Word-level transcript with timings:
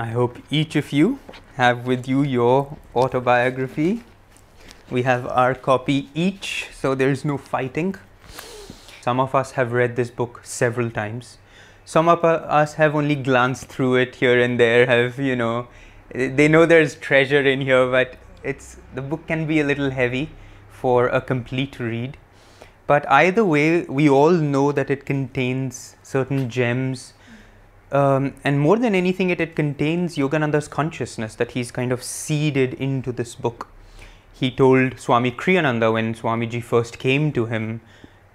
I 0.00 0.06
hope 0.06 0.38
each 0.50 0.76
of 0.76 0.92
you 0.92 1.18
have 1.56 1.86
with 1.86 2.08
you 2.08 2.22
your 2.22 2.78
autobiography. 2.96 4.02
We 4.90 5.02
have 5.02 5.26
our 5.26 5.54
copy 5.54 6.08
each, 6.14 6.68
so 6.72 6.94
there's 6.94 7.22
no 7.22 7.36
fighting. 7.36 7.96
Some 9.02 9.20
of 9.20 9.34
us 9.34 9.50
have 9.52 9.72
read 9.72 9.96
this 9.96 10.10
book 10.10 10.40
several 10.42 10.90
times. 10.90 11.36
Some 11.84 12.08
of 12.08 12.24
us 12.24 12.74
have 12.74 12.94
only 12.94 13.14
glanced 13.14 13.66
through 13.66 13.96
it 13.96 14.14
here 14.14 14.40
and 14.40 14.58
there, 14.58 14.86
have, 14.86 15.18
you 15.18 15.36
know, 15.36 15.68
they 16.14 16.48
know 16.48 16.64
there's 16.64 16.94
treasure 16.94 17.42
in 17.42 17.60
here, 17.60 17.86
but 17.90 18.16
it's 18.42 18.78
the 18.94 19.02
book 19.02 19.26
can 19.26 19.46
be 19.46 19.60
a 19.60 19.64
little 19.64 19.90
heavy 19.90 20.30
for 20.70 21.08
a 21.08 21.20
complete 21.20 21.78
read. 21.78 22.16
But 22.86 23.06
either 23.10 23.44
way, 23.44 23.82
we 23.82 24.08
all 24.08 24.32
know 24.32 24.72
that 24.72 24.88
it 24.88 25.04
contains 25.04 25.96
certain 26.02 26.48
gems. 26.48 27.12
Um, 27.92 28.34
and 28.44 28.60
more 28.60 28.76
than 28.76 28.94
anything, 28.94 29.30
it, 29.30 29.40
it 29.40 29.56
contains 29.56 30.16
Yogananda's 30.16 30.68
consciousness 30.68 31.34
that 31.34 31.52
he's 31.52 31.72
kind 31.72 31.92
of 31.92 32.02
seeded 32.02 32.74
into 32.74 33.10
this 33.10 33.34
book. 33.34 33.68
He 34.32 34.50
told 34.50 34.98
Swami 34.98 35.32
Kriyananda 35.32 35.92
when 35.92 36.14
Swamiji 36.14 36.62
first 36.62 36.98
came 36.98 37.32
to 37.32 37.46
him, 37.46 37.80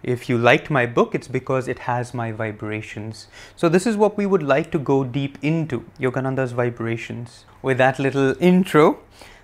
if 0.03 0.29
you 0.29 0.37
liked 0.37 0.69
my 0.69 0.85
book, 0.85 1.15
it's 1.15 1.27
because 1.27 1.67
it 1.67 1.79
has 1.79 2.13
my 2.13 2.31
vibrations. 2.31 3.27
So, 3.55 3.69
this 3.69 3.87
is 3.87 3.97
what 3.97 4.17
we 4.17 4.27
would 4.27 4.43
like 4.43 4.71
to 4.71 4.77
go 4.77 5.03
deep 5.03 5.39
into 5.41 5.83
Yogananda's 5.99 6.51
vibrations. 6.51 7.45
With 7.63 7.79
that 7.79 7.97
little 7.97 8.35
intro, 8.39 8.99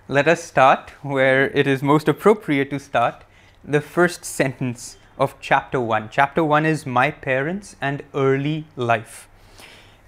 let 0.08 0.28
us 0.28 0.44
start 0.44 0.92
where 1.02 1.50
it 1.50 1.66
is 1.66 1.82
most 1.82 2.08
appropriate 2.08 2.70
to 2.70 2.80
start 2.80 3.24
the 3.64 3.82
first 3.82 4.24
sentence 4.24 4.98
of 5.18 5.36
chapter 5.42 5.82
1. 5.82 6.10
Chapter 6.12 6.44
1 6.44 6.66
is 6.66 6.86
My 6.86 7.10
Parents 7.10 7.76
and 7.82 8.04
Early 8.14 8.66
Life. 8.76 9.28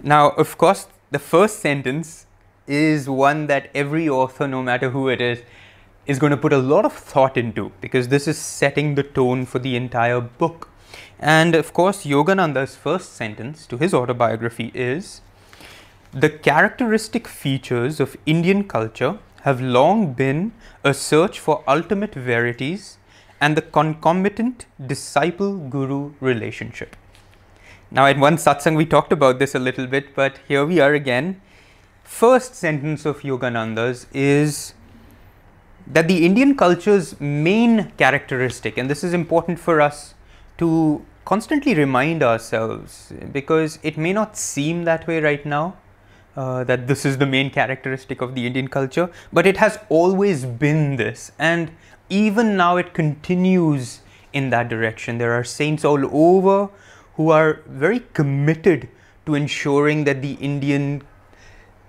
Now, 0.06 0.32
of 0.32 0.58
course, 0.58 0.88
the 1.12 1.20
first 1.20 1.60
sentence 1.60 2.26
is 2.68 3.08
one 3.10 3.48
that 3.48 3.70
every 3.74 4.10
author, 4.10 4.50
no 4.50 4.62
matter 4.62 4.90
who 4.90 5.08
it 5.08 5.22
is, 5.22 5.44
is 6.06 6.20
going 6.20 6.32
to 6.32 6.38
put 6.38 6.52
a 6.52 6.58
lot 6.58 6.84
of 6.84 6.92
thought 6.92 7.38
into 7.38 7.72
because 7.80 8.10
this 8.10 8.28
is 8.28 8.38
setting 8.38 8.96
the 8.96 9.04
tone 9.04 9.46
for 9.46 9.60
the 9.60 9.78
entire 9.78 10.20
book. 10.20 10.68
And 11.20 11.56
of 11.56 11.72
course, 11.72 12.04
Yogananda's 12.04 12.76
first 12.76 13.14
sentence 13.14 13.66
to 13.68 13.78
his 13.78 13.94
autobiography 13.94 14.74
is 14.76 15.22
The 16.12 16.30
characteristic 16.30 17.26
features 17.26 18.02
of 18.02 18.18
Indian 18.26 18.66
culture 18.66 19.20
have 19.44 19.62
long 19.62 20.12
been 20.12 20.52
a 20.84 20.94
search 20.94 21.40
for 21.40 21.64
ultimate 21.66 22.14
verities 22.14 22.98
and 23.40 23.56
the 23.56 23.62
concomitant 23.62 24.66
disciple 24.86 25.58
guru 25.58 26.12
relationship. 26.20 26.98
Now, 27.94 28.08
at 28.08 28.18
one 28.18 28.38
satsang, 28.38 28.76
we 28.76 28.88
talked 28.88 29.14
about 29.14 29.38
this 29.38 29.54
a 29.54 29.60
little 29.60 29.86
bit, 29.86 30.16
but 30.16 30.40
here 30.48 30.66
we 30.66 30.80
are 30.80 30.96
again. 30.96 31.40
First 32.04 32.56
sentence 32.56 33.06
of 33.06 33.22
Yogananda's 33.22 34.08
is 34.12 34.74
that 35.86 36.08
the 36.08 36.26
Indian 36.26 36.58
culture's 36.58 37.22
main 37.22 37.92
characteristic, 37.98 38.80
and 38.80 38.90
this 38.90 39.04
is 39.04 39.14
important 39.14 39.60
for 39.60 39.80
us 39.80 40.16
to 40.58 41.06
constantly 41.24 41.76
remind 41.76 42.24
ourselves 42.24 43.14
because 43.32 43.78
it 43.84 43.96
may 43.96 44.12
not 44.12 44.38
seem 44.38 44.86
that 44.86 45.06
way 45.06 45.22
right 45.22 45.46
now. 45.46 45.78
Uh, 46.36 46.64
that 46.64 46.88
this 46.88 47.06
is 47.06 47.20
the 47.20 47.28
main 47.28 47.52
characteristic 47.52 48.20
of 48.20 48.34
the 48.34 48.48
Indian 48.48 48.68
culture, 48.68 49.08
but 49.32 49.46
it 49.46 49.58
has 49.58 49.78
always 49.90 50.46
been 50.46 50.96
this. 50.96 51.32
And 51.38 51.70
even 52.10 52.58
now 52.58 52.78
it 52.78 52.96
continues 52.96 54.00
in 54.34 54.50
that 54.50 54.68
direction. 54.68 55.20
There 55.20 55.34
are 55.34 55.44
saints 55.44 55.86
all 55.86 56.04
over 56.12 56.72
who 57.16 57.30
are 57.30 57.62
very 57.68 58.02
committed 58.14 58.90
to 59.26 59.36
ensuring 59.36 60.04
that 60.04 60.22
the 60.22 60.34
Indian 60.34 61.02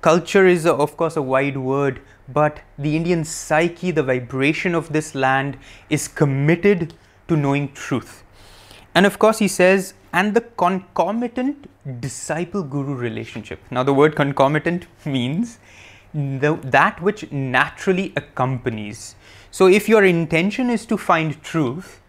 culture 0.00 0.47
is, 0.47 0.66
a, 0.66 0.72
of 0.72 0.97
course, 0.97 1.16
a 1.16 1.22
wide 1.22 1.56
word, 1.56 2.00
but 2.28 2.61
the 2.78 2.97
Indian 2.97 3.25
psyche, 3.25 3.91
the 3.91 4.03
vibration 4.03 4.75
of 4.75 4.92
this 4.92 5.14
land, 5.14 5.58
is 5.89 6.08
committed 6.08 6.94
to 7.28 7.36
knowing 7.36 7.72
truth. 7.72 8.22
And 8.94 9.06
of 9.06 9.19
course, 9.19 9.38
he 9.38 9.48
says, 9.48 9.94
and 10.12 10.34
the 10.34 10.43
concomitant 10.43 11.69
disciple 12.00 12.62
guru 12.62 12.94
relationship. 12.94 13.60
Now, 13.71 13.82
the 13.82 13.93
word 13.93 14.15
concomitant 14.15 14.87
means 15.04 15.59
the, 16.12 16.59
that 16.62 17.03
which 17.03 17.31
naturally 17.32 18.12
accompanies. 18.15 19.16
So, 19.50 19.66
if 19.66 19.88
your 19.88 20.04
intention 20.04 20.71
is 20.71 20.87
to 20.87 20.97
find 20.97 21.43
truth, 21.43 22.00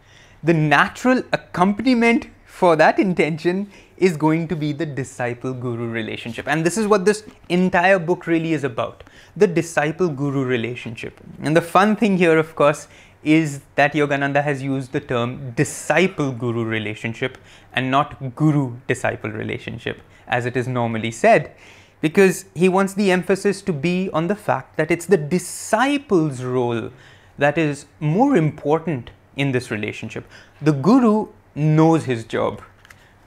the 0.44 0.54
natural 0.54 1.24
accompaniment 1.34 2.28
for 2.56 2.78
that 2.78 3.00
intention 3.00 3.70
is 3.98 4.16
going 4.16 4.48
to 4.48 4.56
be 4.56 4.72
the 4.72 4.86
disciple 4.86 5.54
guru 5.54 5.90
relationship. 5.90 6.48
And 6.48 6.66
this 6.66 6.78
is 6.78 6.88
what 6.88 7.04
this 7.04 7.26
entire 7.50 8.00
book 8.00 8.28
really 8.28 8.54
is 8.54 8.64
about 8.64 9.04
the 9.36 9.46
disciple 9.46 10.08
guru 10.08 10.46
relationship. 10.46 11.20
And 11.42 11.58
the 11.58 11.62
fun 11.62 11.98
thing 11.98 12.18
here, 12.18 12.38
of 12.38 12.56
course, 12.56 12.88
is 13.26 13.60
that 13.76 13.92
Yogananda 13.92 14.42
has 14.42 14.64
used 14.64 14.94
the 14.94 15.02
term 15.02 15.52
disciple 15.52 16.32
guru 16.32 16.64
relationship 16.64 17.38
and 17.74 17.92
not 17.92 18.36
guru 18.36 18.78
disciple 18.88 19.32
relationship 19.32 20.02
as 20.28 20.46
it 20.46 20.56
is 20.56 20.66
normally 20.66 21.12
said 21.12 21.54
because 22.00 22.46
he 22.54 22.70
wants 22.70 22.94
the 22.94 23.12
emphasis 23.12 23.62
to 23.64 23.74
be 23.74 24.10
on 24.14 24.28
the 24.28 24.36
fact 24.36 24.78
that 24.78 24.92
it's 24.92 25.08
the 25.08 25.18
disciple's 25.18 26.42
role 26.42 26.90
that 27.38 27.58
is 27.58 27.88
more 28.00 28.38
important 28.38 29.10
in 29.36 29.52
this 29.52 29.72
relationship. 29.72 30.24
The 30.62 30.72
guru 30.72 31.28
knows 31.56 32.06
his 32.06 32.26
job. 32.26 32.62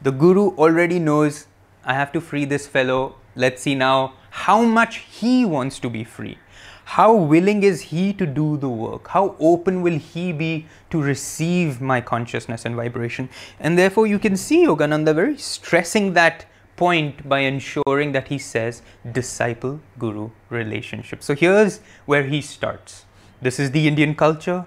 The 0.02 0.12
guru 0.12 0.54
already 0.56 0.98
knows 0.98 1.46
I 1.84 1.94
have 1.94 2.12
to 2.12 2.20
free 2.20 2.44
this 2.44 2.66
fellow. 2.66 3.16
Let's 3.34 3.62
see 3.62 3.74
now 3.74 4.14
how 4.30 4.62
much 4.62 4.98
he 4.98 5.44
wants 5.44 5.78
to 5.80 5.90
be 5.90 6.04
free. 6.04 6.38
How 6.84 7.14
willing 7.14 7.62
is 7.62 7.80
he 7.82 8.12
to 8.14 8.24
do 8.24 8.56
the 8.56 8.68
work? 8.68 9.08
How 9.08 9.36
open 9.38 9.82
will 9.82 9.98
he 9.98 10.32
be 10.32 10.66
to 10.90 11.02
receive 11.02 11.80
my 11.80 12.00
consciousness 12.00 12.64
and 12.64 12.74
vibration? 12.76 13.28
And 13.60 13.76
therefore, 13.76 14.06
you 14.06 14.18
can 14.18 14.36
see 14.36 14.64
Yogananda 14.64 15.14
very 15.14 15.36
stressing 15.36 16.14
that 16.14 16.46
point 16.76 17.28
by 17.28 17.40
ensuring 17.40 18.12
that 18.12 18.28
he 18.28 18.38
says 18.38 18.82
disciple 19.12 19.80
guru 19.98 20.30
relationship. 20.48 21.22
So, 21.22 21.34
here's 21.34 21.80
where 22.06 22.22
he 22.22 22.40
starts. 22.40 23.04
This 23.42 23.60
is 23.60 23.72
the 23.72 23.86
Indian 23.86 24.14
culture, 24.14 24.64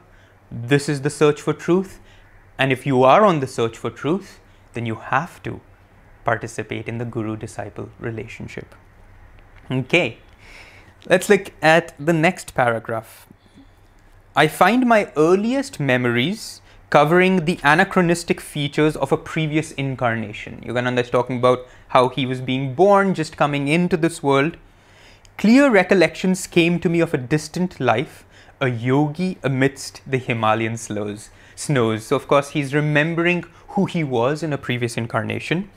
this 0.51 0.89
is 0.89 1.01
the 1.01 1.09
search 1.09 1.41
for 1.41 1.53
truth. 1.53 2.00
And 2.61 2.71
if 2.71 2.85
you 2.85 3.01
are 3.01 3.25
on 3.25 3.39
the 3.39 3.47
search 3.47 3.75
for 3.75 3.89
truth, 3.89 4.39
then 4.73 4.85
you 4.85 4.93
have 4.93 5.41
to 5.41 5.61
participate 6.23 6.87
in 6.87 6.99
the 6.99 7.05
guru 7.05 7.35
disciple 7.35 7.89
relationship. 7.99 8.75
Okay, 9.71 10.19
let's 11.07 11.27
look 11.27 11.53
at 11.63 11.95
the 11.97 12.13
next 12.13 12.53
paragraph. 12.53 13.25
I 14.35 14.47
find 14.47 14.85
my 14.85 15.11
earliest 15.17 15.79
memories 15.79 16.61
covering 16.91 17.45
the 17.45 17.59
anachronistic 17.63 18.39
features 18.39 18.95
of 18.95 19.11
a 19.11 19.17
previous 19.17 19.71
incarnation. 19.71 20.61
Yogananda 20.63 21.01
is 21.01 21.09
talking 21.09 21.37
about 21.37 21.65
how 21.87 22.09
he 22.09 22.27
was 22.27 22.41
being 22.41 22.75
born, 22.75 23.15
just 23.15 23.37
coming 23.37 23.69
into 23.69 23.97
this 23.97 24.21
world. 24.21 24.57
Clear 25.39 25.71
recollections 25.71 26.45
came 26.45 26.79
to 26.81 26.89
me 26.89 26.99
of 26.99 27.11
a 27.11 27.17
distant 27.17 27.79
life, 27.79 28.23
a 28.59 28.67
yogi 28.67 29.39
amidst 29.41 30.03
the 30.05 30.19
Himalayan 30.19 30.77
slows, 30.77 31.31
snows. 31.61 32.05
So, 32.05 32.15
of 32.15 32.27
course, 32.27 32.49
he's 32.49 32.73
remembering 32.73 33.45
who 33.69 33.85
he 33.85 34.03
was 34.03 34.43
in 34.43 34.53
a 34.53 34.57
previous 34.57 34.97
incarnation. 34.97 35.69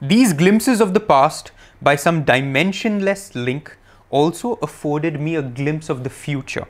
These 0.00 0.32
glimpses 0.32 0.80
of 0.80 0.94
the 0.94 1.00
past, 1.00 1.52
by 1.80 1.96
some 1.96 2.24
dimensionless 2.24 3.34
link, 3.34 3.76
also 4.10 4.54
afforded 4.62 5.20
me 5.20 5.36
a 5.36 5.42
glimpse 5.42 5.88
of 5.88 6.04
the 6.04 6.10
future. 6.10 6.66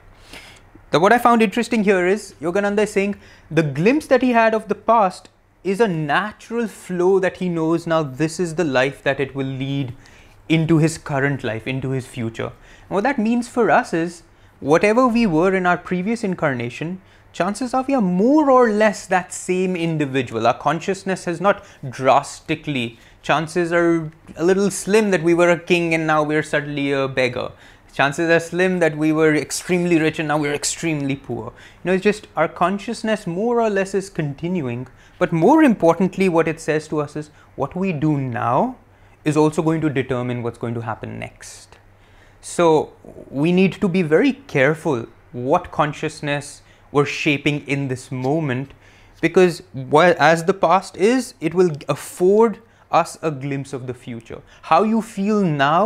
Now, 0.93 1.01
what 1.01 1.13
I 1.13 1.19
found 1.19 1.43
interesting 1.43 1.85
here 1.85 2.07
is 2.07 2.35
Yogananda 2.41 2.85
is 2.85 2.93
saying 2.93 3.17
the 3.51 3.63
glimpse 3.63 4.07
that 4.07 4.23
he 4.23 4.31
had 4.31 4.55
of 4.55 4.69
the 4.69 4.75
past 4.75 5.29
is 5.65 5.81
a 5.81 5.89
natural 5.89 6.69
flow 6.69 7.19
that 7.19 7.39
he 7.39 7.49
knows 7.49 7.87
now 7.87 8.03
this 8.05 8.39
is 8.39 8.55
the 8.55 8.65
life 8.65 9.03
that 9.03 9.19
it 9.19 9.35
will 9.35 9.47
lead 9.47 9.93
into 10.49 10.79
his 10.79 10.97
current 10.97 11.43
life, 11.43 11.67
into 11.67 11.91
his 11.91 12.07
future. 12.07 12.53
And 12.89 12.91
what 12.91 13.03
that 13.03 13.19
means 13.19 13.49
for 13.49 13.69
us 13.71 13.93
is 13.93 14.23
whatever 14.61 15.09
we 15.09 15.27
were 15.27 15.55
in 15.55 15.67
our 15.67 15.77
previous 15.77 16.23
incarnation, 16.23 17.01
chances 17.37 17.75
are 17.75 17.85
we 17.87 17.95
are 17.95 18.01
more 18.01 18.51
or 18.51 18.71
less 18.71 19.07
that 19.07 19.31
same 19.31 19.77
individual. 19.77 20.47
Our 20.47 20.57
consciousness 20.57 21.27
has 21.27 21.39
not 21.39 21.63
drastically, 21.91 22.99
chances 23.21 23.73
are 23.73 24.11
a 24.37 24.45
little 24.45 24.71
slim 24.71 25.11
that 25.11 25.23
we 25.23 25.35
were 25.35 25.51
a 25.51 25.59
king 25.59 25.93
and 25.93 26.07
now 26.07 26.23
we're 26.23 26.43
suddenly 26.43 26.93
a 26.93 27.07
beggar. 27.07 27.53
Chances 27.93 28.31
are 28.31 28.41
slim 28.41 28.79
that 28.79 28.97
we 28.97 29.13
were 29.13 29.35
extremely 29.35 29.99
rich 29.99 30.19
and 30.19 30.29
now 30.29 30.39
we're 30.39 30.55
extremely 30.55 31.15
poor. 31.15 31.53
You 31.85 31.85
know, 31.85 31.93
it's 31.93 32.05
just 32.05 32.27
our 32.37 32.49
consciousness 32.49 33.27
more 33.27 33.61
or 33.61 33.69
less 33.69 33.95
is 33.95 34.09
continuing. 34.09 34.87
But 35.19 35.31
more 35.31 35.63
importantly, 35.63 36.31
what 36.31 36.49
it 36.49 36.59
says 36.59 36.89
to 36.89 37.01
us 37.01 37.17
is 37.17 37.31
what 37.55 37.77
we 37.77 37.93
do 37.93 38.17
now 38.17 38.77
is 39.25 39.37
also 39.37 39.63
going 39.63 39.83
to 39.83 39.91
determine 39.91 40.43
what's 40.43 40.59
going 40.59 40.75
to 40.75 40.83
happen 40.83 41.19
next. 41.19 41.77
So 42.41 42.93
we 43.29 43.53
need 43.53 43.75
to 43.75 43.89
be 43.89 44.01
very 44.01 44.33
careful 44.33 45.07
what 45.33 45.71
consciousness 45.71 46.63
we're 46.97 47.13
shaping 47.15 47.61
in 47.77 47.89
this 47.93 48.11
moment 48.11 48.75
because 49.21 49.63
as 50.33 50.45
the 50.51 50.57
past 50.67 50.97
is 51.13 51.35
it 51.51 51.55
will 51.61 51.73
afford 51.97 52.59
us 53.03 53.17
a 53.31 53.31
glimpse 53.45 53.73
of 53.79 53.87
the 53.87 53.95
future 54.03 54.41
how 54.73 54.83
you 54.95 55.01
feel 55.13 55.43
now 55.43 55.83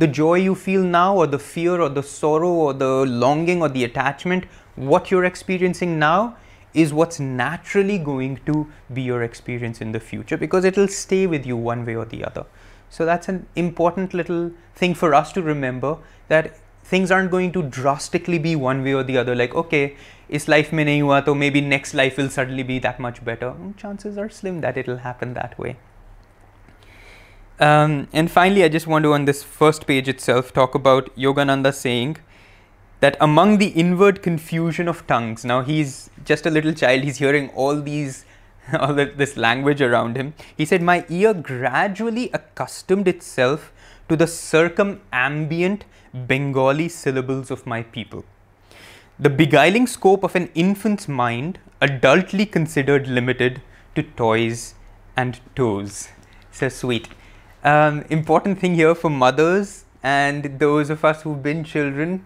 the 0.00 0.06
joy 0.06 0.36
you 0.36 0.54
feel 0.54 0.82
now, 0.82 1.14
or 1.14 1.26
the 1.26 1.38
fear, 1.38 1.78
or 1.78 1.90
the 1.90 2.02
sorrow, 2.02 2.48
or 2.48 2.72
the 2.72 3.04
longing, 3.04 3.60
or 3.60 3.68
the 3.68 3.84
attachment, 3.84 4.46
what 4.74 5.10
you're 5.10 5.26
experiencing 5.26 5.98
now 5.98 6.38
is 6.72 6.94
what's 6.94 7.20
naturally 7.20 7.98
going 7.98 8.40
to 8.46 8.66
be 8.94 9.02
your 9.02 9.22
experience 9.22 9.82
in 9.82 9.92
the 9.92 10.00
future 10.00 10.38
because 10.38 10.64
it'll 10.64 10.88
stay 10.88 11.26
with 11.26 11.44
you 11.44 11.54
one 11.54 11.84
way 11.84 11.96
or 11.96 12.06
the 12.06 12.24
other. 12.24 12.46
So 12.88 13.04
that's 13.04 13.28
an 13.28 13.46
important 13.56 14.14
little 14.14 14.52
thing 14.74 14.94
for 14.94 15.12
us 15.12 15.32
to 15.32 15.42
remember 15.42 15.98
that 16.28 16.56
things 16.82 17.10
aren't 17.10 17.30
going 17.30 17.52
to 17.52 17.62
drastically 17.62 18.38
be 18.38 18.56
one 18.56 18.82
way 18.82 18.94
or 18.94 19.02
the 19.02 19.18
other 19.18 19.34
like 19.34 19.54
okay 19.54 19.96
is 20.38 20.48
life 20.54 20.72
mein 20.78 20.90
nahi 20.90 21.04
hua 21.10 21.20
to 21.28 21.34
maybe 21.44 21.62
next 21.74 21.94
life 22.00 22.18
will 22.22 22.32
suddenly 22.38 22.66
be 22.72 22.78
that 22.88 22.98
much 23.06 23.22
better 23.28 23.52
mm, 23.52 23.76
chances 23.84 24.18
are 24.24 24.28
slim 24.40 24.60
that 24.66 24.82
it'll 24.82 25.02
happen 25.06 25.34
that 25.34 25.58
way 25.58 25.76
um, 27.68 27.96
and 28.12 28.30
finally 28.38 28.64
i 28.64 28.72
just 28.78 28.90
want 28.94 29.08
to 29.10 29.14
on 29.20 29.30
this 29.30 29.42
first 29.60 29.86
page 29.92 30.12
itself 30.16 30.52
talk 30.60 30.82
about 30.82 31.14
yogananda 31.26 31.74
saying 31.82 32.18
that 33.00 33.16
among 33.20 33.58
the 33.58 33.68
inward 33.68 34.22
confusion 34.22 34.86
of 34.86 35.06
tongues, 35.06 35.44
now 35.44 35.62
he's 35.62 36.10
just 36.24 36.46
a 36.46 36.50
little 36.50 36.72
child, 36.72 37.02
he's 37.02 37.16
hearing 37.16 37.48
all 37.50 37.80
these, 37.80 38.24
all 38.78 38.94
this 38.94 39.36
language 39.36 39.80
around 39.80 40.16
him. 40.16 40.34
He 40.56 40.64
said, 40.64 40.82
My 40.82 41.04
ear 41.08 41.34
gradually 41.34 42.30
accustomed 42.32 43.08
itself 43.08 43.72
to 44.08 44.16
the 44.16 44.26
circumambient 44.26 45.82
Bengali 46.12 46.88
syllables 46.88 47.50
of 47.50 47.66
my 47.66 47.82
people. 47.82 48.24
The 49.20 49.28
beguiling 49.28 49.86
scope 49.86 50.24
of 50.24 50.34
an 50.34 50.48
infant's 50.54 51.06
mind, 51.06 51.58
adultly 51.82 52.50
considered 52.50 53.06
limited 53.06 53.60
to 53.94 54.02
toys 54.02 54.74
and 55.14 55.38
toes. 55.54 56.08
So 56.50 56.70
sweet. 56.70 57.08
Um, 57.62 58.04
important 58.08 58.58
thing 58.58 58.74
here 58.74 58.94
for 58.94 59.10
mothers 59.10 59.84
and 60.02 60.58
those 60.58 60.88
of 60.88 61.04
us 61.04 61.20
who've 61.20 61.42
been 61.42 61.64
children 61.64 62.24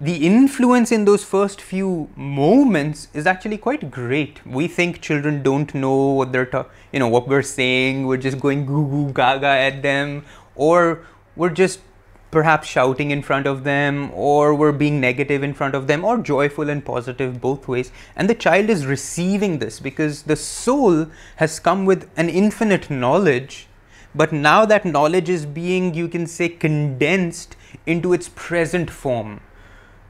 the 0.00 0.24
influence 0.24 0.92
in 0.92 1.06
those 1.06 1.24
first 1.24 1.60
few 1.60 2.08
moments 2.14 3.08
is 3.14 3.26
actually 3.26 3.58
quite 3.58 3.90
great. 3.90 4.46
We 4.46 4.68
think 4.68 5.00
children 5.00 5.42
don't 5.42 5.74
know 5.74 6.12
what 6.12 6.30
they're, 6.30 6.46
ta- 6.46 6.66
you 6.92 7.00
know, 7.00 7.08
what 7.08 7.26
we're 7.26 7.42
saying. 7.42 8.06
We're 8.06 8.18
just 8.18 8.38
going 8.38 8.64
goo 8.64 8.86
goo 8.86 9.12
gaga 9.12 9.48
at 9.48 9.82
them, 9.82 10.24
or 10.54 11.04
we're 11.34 11.50
just 11.50 11.80
perhaps 12.30 12.68
shouting 12.68 13.10
in 13.10 13.22
front 13.22 13.46
of 13.46 13.64
them, 13.64 14.10
or 14.12 14.54
we're 14.54 14.72
being 14.72 15.00
negative 15.00 15.42
in 15.42 15.54
front 15.54 15.74
of 15.74 15.86
them, 15.86 16.04
or 16.04 16.18
joyful 16.18 16.68
and 16.68 16.84
positive 16.84 17.40
both 17.40 17.68
ways. 17.68 17.90
And 18.14 18.28
the 18.28 18.34
child 18.34 18.68
is 18.70 18.86
receiving 18.86 19.58
this 19.58 19.80
because 19.80 20.24
the 20.24 20.36
soul 20.36 21.06
has 21.36 21.60
come 21.60 21.84
with 21.84 22.10
an 22.16 22.28
infinite 22.28 22.90
knowledge. 22.90 23.66
But 24.14 24.32
now 24.32 24.64
that 24.64 24.84
knowledge 24.84 25.28
is 25.28 25.46
being, 25.46 25.94
you 25.94 26.08
can 26.08 26.26
say, 26.26 26.48
condensed 26.48 27.56
into 27.86 28.12
its 28.12 28.28
present 28.28 28.90
form 28.90 29.40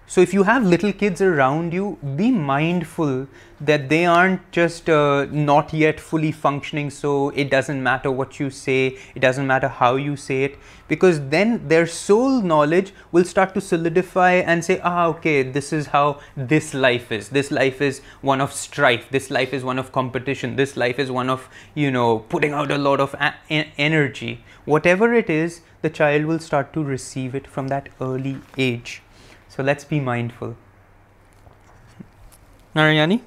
so 0.08 0.22
if 0.22 0.32
you 0.32 0.42
have 0.44 0.64
little 0.64 0.90
kids 0.90 1.20
around 1.20 1.74
you, 1.74 1.98
be 2.16 2.30
mindful 2.30 3.26
that 3.60 3.90
they 3.90 4.06
aren't 4.06 4.40
just 4.52 4.88
uh, 4.88 5.26
not 5.30 5.74
yet 5.74 6.00
fully 6.00 6.32
functioning. 6.32 6.88
So 6.88 7.28
it 7.30 7.50
doesn't 7.50 7.82
matter 7.82 8.10
what 8.10 8.40
you 8.40 8.48
say, 8.48 8.96
it 9.14 9.20
doesn't 9.20 9.46
matter 9.46 9.68
how 9.68 9.96
you 9.96 10.16
say 10.16 10.44
it, 10.44 10.58
because 10.86 11.20
then 11.28 11.68
their 11.68 11.86
soul 11.86 12.40
knowledge 12.40 12.94
will 13.12 13.24
start 13.24 13.52
to 13.52 13.60
solidify 13.60 14.32
and 14.36 14.64
say, 14.64 14.80
ah, 14.82 15.08
okay, 15.08 15.42
this 15.42 15.74
is 15.74 15.88
how 15.88 16.20
this 16.36 16.72
life 16.72 17.12
is. 17.12 17.28
This 17.28 17.50
life 17.50 17.82
is 17.82 18.00
one 18.22 18.40
of 18.40 18.54
strife. 18.54 19.10
This 19.10 19.30
life 19.30 19.52
is 19.52 19.62
one 19.62 19.78
of 19.78 19.92
competition. 19.92 20.56
This 20.56 20.74
life 20.74 20.98
is 20.98 21.10
one 21.10 21.28
of, 21.28 21.50
you 21.74 21.90
know, 21.90 22.20
putting 22.20 22.52
out 22.52 22.70
a 22.70 22.78
lot 22.78 23.00
of 23.00 23.14
energy. 23.50 24.42
Whatever 24.64 25.12
it 25.12 25.28
is, 25.28 25.60
the 25.82 25.90
child 25.90 26.24
will 26.24 26.38
start 26.38 26.72
to 26.72 26.82
receive 26.82 27.34
it 27.34 27.46
from 27.46 27.68
that 27.68 27.90
early 28.00 28.38
age. 28.56 29.02
So 29.58 29.64
let's 29.64 29.82
be 29.82 29.98
mindful. 29.98 30.56
Narayani? 32.76 33.22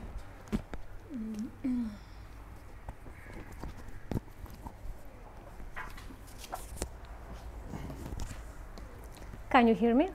Can 9.50 9.68
you 9.68 9.76
hear 9.76 9.94
me? 9.94 10.12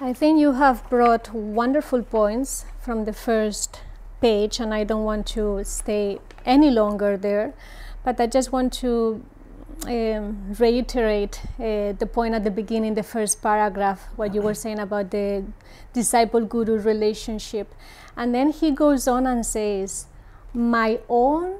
I 0.00 0.14
think 0.14 0.40
you 0.40 0.52
have 0.52 0.88
brought 0.88 1.34
wonderful 1.34 2.02
points 2.02 2.64
from 2.80 3.04
the 3.04 3.12
first 3.12 3.82
page, 4.22 4.58
and 4.58 4.72
I 4.72 4.84
don't 4.84 5.04
want 5.04 5.26
to 5.36 5.62
stay 5.64 6.18
any 6.46 6.70
longer 6.70 7.18
there, 7.18 7.52
but 8.02 8.18
I 8.18 8.26
just 8.26 8.52
want 8.52 8.72
to 8.80 9.22
um, 9.84 10.54
reiterate 10.58 11.40
uh, 11.58 11.92
the 11.92 12.08
point 12.10 12.34
at 12.34 12.44
the 12.44 12.50
beginning, 12.50 12.94
the 12.94 13.02
first 13.02 13.42
paragraph, 13.42 14.08
what 14.16 14.34
you 14.34 14.40
were 14.40 14.54
saying 14.54 14.78
about 14.78 15.10
the 15.10 15.44
disciple 15.92 16.44
guru 16.44 16.78
relationship. 16.78 17.74
And 18.16 18.34
then 18.34 18.50
he 18.50 18.70
goes 18.70 19.06
on 19.06 19.26
and 19.26 19.44
says, 19.44 20.06
My 20.54 21.00
own 21.08 21.58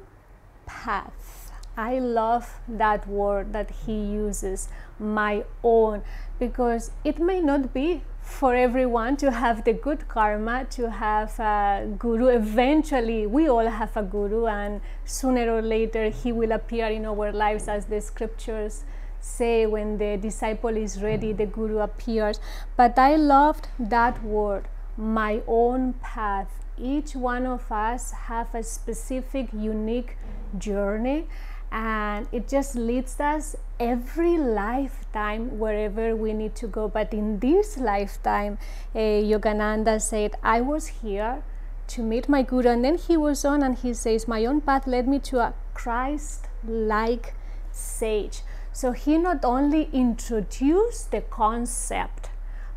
path. 0.64 1.52
I 1.76 1.98
love 1.98 2.58
that 2.66 3.06
word 3.06 3.52
that 3.52 3.70
he 3.70 3.92
uses, 3.92 4.68
my 4.98 5.44
own, 5.62 6.02
because 6.38 6.90
it 7.04 7.18
may 7.18 7.40
not 7.40 7.74
be 7.74 8.02
for 8.26 8.54
everyone 8.54 9.16
to 9.16 9.30
have 9.30 9.62
the 9.64 9.72
good 9.72 10.08
karma, 10.08 10.66
to 10.68 10.90
have 10.90 11.38
a 11.38 11.88
guru. 11.96 12.26
Eventually, 12.26 13.24
we 13.24 13.48
all 13.48 13.66
have 13.66 13.96
a 13.96 14.02
guru, 14.02 14.46
and 14.46 14.80
sooner 15.04 15.48
or 15.48 15.62
later, 15.62 16.10
he 16.10 16.32
will 16.32 16.52
appear 16.52 16.88
in 16.88 17.06
our 17.06 17.32
lives 17.32 17.68
as 17.68 17.86
the 17.86 18.00
scriptures 18.00 18.84
say 19.20 19.64
when 19.64 19.98
the 19.98 20.16
disciple 20.16 20.76
is 20.76 21.00
ready, 21.02 21.32
the 21.32 21.46
guru 21.46 21.78
appears. 21.78 22.40
But 22.76 22.98
I 22.98 23.14
loved 23.14 23.68
that 23.78 24.22
word, 24.22 24.66
my 24.96 25.40
own 25.46 25.94
path. 25.94 26.50
Each 26.76 27.14
one 27.14 27.46
of 27.46 27.70
us 27.70 28.10
have 28.10 28.54
a 28.54 28.62
specific, 28.62 29.48
unique 29.52 30.16
journey 30.58 31.26
and 31.72 32.28
it 32.32 32.48
just 32.48 32.74
leads 32.74 33.20
us 33.20 33.56
every 33.78 34.38
lifetime 34.38 35.58
wherever 35.58 36.14
we 36.16 36.32
need 36.32 36.54
to 36.56 36.66
go. 36.66 36.88
But 36.88 37.12
in 37.12 37.38
this 37.38 37.76
lifetime, 37.76 38.58
uh, 38.94 38.98
Yogananda 38.98 40.00
said, 40.00 40.36
I 40.42 40.60
was 40.60 40.86
here 40.86 41.42
to 41.88 42.02
meet 42.02 42.28
my 42.28 42.42
Guru. 42.42 42.70
And 42.70 42.84
then 42.84 42.98
he 42.98 43.16
was 43.16 43.44
on 43.44 43.62
and 43.62 43.76
he 43.76 43.94
says, 43.94 44.26
My 44.26 44.44
own 44.44 44.60
path 44.60 44.86
led 44.86 45.06
me 45.08 45.18
to 45.20 45.40
a 45.40 45.54
Christ 45.74 46.46
like 46.66 47.34
sage. 47.72 48.42
So 48.72 48.92
he 48.92 49.18
not 49.18 49.44
only 49.44 49.88
introduced 49.92 51.10
the 51.10 51.20
concept 51.22 52.30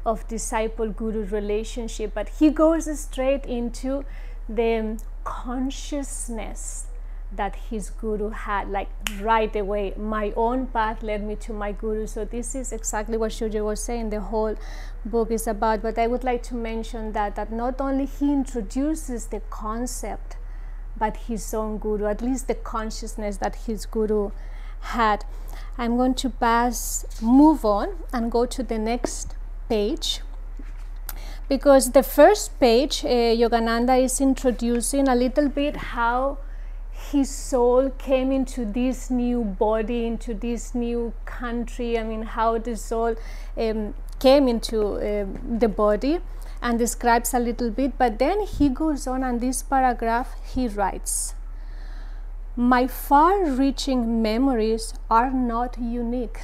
of 0.06 0.28
disciple 0.28 0.90
guru 0.90 1.26
relationship, 1.26 2.14
but 2.14 2.30
he 2.40 2.50
goes 2.50 2.88
straight 3.00 3.46
into 3.46 4.06
the 4.48 5.00
consciousness 5.24 6.86
that 7.32 7.56
his 7.56 7.90
guru 7.92 8.30
had 8.30 8.70
like 8.70 8.90
right 9.22 9.56
away 9.56 9.94
my 9.96 10.34
own 10.36 10.66
path 10.68 11.04
led 11.04 11.24
me 11.24 11.36
to 11.36 11.54
my 11.54 11.72
guru. 11.72 12.08
So 12.08 12.26
this 12.26 12.56
is 12.56 12.72
exactly 12.72 13.18
what 13.18 13.32
Shujay 13.32 13.64
was 13.64 13.82
saying. 13.82 14.10
The 14.10 14.20
whole 14.20 14.56
book 15.06 15.30
is 15.32 15.48
about 15.48 15.82
but 15.82 15.98
I 16.00 16.08
would 16.08 16.24
like 16.24 16.42
to 16.44 16.56
mention 16.56 17.12
that 17.14 17.36
that 17.36 17.52
not 17.52 17.80
only 17.80 18.06
he 18.06 18.32
introduces 18.34 19.28
the 19.28 19.42
concept 19.50 20.38
but 20.98 21.18
his 21.18 21.54
own 21.54 21.78
guru 21.78 22.08
at 22.08 22.22
least 22.22 22.48
the 22.48 22.56
consciousness 22.56 23.38
that 23.38 23.56
his 23.68 23.86
guru 23.86 24.32
had. 24.82 25.26
I'm 25.78 25.98
going 25.98 26.16
to 26.16 26.30
pass 26.30 27.06
move 27.22 27.64
on 27.64 27.90
and 28.12 28.32
go 28.32 28.46
to 28.46 28.64
the 28.64 28.78
next 28.78 29.36
page. 29.70 30.22
Because 31.48 31.92
the 31.92 32.04
first 32.04 32.60
page 32.60 33.04
uh, 33.04 33.08
Yogananda 33.08 34.02
is 34.04 34.22
introducing 34.22 35.08
a 35.08 35.16
little 35.16 35.50
bit 35.50 35.76
how 35.78 36.38
his 37.12 37.30
soul 37.30 37.90
came 37.92 38.32
into 38.32 38.66
this 38.66 39.10
new 39.10 39.44
body, 39.44 40.06
into 40.06 40.34
this 40.34 40.76
new 40.76 41.14
country. 41.26 41.98
I 41.98 42.04
mean, 42.04 42.24
how 42.24 42.58
the 42.58 42.76
soul 42.76 43.16
um, 43.58 43.94
came 44.20 44.48
into 44.48 44.82
um, 44.98 45.60
the 45.60 45.68
body 45.68 46.20
and 46.62 46.78
describes 46.78 47.34
a 47.34 47.40
little 47.40 47.72
bit. 47.72 47.98
But 47.98 48.20
then 48.20 48.42
he 48.42 48.70
goes 48.70 49.08
on, 49.08 49.24
and 49.24 49.42
this 49.42 49.64
paragraph 49.64 50.36
he 50.54 50.68
writes 50.68 51.34
My 52.56 52.86
far 52.88 53.46
reaching 53.46 54.22
memories 54.22 54.94
are 55.10 55.32
not 55.32 55.78
unique. 55.80 56.40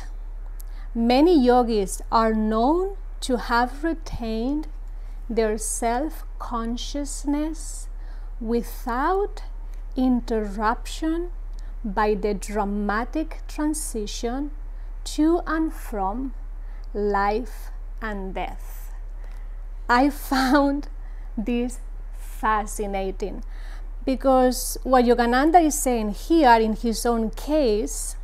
Many 0.93 1.37
yogis 1.37 2.01
are 2.11 2.33
known 2.33 2.95
to 3.21 3.37
have 3.37 3.83
retained 3.83 4.67
their 5.29 5.57
self 5.57 6.23
consciousness 6.39 7.89
without 8.39 9.41
interruption 9.95 11.31
by 11.83 12.13
the 12.15 12.33
dramatic 12.33 13.41
transition 13.47 14.51
to 15.03 15.41
and 15.45 15.73
from 15.73 16.33
life 16.93 17.69
and 18.01 18.33
death. 18.33 18.91
I 19.87 20.09
found 20.09 20.87
this 21.37 21.79
fascinating 22.17 23.43
because 24.05 24.77
what 24.83 25.05
Yogananda 25.05 25.63
is 25.63 25.77
saying 25.77 26.11
here 26.11 26.55
in 26.59 26.75
his 26.75 27.05
own 27.05 27.29
case, 27.31 28.15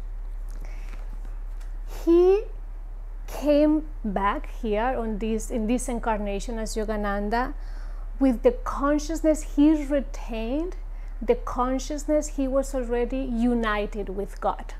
he 2.06 2.44
came 3.28 3.86
back 4.04 4.50
here 4.62 4.96
on 4.98 5.18
this 5.20 5.50
in 5.50 5.68
this 5.68 5.88
incarnation 5.88 6.60
as 6.60 6.76
Yogananda 6.76 7.54
with 8.20 8.44
the 8.44 8.52
consciousness 8.52 9.56
he 9.56 9.86
retained, 9.86 10.76
the 11.22 11.36
consciousness 11.36 12.36
he 12.38 12.48
was 12.48 12.74
already 12.74 13.18
united 13.18 14.10
with 14.10 14.40
God. 14.42 14.74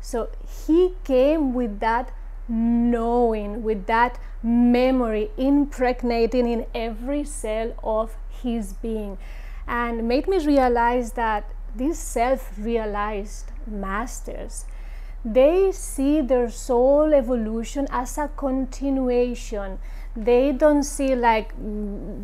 So 0.00 0.30
he 0.66 0.94
came 1.04 1.54
with 1.54 1.80
that 1.80 2.12
knowing, 2.48 3.62
with 3.62 3.86
that 3.86 4.18
memory 4.42 5.30
impregnating 5.36 6.48
in 6.48 6.66
every 6.74 7.24
cell 7.24 7.72
of 7.82 8.16
his 8.42 8.72
being, 8.74 9.18
and 9.66 10.06
made 10.06 10.28
me 10.28 10.38
realize 10.44 11.12
that 11.12 11.50
these 11.74 11.98
self 11.98 12.52
realized 12.58 13.50
masters 13.66 14.66
they 15.24 15.72
see 15.72 16.20
their 16.20 16.48
soul 16.48 17.12
evolution 17.12 17.86
as 17.90 18.16
a 18.16 18.28
continuation 18.36 19.76
they 20.16 20.52
don't 20.52 20.84
see 20.84 21.16
like 21.16 21.52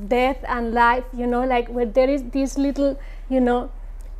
death 0.09 0.39
and 0.47 0.73
life 0.73 1.05
you 1.13 1.27
know 1.27 1.45
like 1.45 1.69
where 1.69 1.85
there 1.85 2.09
is 2.09 2.23
this 2.31 2.57
little 2.57 2.97
you 3.29 3.41
know 3.41 3.71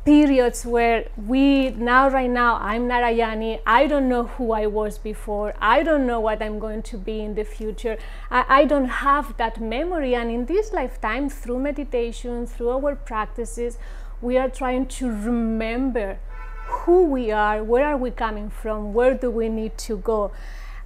periods 0.05 0.65
where 0.65 1.07
we 1.15 1.69
now 1.69 2.09
right 2.09 2.29
now 2.29 2.55
i'm 2.55 2.89
narayani. 2.89 3.61
I 3.65 3.87
don't 3.87 4.09
know 4.09 4.23
who 4.23 4.51
i 4.51 4.65
was 4.65 4.97
before. 4.97 5.53
I 5.61 5.81
don't 5.81 6.05
know 6.05 6.19
what 6.19 6.41
i'm 6.41 6.59
going 6.59 6.81
to 6.83 6.97
be 6.97 7.21
in 7.21 7.35
the 7.35 7.45
future. 7.45 7.97
I, 8.29 8.43
I 8.49 8.65
don't 8.65 8.89
have 9.07 9.37
that 9.37 9.61
memory. 9.61 10.13
And 10.13 10.29
in 10.29 10.45
this 10.45 10.73
lifetime 10.73 11.29
through 11.29 11.59
meditation 11.59 12.45
through 12.47 12.71
our 12.71 12.95
practices 12.95 13.77
we 14.21 14.37
are 14.37 14.49
trying 14.49 14.87
to 14.87 15.07
remember 15.07 16.17
who 16.65 17.05
we 17.05 17.31
are 17.31 17.63
where 17.63 17.85
are 17.85 17.97
we 17.97 18.11
coming 18.11 18.49
from 18.49 18.93
where 18.93 19.13
do 19.13 19.31
we 19.31 19.47
need 19.47 19.77
to 19.77 19.95
go. 19.95 20.31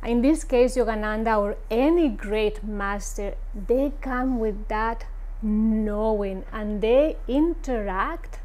In 0.05 0.21
this 0.21 0.43
case 0.43 0.77
yogananda 0.77 1.39
or 1.39 1.57
any 1.71 2.07
great 2.09 2.63
master 2.63 3.33
they 3.67 3.93
come 3.99 4.37
with 4.37 4.67
that 4.67 5.05
knowing 5.41 6.43
and 6.51 6.81
they 6.81 7.17
interact 7.27 8.39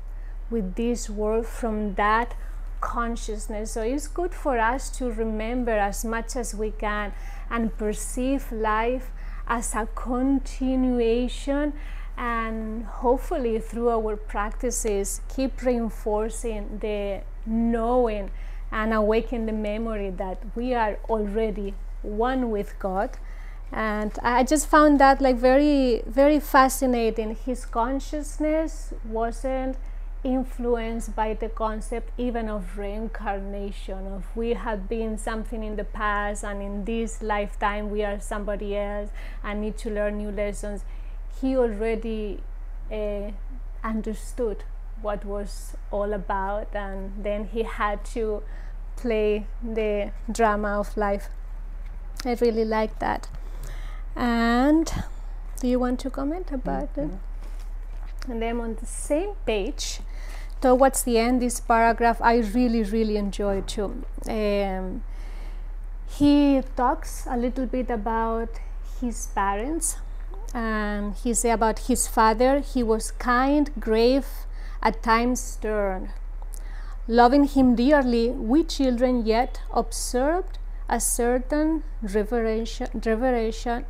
with 0.51 0.75
this 0.75 1.09
world 1.09 1.47
from 1.47 1.95
that 1.95 2.35
consciousness. 2.81 3.71
So 3.73 3.83
it's 3.83 4.09
good 4.09 4.35
for 4.35 4.59
us 4.59 4.91
to 4.99 5.11
remember 5.11 5.73
as 5.73 6.05
much 6.05 6.37
as 6.37 6.55
we 6.55 6.73
can 6.73 7.13
and 7.51 7.77
perceive 7.79 8.53
life 8.53 9.11
as 9.47 9.75
a 9.75 9.89
continuation 9.95 11.73
and 12.17 12.85
hopefully 12.85 13.59
through 13.59 13.89
our 13.89 14.17
practices 14.17 15.23
keep 15.35 15.63
reinforcing 15.63 16.79
the 16.81 17.23
knowing 17.47 18.31
and 18.71 18.93
awaken 18.93 19.47
the 19.47 19.53
memory 19.53 20.11
that 20.11 20.39
we 20.55 20.75
are 20.75 20.99
already 21.09 21.75
one 22.03 22.51
with 22.51 22.79
God 22.79 23.11
and 23.73 24.13
I 24.23 24.45
just 24.45 24.67
found 24.67 25.01
that 25.01 25.21
like 25.21 25.37
very 25.37 26.03
very 26.07 26.41
fascinating. 26.41 27.35
His 27.35 27.65
consciousness 27.65 28.93
wasn't 29.05 29.77
influenced 30.25 31.17
by 31.17 31.35
the 31.35 31.49
concept 31.49 32.11
even 32.17 32.49
of 32.49 32.79
reincarnation 32.79 34.07
of 34.07 34.25
we 34.37 34.51
have 34.51 34.89
been 34.89 35.19
something 35.19 35.65
in 35.65 35.75
the 35.75 35.83
past 35.83 36.45
and 36.45 36.63
in 36.63 36.85
this 36.85 37.21
lifetime 37.23 37.91
we 37.91 38.05
are 38.05 38.21
somebody 38.21 38.77
else 38.77 39.11
and 39.43 39.61
need 39.61 39.77
to 39.77 39.91
learn 39.91 40.19
new 40.19 40.31
lessons. 40.31 40.85
He 41.41 41.57
already 41.57 42.41
uh, 42.93 43.33
understood 43.83 44.63
what 45.01 45.25
was 45.25 45.77
all 45.91 46.13
about 46.13 46.69
and 46.75 47.25
then 47.25 47.47
he 47.47 47.65
had 47.65 48.05
to 48.05 48.45
play 48.95 49.47
the 49.61 50.13
drama 50.31 50.79
of 50.79 50.97
life. 50.97 51.31
I 52.25 52.35
really 52.35 52.65
like 52.65 53.01
that 53.01 53.29
and 54.17 54.93
do 55.61 55.69
you 55.69 55.79
want 55.79 56.01
to 56.01 56.11
comment 56.11 56.51
about 56.53 56.95
mm-hmm. 56.95 57.15
it 57.15 57.21
and 58.29 58.41
then 58.41 58.61
on 58.61 58.77
the 58.77 58.87
same 58.87 59.35
page 59.47 60.01
towards 60.63 61.03
the 61.03 61.19
end, 61.19 61.43
this 61.43 61.61
paragraph 61.61 62.23
I 62.23 62.37
really, 62.39 62.85
really 62.85 63.17
enjoy 63.17 63.63
too. 63.63 64.05
Um, 64.29 65.03
he 66.09 66.63
talks 66.77 67.27
a 67.29 67.37
little 67.37 67.67
bit 67.67 67.91
about 67.91 68.49
his 69.01 69.27
parents. 69.35 69.97
and 70.55 71.15
he 71.15 71.33
say 71.33 71.51
about 71.51 71.79
his 71.91 72.07
father, 72.07 72.61
he 72.61 72.83
was 72.83 73.11
kind, 73.13 73.71
grave, 73.81 74.27
at 74.83 75.03
times 75.03 75.41
stern. 75.41 76.11
Loving 77.09 77.45
him 77.45 77.75
dearly, 77.75 78.29
we 78.29 78.63
children 78.63 79.25
yet 79.25 79.63
observed 79.73 80.59
a 80.89 81.01
certain 81.01 81.83
reverential, 82.03 82.89
reverential, 82.95 83.85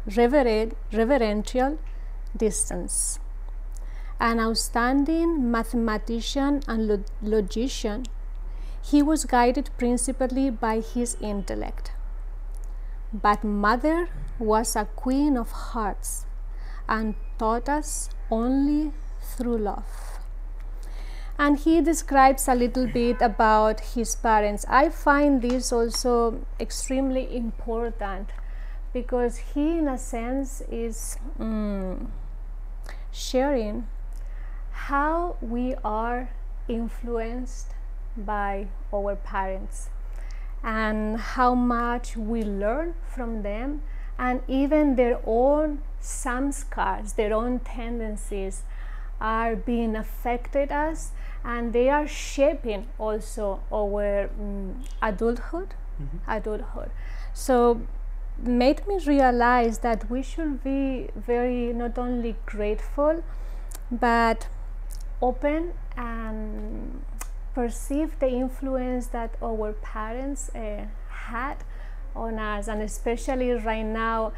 reverential 0.92 1.78
distance 2.36 3.18
an 4.22 4.38
outstanding 4.38 5.50
mathematician 5.50 6.62
and 6.68 7.04
logician, 7.20 8.04
he 8.80 9.02
was 9.02 9.24
guided 9.24 9.68
principally 9.76 10.48
by 10.48 10.78
his 10.78 11.16
intellect. 11.20 11.90
But 13.12 13.42
mother 13.42 14.08
was 14.38 14.76
a 14.76 14.84
queen 14.84 15.36
of 15.36 15.50
hearts 15.50 16.24
and 16.88 17.16
taught 17.36 17.68
us 17.68 18.10
only 18.30 18.92
through 19.20 19.58
love. 19.58 20.11
And 21.42 21.58
he 21.58 21.80
describes 21.80 22.46
a 22.46 22.54
little 22.54 22.86
bit 22.86 23.20
about 23.20 23.80
his 23.80 24.14
parents. 24.14 24.64
I 24.68 24.90
find 24.90 25.42
this 25.42 25.72
also 25.72 26.46
extremely 26.60 27.36
important 27.36 28.28
because 28.92 29.38
he, 29.38 29.78
in 29.78 29.88
a 29.88 29.98
sense, 29.98 30.62
is 30.70 31.18
mm, 31.40 32.06
sharing 33.10 33.88
how 34.70 35.34
we 35.40 35.74
are 35.84 36.30
influenced 36.68 37.74
by 38.16 38.68
our 38.94 39.16
parents 39.16 39.90
and 40.62 41.16
how 41.16 41.56
much 41.56 42.16
we 42.16 42.44
learn 42.44 42.94
from 43.12 43.42
them 43.42 43.82
and 44.16 44.42
even 44.46 44.94
their 44.94 45.18
own 45.26 45.82
samskars, 46.00 47.16
their 47.16 47.34
own 47.34 47.58
tendencies 47.58 48.62
are 49.20 49.56
being 49.56 49.96
affected 49.96 50.70
us 50.70 51.10
and 51.44 51.72
they 51.72 51.88
are 51.88 52.06
shaping 52.06 52.86
also 52.98 53.60
our 53.72 54.30
um, 54.38 54.82
adulthood. 55.00 55.74
Mm-hmm. 56.00 56.30
adulthood. 56.30 56.90
So 57.34 57.82
made 58.38 58.86
me 58.88 58.98
realize 59.06 59.78
that 59.78 60.10
we 60.10 60.22
should 60.22 60.64
be 60.64 61.08
very 61.14 61.72
not 61.72 61.98
only 61.98 62.36
grateful 62.46 63.22
but 63.90 64.48
open 65.20 65.74
and 65.96 67.02
perceive 67.54 68.18
the 68.18 68.28
influence 68.28 69.08
that 69.08 69.34
our 69.42 69.72
parents 69.74 70.50
uh, 70.54 70.86
had 71.08 71.56
on 72.16 72.38
us. 72.38 72.68
And 72.68 72.82
especially 72.82 73.52
right 73.52 73.84
now 73.84 74.32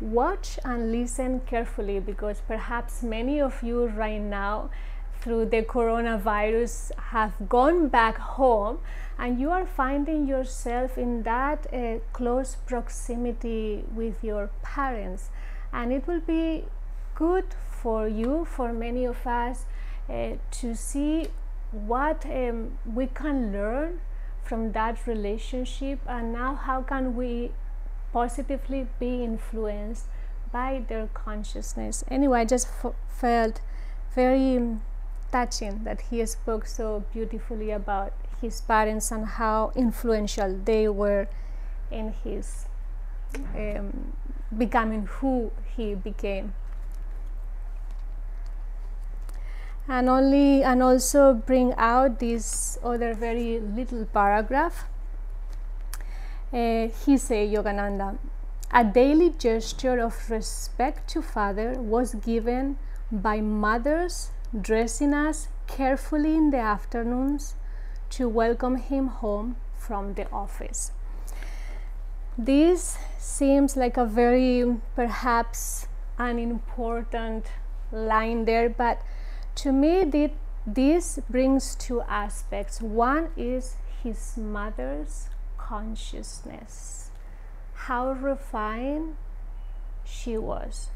watch 0.00 0.58
and 0.64 0.92
listen 0.92 1.40
carefully 1.40 1.98
because 1.98 2.40
perhaps 2.46 3.02
many 3.02 3.40
of 3.40 3.62
you 3.62 3.86
right 3.86 4.20
now 4.20 4.70
through 5.28 5.44
the 5.44 5.62
coronavirus 5.62 6.90
have 7.10 7.34
gone 7.50 7.86
back 7.86 8.16
home 8.16 8.78
and 9.18 9.38
you 9.38 9.50
are 9.50 9.66
finding 9.66 10.26
yourself 10.26 10.96
in 10.96 11.22
that 11.22 11.66
uh, 11.70 11.98
close 12.14 12.56
proximity 12.64 13.84
with 13.94 14.24
your 14.24 14.48
parents. 14.62 15.28
And 15.70 15.92
it 15.92 16.06
will 16.06 16.20
be 16.20 16.64
good 17.14 17.44
for 17.70 18.08
you 18.08 18.46
for 18.46 18.72
many 18.72 19.04
of 19.04 19.26
us 19.26 19.66
uh, 20.08 20.36
to 20.50 20.74
see 20.74 21.26
what 21.72 22.24
um, 22.24 22.78
we 22.86 23.06
can 23.08 23.52
learn 23.52 24.00
from 24.42 24.72
that 24.72 25.06
relationship 25.06 25.98
and 26.06 26.32
now 26.32 26.54
how 26.54 26.80
can 26.80 27.14
we 27.14 27.50
positively 28.14 28.86
be 28.98 29.22
influenced 29.22 30.06
by 30.50 30.82
their 30.88 31.08
consciousness. 31.12 32.02
Anyway 32.08 32.40
i 32.40 32.44
just 32.46 32.68
felt 33.10 33.60
very 34.14 34.78
touching 35.32 35.84
that 35.84 36.00
he 36.10 36.24
spoke 36.26 36.66
so 36.66 37.04
beautifully 37.12 37.70
about 37.70 38.12
his 38.40 38.60
parents 38.60 39.10
and 39.10 39.26
how 39.26 39.72
influential 39.74 40.58
they 40.64 40.88
were 40.88 41.28
in 41.90 42.12
his 42.24 42.66
um, 43.56 44.12
becoming 44.56 45.06
who 45.06 45.50
he 45.76 45.94
became. 45.94 46.54
And 49.86 50.08
only 50.08 50.62
and 50.62 50.82
also 50.82 51.32
bring 51.32 51.72
out 51.74 52.18
this 52.18 52.78
other 52.84 53.14
very 53.14 53.58
little 53.58 54.04
paragraph. 54.04 54.84
Uh, 56.52 56.88
he 57.04 57.16
say 57.16 57.46
yogananda 57.48 58.18
a 58.70 58.84
daily 58.84 59.30
gesture 59.30 59.98
of 59.98 60.30
respect 60.30 61.08
to 61.08 61.22
father 61.22 61.72
was 61.80 62.14
given 62.14 62.76
by 63.10 63.40
mothers 63.40 64.30
dressing 64.58 65.14
us 65.14 65.48
carefully 65.66 66.36
in 66.36 66.50
the 66.50 66.58
afternoons 66.58 67.54
to 68.10 68.28
welcome 68.28 68.76
him 68.76 69.08
home 69.08 69.56
from 69.76 70.14
the 70.14 70.30
office 70.30 70.92
this 72.38 72.96
seems 73.18 73.76
like 73.76 73.96
a 73.96 74.04
very 74.04 74.76
perhaps 74.94 75.88
unimportant 76.18 77.46
line 77.90 78.44
there, 78.44 78.68
but 78.68 79.02
to 79.56 79.72
me, 79.72 80.30
this 80.64 81.18
brings 81.28 81.74
two 81.74 82.02
aspects. 82.02 82.80
One 82.80 83.30
is 83.36 83.74
his 84.04 84.36
mother's 84.36 85.30
consciousness, 85.56 87.10
how 87.74 88.12
refined 88.12 89.16
she 90.04 90.38
was. 90.38 90.90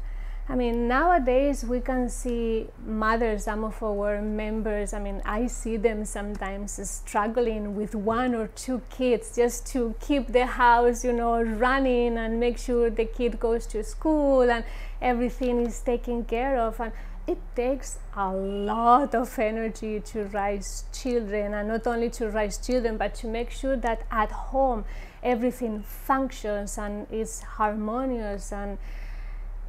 I 0.49 0.55
mean, 0.55 0.89
nowadays 0.89 1.63
we 1.63 1.79
can 1.79 2.09
see 2.09 2.67
mothers, 2.85 3.45
some 3.45 3.63
of 3.63 3.81
our 3.81 4.21
members, 4.21 4.93
I 4.93 4.99
mean, 4.99 5.21
I 5.23 5.47
see 5.47 5.77
them 5.77 6.03
sometimes 6.03 6.79
struggling 6.89 7.77
with 7.77 7.95
one 7.95 8.35
or 8.35 8.47
two 8.47 8.81
kids 8.89 9.35
just 9.37 9.65
to 9.67 9.95
keep 10.01 10.27
the 10.27 10.45
house, 10.45 11.05
you 11.05 11.13
know, 11.13 11.41
running 11.41 12.17
and 12.17 12.41
make 12.41 12.57
sure 12.57 12.89
the 12.89 13.05
kid 13.05 13.39
goes 13.39 13.65
to 13.67 13.85
school 13.85 14.41
and 14.41 14.65
everything 15.01 15.65
is 15.65 15.79
taken 15.79 16.25
care 16.25 16.59
of. 16.59 16.77
And 16.81 16.91
it 17.25 17.37
takes 17.55 17.99
a 18.17 18.33
lot 18.33 19.15
of 19.15 19.39
energy 19.39 20.01
to 20.01 20.25
raise 20.25 20.83
children, 20.91 21.53
and 21.53 21.69
not 21.69 21.87
only 21.87 22.09
to 22.09 22.29
raise 22.29 22.57
children, 22.57 22.97
but 22.97 23.15
to 23.15 23.27
make 23.27 23.49
sure 23.49 23.77
that 23.77 24.01
at 24.11 24.29
home 24.29 24.83
everything 25.23 25.83
functions 25.83 26.77
and 26.77 27.07
is 27.09 27.39
harmonious 27.43 28.51
and 28.51 28.77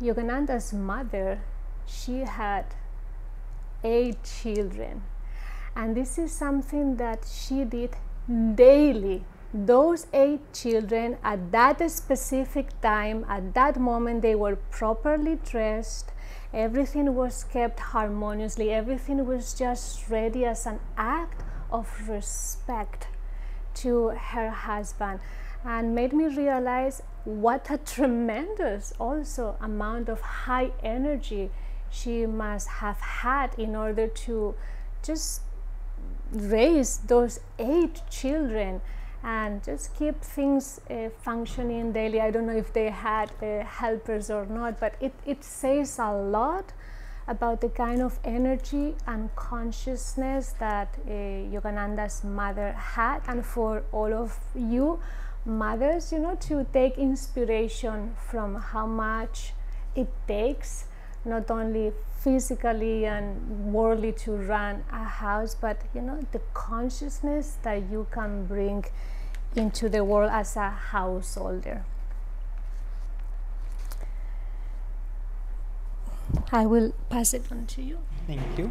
Yogananda's 0.00 0.72
mother, 0.72 1.40
she 1.86 2.20
had 2.20 2.64
eight 3.82 4.18
children. 4.24 5.02
And 5.76 5.96
this 5.96 6.18
is 6.18 6.32
something 6.32 6.96
that 6.96 7.26
she 7.30 7.64
did 7.64 7.96
daily. 8.54 9.24
Those 9.52 10.08
eight 10.12 10.52
children, 10.52 11.16
at 11.22 11.52
that 11.52 11.88
specific 11.90 12.80
time, 12.80 13.24
at 13.28 13.54
that 13.54 13.78
moment, 13.78 14.22
they 14.22 14.34
were 14.34 14.56
properly 14.56 15.38
dressed. 15.44 16.10
Everything 16.52 17.14
was 17.14 17.44
kept 17.44 17.78
harmoniously. 17.78 18.72
Everything 18.72 19.24
was 19.26 19.54
just 19.54 20.08
ready 20.10 20.44
as 20.44 20.66
an 20.66 20.80
act 20.96 21.42
of 21.70 22.08
respect 22.08 23.06
to 23.74 24.08
her 24.08 24.50
husband 24.50 25.20
and 25.64 25.94
made 25.94 26.12
me 26.12 26.26
realize 26.26 27.02
what 27.24 27.70
a 27.70 27.78
tremendous 27.78 28.92
also 28.98 29.56
amount 29.60 30.08
of 30.08 30.20
high 30.20 30.70
energy 30.82 31.50
she 31.90 32.26
must 32.26 32.68
have 32.68 33.00
had 33.00 33.54
in 33.58 33.74
order 33.74 34.06
to 34.06 34.54
just 35.02 35.40
raise 36.32 36.98
those 36.98 37.40
eight 37.58 38.02
children 38.10 38.80
and 39.22 39.64
just 39.64 39.94
keep 39.96 40.20
things 40.20 40.80
uh, 40.90 41.08
functioning 41.22 41.92
daily. 41.92 42.20
I 42.20 42.30
don't 42.30 42.46
know 42.46 42.56
if 42.56 42.72
they 42.72 42.90
had 42.90 43.32
uh, 43.42 43.64
helpers 43.64 44.30
or 44.30 44.44
not, 44.44 44.78
but 44.78 44.96
it, 45.00 45.14
it 45.24 45.42
says 45.42 45.98
a 45.98 46.12
lot 46.12 46.72
about 47.26 47.62
the 47.62 47.70
kind 47.70 48.02
of 48.02 48.18
energy 48.22 48.94
and 49.06 49.34
consciousness 49.34 50.54
that 50.58 50.94
uh, 51.06 51.10
Yogananda's 51.10 52.22
mother 52.22 52.72
had. 52.72 53.22
And 53.26 53.46
for 53.46 53.82
all 53.92 54.12
of 54.12 54.38
you, 54.54 55.00
mothers, 55.44 56.12
you 56.12 56.18
know, 56.18 56.34
to 56.36 56.66
take 56.72 56.98
inspiration 56.98 58.14
from 58.28 58.56
how 58.56 58.86
much 58.86 59.52
it 59.94 60.08
takes, 60.26 60.86
not 61.24 61.50
only 61.50 61.92
physically 62.20 63.04
and 63.04 63.72
worldly 63.72 64.12
to 64.12 64.32
run 64.32 64.84
a 64.90 65.04
house, 65.04 65.54
but 65.54 65.78
you 65.94 66.00
know, 66.00 66.20
the 66.32 66.40
consciousness 66.54 67.58
that 67.62 67.82
you 67.90 68.06
can 68.10 68.46
bring 68.46 68.84
into 69.54 69.88
the 69.88 70.02
world 70.02 70.30
as 70.32 70.56
a 70.56 70.70
householder. 70.70 71.84
I 76.50 76.66
will 76.66 76.92
pass 77.10 77.34
it 77.34 77.44
on 77.50 77.66
to 77.66 77.82
you. 77.82 77.98
Thank 78.26 78.58
you. 78.58 78.70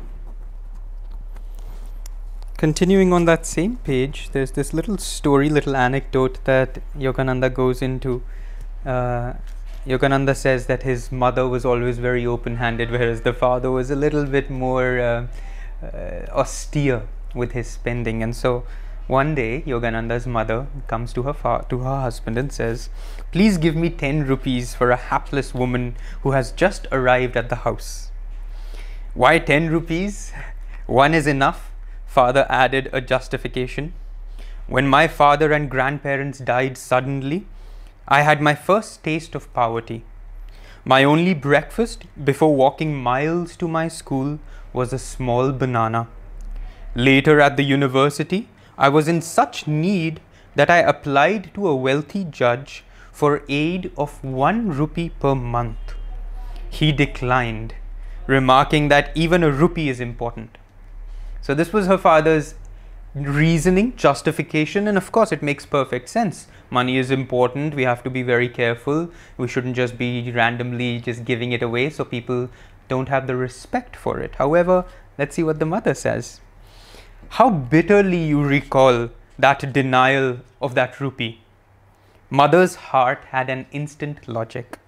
Continuing 2.64 3.12
on 3.12 3.26
that 3.26 3.46
same 3.46 3.76
page, 3.76 4.30
there's 4.32 4.52
this 4.52 4.74
little 4.74 4.98
story, 4.98 5.50
little 5.50 5.76
anecdote 5.76 6.40
that 6.46 6.80
Yogananda 6.98 7.54
goes 7.54 7.82
into. 7.82 8.24
Uh, 8.86 9.34
Yogananda 9.86 10.34
says 10.34 10.68
that 10.68 10.84
his 10.84 11.12
mother 11.12 11.46
was 11.46 11.66
always 11.66 11.98
very 11.98 12.26
open 12.26 12.56
handed, 12.56 12.90
whereas 12.90 13.24
the 13.24 13.34
father 13.34 13.70
was 13.70 13.92
a 13.92 13.98
little 13.98 14.26
bit 14.26 14.50
more 14.50 14.98
uh, 14.98 15.28
uh, 15.86 15.88
austere 16.32 17.06
with 17.36 17.52
his 17.52 17.68
spending. 17.68 18.24
And 18.24 18.34
so 18.34 18.64
one 19.08 19.36
day, 19.36 19.64
Yogananda's 19.64 20.26
mother 20.26 20.68
comes 20.88 21.12
to 21.16 21.24
her, 21.24 21.34
fa- 21.34 21.66
to 21.68 21.80
her 21.80 22.00
husband 22.00 22.38
and 22.38 22.50
says, 22.50 22.90
Please 23.34 23.58
give 23.58 23.76
me 23.76 23.90
10 23.90 24.26
rupees 24.26 24.74
for 24.74 24.90
a 24.90 24.96
hapless 24.96 25.54
woman 25.54 25.98
who 26.22 26.32
has 26.32 26.54
just 26.54 26.88
arrived 26.94 27.36
at 27.36 27.50
the 27.50 27.58
house. 27.68 28.10
Why 29.14 29.40
10 29.40 29.70
rupees? 29.70 30.32
One 30.86 31.14
is 31.14 31.28
enough 31.28 31.73
father 32.14 32.46
added 32.48 32.90
a 32.94 33.02
justification. 33.02 33.92
When 34.68 34.88
my 34.88 35.08
father 35.08 35.52
and 35.52 35.70
grandparents 35.70 36.38
died 36.40 36.78
suddenly, 36.78 37.48
I 38.08 38.22
had 38.22 38.40
my 38.42 38.54
first 38.54 39.04
taste 39.04 39.34
of 39.34 39.52
poverty. 39.54 40.04
My 40.86 41.04
only 41.04 41.34
breakfast 41.34 42.06
before 42.24 42.56
walking 42.56 42.94
miles 42.94 43.56
to 43.58 43.68
my 43.68 43.88
school 43.88 44.40
was 44.74 44.94
a 44.94 45.00
small 45.00 45.52
banana. 45.52 46.08
Later 46.94 47.42
at 47.42 47.58
the 47.58 47.64
university, 47.64 48.48
I 48.78 48.90
was 48.90 49.08
in 49.08 49.22
such 49.22 49.66
need 49.66 50.20
that 50.56 50.70
I 50.70 50.78
applied 50.78 51.52
to 51.56 51.68
a 51.68 51.76
wealthy 51.76 52.26
judge 52.26 52.84
for 53.12 53.44
aid 53.50 53.92
of 53.98 54.24
one 54.24 54.70
rupee 54.70 55.10
per 55.10 55.34
month. 55.34 55.96
He 56.70 56.92
declined, 56.92 57.74
remarking 58.28 58.90
that 58.90 59.12
even 59.16 59.44
a 59.44 59.52
rupee 59.52 59.90
is 59.90 60.00
important. 60.00 60.58
So 61.44 61.54
this 61.54 61.74
was 61.74 61.88
her 61.88 61.98
father's 61.98 62.56
reasoning, 63.14 63.98
justification, 63.98 64.88
and 64.88 64.98
of 64.98 65.12
course 65.12 65.34
it 65.34 65.44
makes 65.44 65.66
perfect 65.66 66.08
sense. 66.08 66.48
Money 66.70 66.98
is 66.98 67.12
important. 67.12 67.76
We 67.76 67.84
have 67.84 68.02
to 68.04 68.10
be 68.10 68.24
very 68.24 68.48
careful. 68.48 69.12
We 69.36 69.50
shouldn't 69.50 69.76
just 69.76 69.98
be 69.98 70.32
randomly 70.32 71.02
just 71.02 71.26
giving 71.26 71.52
it 71.52 71.62
away 71.62 71.90
so 71.90 72.06
people 72.06 72.50
don't 72.88 73.10
have 73.10 73.28
the 73.28 73.36
respect 73.36 73.98
for 73.98 74.22
it. 74.22 74.36
However, 74.36 74.86
let's 75.18 75.36
see 75.36 75.44
what 75.44 75.60
the 75.60 75.66
mother 75.66 75.94
says. 75.94 76.40
How 77.28 77.50
bitterly 77.50 78.24
you 78.24 78.42
recall 78.42 79.10
that 79.38 79.74
denial 79.74 80.40
of 80.62 80.76
that 80.76 81.02
rupee. 81.02 81.42
Mother's 82.30 82.76
heart 82.76 83.26
had 83.32 83.50
an 83.50 83.66
instant 83.74 84.30
logic. 84.30 84.80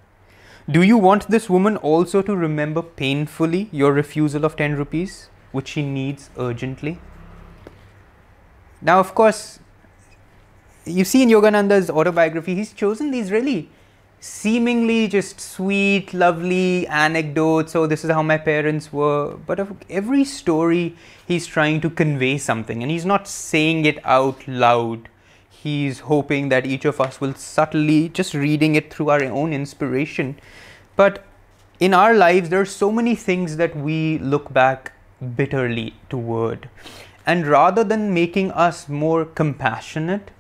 Do 0.72 0.82
you 0.82 0.98
want 0.98 1.28
this 1.28 1.50
woman 1.50 1.76
also 1.76 2.22
to 2.22 2.34
remember 2.34 2.82
painfully 2.82 3.68
your 3.74 3.92
refusal 3.92 4.46
of 4.46 4.56
10 4.56 4.78
rupees? 4.78 5.30
Which 5.56 5.70
she 5.70 5.84
needs 5.84 6.30
urgently. 6.38 7.00
Now, 8.82 9.00
of 9.00 9.16
course, 9.16 9.60
you 10.86 11.06
see 11.06 11.24
in 11.24 11.30
Yogananda's 11.30 11.90
autobiography, 11.90 12.56
he's 12.56 12.74
chosen 12.74 13.10
these 13.12 13.32
really 13.32 13.70
seemingly 14.20 15.08
just 15.08 15.40
sweet, 15.40 16.14
lovely 16.14 16.88
anecdotes. 16.88 17.76
Oh, 17.76 17.86
this 17.88 18.04
is 18.04 18.12
how 18.12 18.22
my 18.22 18.38
parents 18.38 18.92
were. 18.92 19.38
But 19.38 19.60
of 19.60 19.76
every 19.90 20.24
story, 20.24 20.96
he's 21.28 21.46
trying 21.46 21.82
to 21.82 21.90
convey 21.90 22.38
something 22.38 22.82
and 22.82 22.92
he's 22.92 23.06
not 23.06 23.28
saying 23.28 23.86
it 23.86 24.00
out 24.04 24.48
loud. 24.48 25.10
He's 25.50 26.00
hoping 26.00 26.50
that 26.50 26.66
each 26.66 26.86
of 26.86 27.00
us 27.02 27.22
will 27.22 27.34
subtly, 27.34 28.10
just 28.10 28.34
reading 28.34 28.76
it 28.76 28.94
through 28.94 29.10
our 29.10 29.24
own 29.24 29.54
inspiration. 29.54 30.40
But 30.96 31.24
in 31.80 31.94
our 31.94 32.14
lives, 32.14 32.50
there 32.50 32.62
are 32.62 32.66
so 32.66 32.92
many 32.92 33.16
things 33.16 33.58
that 33.58 33.76
we 33.76 34.18
look 34.20 34.52
back 34.54 34.92
bitterly 35.26 35.94
toward. 36.10 36.70
And 37.26 37.48
rather 37.48 37.84
than 37.84 38.14
making 38.14 38.52
us 38.52 38.88
more 38.88 39.26
compassionate, 39.26 40.32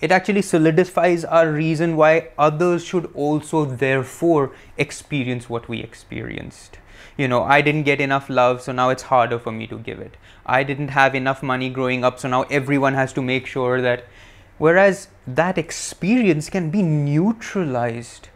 it 0.00 0.10
actually 0.10 0.42
solidifies 0.42 1.24
our 1.26 1.52
reason 1.52 1.96
why 1.96 2.28
others 2.38 2.84
should 2.84 3.10
also, 3.14 3.66
therefore, 3.66 4.52
experience 4.78 5.50
what 5.50 5.68
we 5.68 5.80
experienced. 5.80 6.78
You 7.18 7.28
know, 7.28 7.42
I 7.42 7.60
didn't 7.60 7.82
get 7.82 8.00
enough 8.00 8.30
love, 8.30 8.62
so 8.62 8.72
now 8.72 8.88
it's 8.88 9.02
harder 9.02 9.38
for 9.38 9.52
me 9.52 9.66
to 9.66 9.78
give 9.78 9.98
it. 9.98 10.16
I 10.46 10.62
didn't 10.62 10.88
have 10.88 11.14
enough 11.14 11.42
money 11.42 11.68
growing 11.68 12.02
up, 12.02 12.18
so 12.18 12.28
now 12.28 12.42
everyone 12.44 12.94
has 12.94 13.12
to 13.12 13.22
make 13.22 13.46
sure 13.46 13.82
that. 13.82 14.06
Whereas 14.56 15.08
that 15.26 15.58
experience 15.58 16.48
can 16.48 16.70
be 16.70 16.82
neutralized, 16.82 18.28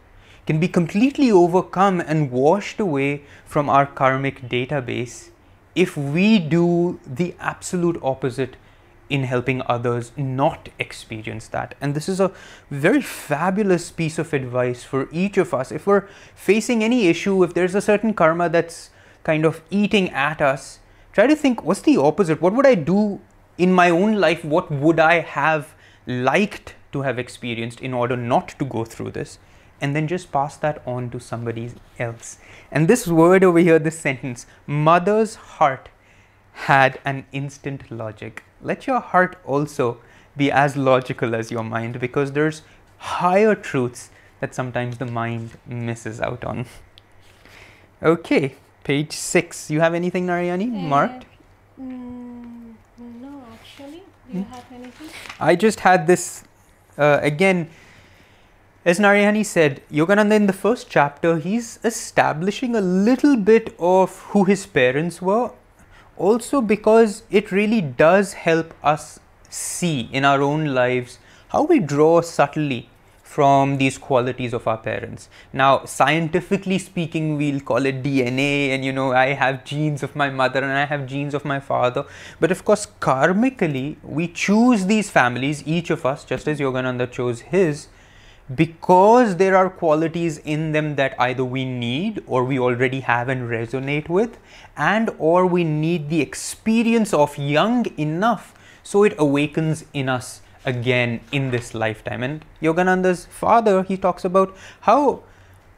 can 0.45 0.59
be 0.59 0.67
completely 0.67 1.31
overcome 1.31 1.99
and 1.99 2.31
washed 2.31 2.79
away 2.79 3.23
from 3.45 3.69
our 3.69 3.87
karmic 3.87 4.47
database 4.47 5.29
if 5.75 5.97
we 5.97 6.39
do 6.39 6.99
the 7.05 7.35
absolute 7.39 7.99
opposite 8.01 8.55
in 9.09 9.23
helping 9.23 9.61
others 9.67 10.11
not 10.17 10.69
experience 10.79 11.47
that. 11.49 11.75
And 11.79 11.93
this 11.93 12.09
is 12.09 12.19
a 12.19 12.31
very 12.71 13.01
fabulous 13.01 13.91
piece 13.91 14.17
of 14.17 14.33
advice 14.33 14.83
for 14.83 15.07
each 15.11 15.37
of 15.37 15.53
us. 15.53 15.71
If 15.71 15.85
we're 15.85 16.07
facing 16.33 16.83
any 16.83 17.07
issue, 17.07 17.43
if 17.43 17.53
there's 17.53 17.75
a 17.75 17.81
certain 17.81 18.13
karma 18.13 18.49
that's 18.49 18.89
kind 19.23 19.45
of 19.45 19.61
eating 19.69 20.09
at 20.09 20.41
us, 20.41 20.79
try 21.13 21.27
to 21.27 21.35
think 21.35 21.63
what's 21.63 21.81
the 21.81 21.97
opposite? 21.97 22.41
What 22.41 22.53
would 22.53 22.65
I 22.65 22.75
do 22.75 23.19
in 23.57 23.71
my 23.71 23.89
own 23.89 24.15
life? 24.15 24.43
What 24.43 24.71
would 24.71 24.99
I 24.99 25.19
have 25.19 25.75
liked 26.07 26.75
to 26.93 27.01
have 27.01 27.19
experienced 27.19 27.81
in 27.81 27.93
order 27.93 28.17
not 28.17 28.49
to 28.59 28.65
go 28.65 28.85
through 28.85 29.11
this 29.11 29.37
and 29.85 29.95
then 29.95 30.07
just 30.11 30.31
pass 30.31 30.57
that 30.61 30.81
on 30.93 31.09
to 31.11 31.19
somebody 31.19 31.65
else. 31.99 32.39
And 32.71 32.87
this 32.87 33.07
word 33.07 33.43
over 33.43 33.59
here, 33.59 33.77
this 33.77 33.99
sentence, 33.99 34.47
mother's 34.65 35.35
heart 35.57 35.89
had 36.69 36.97
an 37.05 37.25
instant 37.31 37.91
logic. 37.91 38.43
Let 38.61 38.87
your 38.87 38.99
heart 38.99 39.37
also 39.45 39.99
be 40.35 40.51
as 40.51 40.75
logical 40.75 41.35
as 41.35 41.51
your 41.51 41.63
mind 41.63 41.99
because 41.99 42.31
there's 42.31 42.63
higher 42.97 43.53
truths 43.53 44.09
that 44.39 44.55
sometimes 44.55 44.97
the 44.97 45.05
mind 45.05 45.51
misses 45.67 46.19
out 46.19 46.43
on. 46.43 46.65
Okay, 48.01 48.55
page 48.83 49.13
six. 49.13 49.69
You 49.69 49.81
have 49.81 49.93
anything, 49.93 50.25
Narayani, 50.25 50.67
uh, 50.67 50.89
marked? 50.95 51.25
Mm, 51.79 52.73
no, 53.21 53.43
actually. 53.53 54.03
Do 54.31 54.37
you 54.39 54.43
hmm? 54.43 54.51
have 54.51 54.65
anything? 54.73 55.09
I 55.39 55.55
just 55.55 55.81
had 55.81 56.07
this 56.07 56.43
uh, 56.97 57.19
again 57.21 57.69
as 58.85 58.99
Narayani 58.99 59.43
said, 59.43 59.81
Yogananda 59.91 60.35
in 60.35 60.45
the 60.45 60.53
first 60.53 60.91
chapter, 60.91 61.39
he's 61.39 61.79
establishing 61.83 62.75
a 62.75 62.81
little 62.81 63.35
bit 63.35 63.75
of 63.79 64.19
who 64.29 64.43
his 64.43 64.67
parents 64.67 65.19
were, 65.23 65.51
also 66.17 66.61
because 66.61 67.23
it 67.31 67.51
really 67.51 67.81
does 67.81 68.33
help 68.33 68.75
us 68.83 69.19
see 69.49 70.01
in 70.11 70.23
our 70.23 70.43
own 70.43 70.75
lives 70.75 71.17
how 71.47 71.63
we 71.63 71.79
draw 71.79 72.21
subtly 72.21 72.87
from 73.23 73.79
these 73.79 73.97
qualities 73.97 74.53
of 74.53 74.67
our 74.67 74.77
parents. 74.77 75.29
Now, 75.51 75.83
scientifically 75.85 76.77
speaking, 76.77 77.37
we'll 77.37 77.61
call 77.61 77.87
it 77.87 78.03
DNA, 78.03 78.69
and 78.69 78.85
you 78.85 78.93
know, 78.93 79.13
I 79.13 79.33
have 79.33 79.65
genes 79.65 80.03
of 80.03 80.15
my 80.15 80.29
mother 80.29 80.63
and 80.63 80.71
I 80.71 80.85
have 80.85 81.07
genes 81.07 81.33
of 81.33 81.43
my 81.43 81.59
father. 81.59 82.05
But 82.39 82.51
of 82.51 82.63
course, 82.63 82.87
karmically, 83.01 83.95
we 84.03 84.27
choose 84.27 84.85
these 84.85 85.09
families, 85.09 85.67
each 85.67 85.89
of 85.89 86.05
us, 86.05 86.23
just 86.23 86.47
as 86.47 86.59
Yogananda 86.59 87.11
chose 87.11 87.41
his, 87.41 87.87
because 88.53 89.37
there 89.37 89.55
are 89.57 89.69
qualities 89.69 90.37
in 90.39 90.71
them 90.71 90.95
that 90.95 91.15
either 91.19 91.43
we 91.43 91.65
need 91.65 92.23
or 92.27 92.43
we 92.43 92.59
already 92.59 92.99
have 92.99 93.27
and 93.27 93.49
resonate 93.49 94.07
with 94.07 94.37
and 94.77 95.09
or 95.17 95.47
we 95.47 95.63
need 95.63 96.09
the 96.09 96.21
experience 96.21 97.11
of 97.13 97.35
young 97.37 97.85
enough 97.97 98.53
so 98.83 99.03
it 99.03 99.15
awakens 99.17 99.85
in 99.93 100.07
us 100.07 100.41
again 100.63 101.19
in 101.31 101.49
this 101.49 101.73
lifetime. 101.73 102.21
And 102.21 102.45
yogananda's 102.61 103.25
father 103.25 103.81
he 103.81 103.97
talks 103.97 104.23
about 104.23 104.55
how 104.81 105.23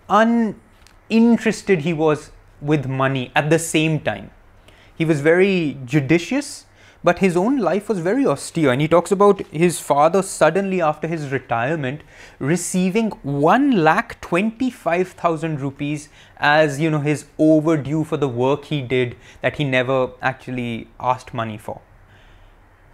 uninterested 0.09 1.81
he 1.81 1.93
was 1.93 2.31
with 2.59 2.85
money 2.85 3.31
at 3.33 3.49
the 3.49 3.59
same 3.59 3.99
time. 4.01 4.31
He 4.93 5.05
was 5.05 5.21
very 5.21 5.77
judicious 5.85 6.65
but 7.07 7.19
his 7.19 7.37
own 7.37 7.57
life 7.65 7.87
was 7.87 7.99
very 7.99 8.25
austere. 8.27 8.69
And 8.69 8.81
he 8.81 8.87
talks 8.93 9.13
about 9.13 9.41
his 9.47 9.79
father 9.79 10.21
suddenly 10.21 10.81
after 10.81 11.07
his 11.07 11.29
retirement 11.29 12.01
receiving 12.37 13.11
one 13.23 13.71
lakh 13.85 14.19
twenty 14.19 14.69
five 14.69 15.13
thousand 15.21 15.61
rupees 15.61 16.09
as 16.35 16.81
you 16.81 16.89
know 16.89 16.99
his 16.99 17.23
overdue 17.37 18.03
for 18.03 18.17
the 18.17 18.27
work 18.27 18.65
he 18.65 18.81
did 18.81 19.15
that 19.41 19.55
he 19.55 19.63
never 19.63 19.99
actually 20.21 20.89
asked 20.99 21.33
money 21.33 21.57
for. 21.57 21.79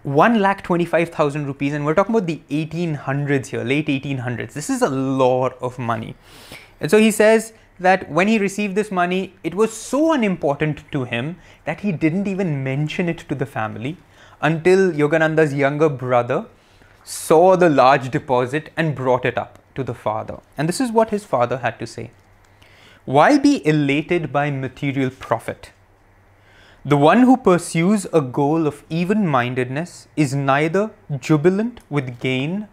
One 0.04 0.38
lakh 0.38 0.62
twenty 0.62 0.84
five 0.84 1.08
thousand 1.08 1.46
rupees, 1.46 1.74
and 1.74 1.84
we're 1.84 1.94
talking 1.94 2.14
about 2.14 2.28
the 2.28 2.40
1800s 2.50 3.48
here, 3.48 3.64
late 3.64 3.88
1800s. 3.88 4.52
This 4.52 4.70
is 4.70 4.80
a 4.82 4.90
lot 5.24 5.58
of 5.60 5.76
money. 5.76 6.14
And 6.80 6.88
so 6.88 6.98
he 6.98 7.10
says 7.10 7.52
that 7.78 8.10
when 8.10 8.28
he 8.28 8.38
received 8.38 8.74
this 8.74 8.90
money, 8.90 9.34
it 9.42 9.54
was 9.54 9.72
so 9.72 10.12
unimportant 10.12 10.90
to 10.92 11.04
him 11.04 11.36
that 11.64 11.80
he 11.80 11.92
didn't 11.92 12.28
even 12.28 12.62
mention 12.62 13.08
it 13.08 13.18
to 13.28 13.34
the 13.34 13.46
family 13.46 13.96
until 14.40 14.92
Yogananda's 14.92 15.54
younger 15.54 15.88
brother 15.88 16.46
saw 17.02 17.56
the 17.56 17.68
large 17.68 18.10
deposit 18.10 18.70
and 18.76 18.94
brought 18.94 19.24
it 19.24 19.36
up 19.36 19.58
to 19.74 19.82
the 19.82 19.94
father. 19.94 20.38
And 20.56 20.68
this 20.68 20.80
is 20.80 20.92
what 20.92 21.10
his 21.10 21.24
father 21.24 21.58
had 21.58 21.78
to 21.80 21.86
say 21.86 22.10
Why 23.04 23.38
be 23.38 23.66
elated 23.66 24.32
by 24.32 24.50
material 24.50 25.10
profit? 25.10 25.72
The 26.86 26.96
one 26.98 27.22
who 27.22 27.36
pursues 27.38 28.06
a 28.12 28.20
goal 28.20 28.66
of 28.66 28.84
even 28.90 29.26
mindedness 29.26 30.06
is 30.16 30.34
neither 30.34 30.90
jubilant 31.18 31.80
with 31.88 32.20
gain 32.20 32.68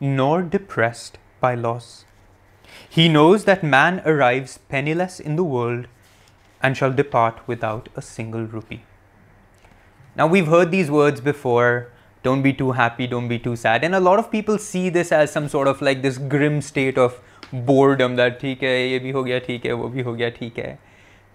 nor 0.00 0.42
depressed 0.42 1.18
by 1.40 1.54
loss. 1.54 2.05
He 2.96 3.10
knows 3.10 3.44
that 3.44 3.62
man 3.62 4.00
arrives 4.06 4.58
penniless 4.70 5.20
in 5.20 5.36
the 5.36 5.44
world 5.44 5.86
and 6.62 6.74
shall 6.74 6.94
depart 6.94 7.40
without 7.46 7.90
a 7.94 8.00
single 8.00 8.44
rupee. 8.44 8.84
Now, 10.16 10.26
we've 10.26 10.46
heard 10.46 10.70
these 10.70 10.90
words 10.90 11.20
before 11.20 11.88
don't 12.22 12.40
be 12.40 12.54
too 12.54 12.72
happy, 12.72 13.06
don't 13.06 13.28
be 13.28 13.38
too 13.38 13.54
sad. 13.54 13.84
And 13.84 13.94
a 13.94 14.00
lot 14.00 14.18
of 14.18 14.30
people 14.30 14.56
see 14.56 14.88
this 14.88 15.12
as 15.12 15.30
some 15.30 15.46
sort 15.46 15.68
of 15.68 15.82
like 15.82 16.00
this 16.00 16.16
grim 16.16 16.62
state 16.62 16.96
of 16.96 17.20
boredom 17.52 18.16
that 18.16 18.40
theek 18.40 18.60
hai, 18.60 18.84
ye 18.94 18.98
bhi 18.98 19.12
ho 19.12 19.24
gaya, 19.24 19.42
theek. 19.42 20.78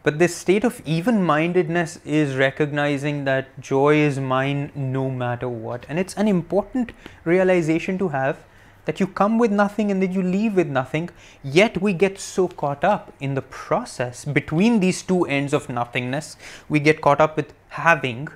But 0.01 0.17
this 0.17 0.35
state 0.35 0.63
of 0.63 0.81
even 0.83 1.23
mindedness 1.23 1.99
is 2.03 2.37
recognizing 2.37 3.25
that 3.25 3.59
joy 3.59 3.97
is 3.97 4.19
mine 4.19 4.71
no 4.73 5.11
matter 5.11 5.47
what. 5.47 5.85
And 5.87 5.99
it's 5.99 6.15
an 6.15 6.27
important 6.27 6.91
realization 7.23 7.99
to 7.99 8.09
have 8.09 8.39
that 8.85 8.99
you 8.99 9.07
come 9.07 9.37
with 9.37 9.51
nothing 9.51 9.91
and 9.91 10.01
then 10.01 10.11
you 10.11 10.21
leave 10.21 10.55
with 10.55 10.67
nothing, 10.67 11.09
yet 11.43 11.81
we 11.81 11.93
get 11.93 12.19
so 12.19 12.47
caught 12.47 12.83
up 12.83 13.13
in 13.19 13.35
the 13.35 13.41
process 13.41 14.25
between 14.25 14.79
these 14.79 15.01
two 15.03 15.25
ends 15.25 15.53
of 15.53 15.69
nothingness. 15.69 16.37
We 16.69 16.79
get 16.79 17.01
caught 17.01 17.21
up 17.21 17.35
with 17.37 17.53
having, 17.69 18.29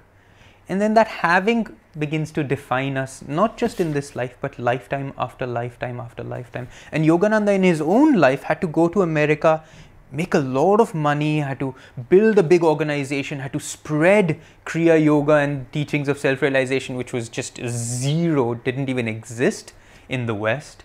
and 0.68 0.82
then 0.82 0.94
that 0.96 1.08
having 1.08 1.68
begins 1.98 2.32
to 2.32 2.44
define 2.44 2.98
us, 2.98 3.24
not 3.28 3.58
just 3.58 3.80
in 3.80 3.94
this 3.94 4.16
life, 4.16 4.36
but 4.42 4.60
lifetime 4.60 5.14
after 5.18 5.46
lifetime 5.46 6.00
after 6.00 6.24
lifetime. 6.24 6.68
And 6.92 7.06
Yogananda, 7.06 7.56
in 7.56 7.64
his 7.64 7.82
own 7.82 8.14
life, 8.14 8.44
had 8.44 8.62
to 8.62 8.68
go 8.68 8.88
to 8.90 9.02
America 9.02 9.64
make 10.12 10.34
a 10.34 10.40
lot 10.40 10.80
of 10.80 10.94
money, 10.94 11.40
had 11.40 11.60
to 11.60 11.76
build 12.10 12.38
a 12.38 12.44
big 12.44 12.64
organization, 12.64 13.40
had 13.40 13.52
to 13.52 13.60
spread 13.60 14.40
Kriya 14.66 15.04
Yoga 15.04 15.34
and 15.34 15.70
teachings 15.74 16.08
of 16.08 16.18
self 16.18 16.42
realization, 16.42 16.96
which 16.96 17.12
was 17.12 17.28
just 17.28 17.60
zero, 17.68 18.54
didn't 18.54 18.88
even 18.88 19.08
exist 19.08 19.74
in 20.10 20.26
the 20.26 20.36
West. 20.36 20.84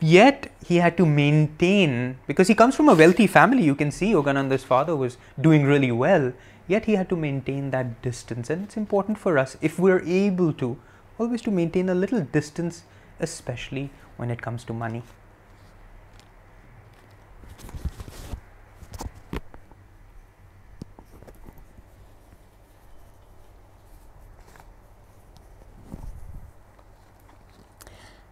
Yet 0.00 0.50
he 0.64 0.76
had 0.76 0.96
to 0.96 1.06
maintain, 1.06 2.18
because 2.26 2.48
he 2.48 2.54
comes 2.54 2.74
from 2.74 2.88
a 2.88 2.94
wealthy 2.94 3.26
family, 3.26 3.62
you 3.62 3.74
can 3.74 3.90
see 3.92 4.12
Yogananda's 4.12 4.64
father 4.64 4.96
was 4.96 5.18
doing 5.40 5.64
really 5.64 5.92
well, 5.92 6.32
yet 6.66 6.86
he 6.86 6.94
had 6.94 7.08
to 7.10 7.16
maintain 7.16 7.70
that 7.70 8.02
distance. 8.02 8.50
And 8.50 8.64
it's 8.64 8.76
important 8.76 9.18
for 9.18 9.38
us, 9.38 9.56
if 9.60 9.78
we're 9.78 10.02
able 10.04 10.52
to, 10.54 10.78
always 11.18 11.42
to 11.42 11.50
maintain 11.50 11.88
a 11.88 11.94
little 11.94 12.20
distance, 12.20 12.82
especially 13.20 13.90
when 14.16 14.30
it 14.30 14.42
comes 14.42 14.64
to 14.64 14.72
money. 14.72 15.02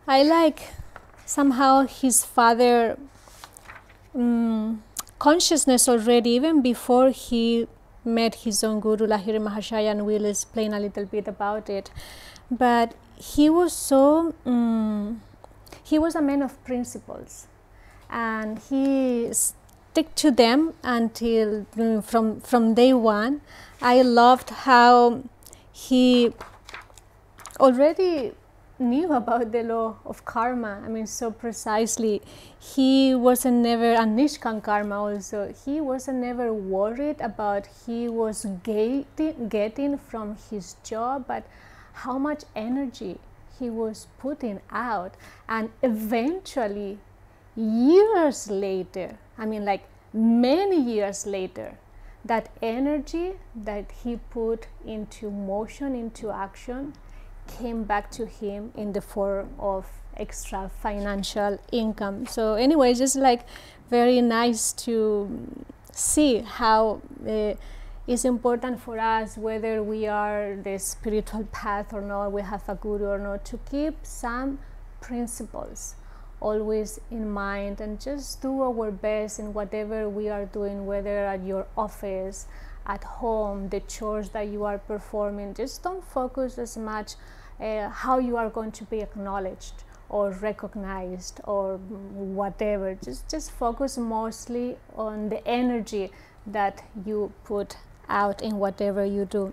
I 0.09 0.23
like 0.23 0.71
somehow 1.25 1.85
his 1.85 2.25
father 2.25 2.97
um, 4.15 4.85
consciousness 5.19 5.89
already, 5.89 6.31
even 6.31 6.63
before 6.63 7.11
he 7.11 7.67
met 8.05 8.37
his 8.37 8.63
own 8.63 8.79
guru 8.79 9.07
Lahiri 9.09 9.41
Mahashaya, 9.41 9.91
and 9.91 10.07
we'll 10.07 10.25
explain 10.27 10.73
a 10.73 10.79
little 10.79 11.07
bit 11.07 11.27
about 11.27 11.69
it. 11.69 11.91
But 12.49 12.95
he 13.17 13.51
was 13.51 13.73
so 13.73 14.33
um, 14.45 15.23
he 15.83 15.99
was 15.99 16.15
a 16.15 16.23
man 16.23 16.41
of 16.41 16.63
principles, 16.65 17.49
and 18.09 18.61
he 18.61 19.33
stick 19.33 20.15
to 20.15 20.31
them 20.31 20.75
until 20.85 21.67
um, 21.77 22.01
from 22.01 22.41
from 22.41 22.75
day 22.75 22.93
one. 22.93 23.41
I 23.83 24.03
loved 24.03 24.51
how 24.51 25.25
he 25.73 26.33
already 27.59 28.33
knew 28.79 29.13
about 29.13 29.53
the 29.53 29.63
law 29.63 29.97
of 30.05 30.25
karma. 30.25 30.83
I 30.85 30.89
mean, 30.89 31.07
so 31.07 31.31
precisely. 31.31 32.23
He 32.59 33.15
wasn't 33.15 33.59
never, 33.59 33.95
and 33.95 34.19
Nishkam 34.19 34.63
karma 34.63 35.01
also, 35.01 35.55
he 35.65 35.81
wasn't 35.81 36.19
never 36.19 36.53
worried 36.53 37.21
about 37.21 37.69
he 37.87 38.09
was 38.09 38.47
getting, 38.63 39.49
getting 39.49 39.99
from 39.99 40.37
his 40.51 40.77
job, 40.85 41.25
but 41.27 41.45
how 41.93 42.19
much 42.19 42.45
energy 42.55 43.19
he 43.59 43.71
was 43.71 44.07
putting 44.19 44.61
out. 44.71 45.15
And 45.49 45.71
eventually, 45.83 46.99
years 47.57 48.51
later, 48.51 49.17
I 49.39 49.47
mean, 49.47 49.65
like 49.65 49.85
many 50.13 50.81
years 50.81 51.27
later, 51.27 51.79
that 52.25 52.51
energy 52.61 53.35
that 53.55 53.91
he 54.03 54.17
put 54.31 54.67
into 54.85 55.31
motion, 55.31 55.95
into 55.95 56.31
action, 56.31 56.93
came 57.47 57.85
back 57.85 58.11
to 58.13 58.27
him 58.27 58.73
in 58.77 58.93
the 58.93 59.01
form 59.01 59.51
of 59.59 59.87
extra 60.17 60.71
financial 60.83 61.59
income. 61.73 62.27
So, 62.27 62.55
anyway, 62.55 62.95
just 62.95 63.17
like 63.17 63.43
very 63.91 64.21
nice 64.21 64.73
to 64.73 65.29
see 65.93 66.39
how 66.39 67.01
uh, 67.27 67.55
it's 68.07 68.25
important 68.25 68.81
for 68.81 68.99
us 68.99 69.37
whether 69.37 69.83
we 69.83 70.07
are 70.07 70.57
the 70.63 70.79
spiritual 70.79 71.45
path 71.53 71.93
or 71.93 72.01
not, 72.01 72.31
we 72.31 72.43
have 72.43 72.69
a 72.69 72.75
guru 72.75 73.07
or 73.07 73.19
not, 73.19 73.45
to 73.47 73.59
keep 73.71 73.97
some 74.03 74.59
principles 75.01 75.97
always 76.41 77.01
in 77.11 77.29
mind 77.31 77.81
and 77.81 78.01
just 78.01 78.43
do 78.43 78.63
our 78.63 78.91
best 78.91 79.39
in 79.39 79.53
whatever 79.53 80.09
we 80.09 80.29
are 80.29 80.45
doing, 80.45 80.87
whether 80.87 81.27
at 81.27 81.45
your 81.45 81.67
office, 81.77 82.47
at 82.87 83.05
home, 83.05 83.69
the 83.69 83.81
chores 83.81 84.31
that 84.31 84.49
you 84.49 84.65
are 84.65 84.79
performing. 84.79 85.55
Just 85.55 85.83
don't 85.83 86.05
focus 86.05 86.59
as 86.59 86.77
much 86.77 87.15
uh, 87.61 87.89
how 87.89 88.19
you 88.19 88.37
are 88.37 88.51
going 88.51 88.73
to 88.73 88.85
be 88.85 89.01
acknowledged 89.01 89.85
or 90.09 90.31
recognized 90.31 91.41
or 91.45 91.79
whatever. 91.79 92.95
Just 92.95 93.29
just 93.29 93.51
focus 93.51 93.99
mostly 93.99 94.77
on 94.95 95.29
the 95.29 95.47
energy 95.47 96.13
that 96.47 96.85
you 97.05 97.33
put 97.45 97.77
out 98.09 98.41
in 98.41 98.59
whatever 98.59 99.05
you 99.05 99.25
do. 99.25 99.53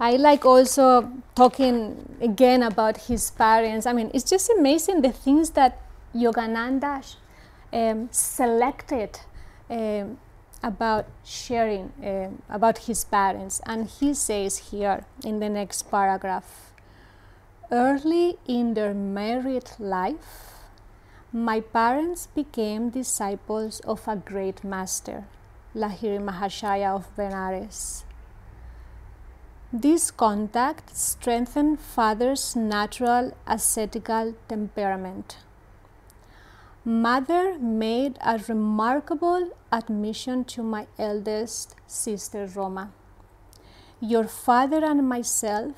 I 0.00 0.12
like 0.12 0.44
also 0.44 1.10
talking 1.34 2.16
again 2.20 2.62
about 2.62 2.96
his 3.08 3.32
parents. 3.32 3.84
I 3.84 3.92
mean, 3.92 4.12
it's 4.14 4.30
just 4.30 4.48
amazing 4.50 5.02
the 5.02 5.10
things 5.10 5.50
that 5.50 5.80
Yogananda 6.14 7.16
um, 7.72 8.08
selected 8.12 9.18
um, 9.68 10.18
about 10.62 11.06
sharing 11.24 11.92
um, 12.04 12.42
about 12.48 12.78
his 12.86 13.04
parents. 13.04 13.60
And 13.66 13.86
he 13.88 14.14
says 14.14 14.70
here 14.70 15.04
in 15.24 15.40
the 15.40 15.48
next 15.48 15.90
paragraph 15.90 16.72
Early 17.70 18.38
in 18.46 18.72
their 18.72 18.94
married 18.94 19.70
life, 19.78 20.54
my 21.32 21.60
parents 21.60 22.26
became 22.34 22.88
disciples 22.88 23.80
of 23.80 24.08
a 24.08 24.16
great 24.16 24.64
master, 24.64 25.24
Lahiri 25.76 26.18
Mahashaya 26.18 26.94
of 26.94 27.14
Benares. 27.14 28.04
This 29.70 30.10
contact 30.10 30.96
strengthened 30.96 31.78
father's 31.78 32.56
natural 32.56 33.36
ascetical 33.46 34.34
temperament. 34.48 35.36
Mother 36.88 37.58
made 37.58 38.16
a 38.24 38.40
remarkable 38.48 39.50
admission 39.70 40.42
to 40.44 40.62
my 40.62 40.86
eldest 40.98 41.74
sister 41.86 42.46
Roma. 42.46 42.92
Your 44.00 44.24
father 44.24 44.82
and 44.82 45.06
myself 45.06 45.74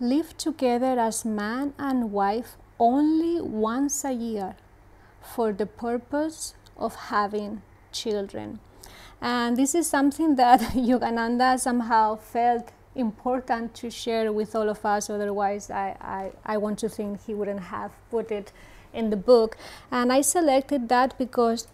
live 0.00 0.36
together 0.36 0.98
as 0.98 1.24
man 1.24 1.72
and 1.78 2.10
wife 2.10 2.56
only 2.80 3.40
once 3.40 4.04
a 4.04 4.10
year 4.10 4.56
for 5.22 5.52
the 5.52 5.66
purpose 5.66 6.54
of 6.76 6.96
having 6.96 7.62
children. 7.92 8.58
And 9.20 9.56
this 9.56 9.72
is 9.72 9.86
something 9.86 10.34
that 10.34 10.60
Yogananda 10.90 11.60
somehow 11.60 12.16
felt 12.16 12.72
important 12.96 13.72
to 13.74 13.88
share 13.88 14.32
with 14.32 14.56
all 14.56 14.68
of 14.68 14.84
us, 14.84 15.08
otherwise, 15.08 15.70
I, 15.70 15.96
I, 16.00 16.54
I 16.54 16.56
want 16.56 16.80
to 16.80 16.88
think 16.88 17.24
he 17.24 17.34
wouldn't 17.34 17.60
have 17.60 17.92
put 18.10 18.32
it 18.32 18.52
in 18.94 19.10
the 19.10 19.16
book. 19.16 19.56
And 19.90 20.12
I 20.12 20.20
selected 20.20 20.88
that 20.88 21.18
because 21.18 21.68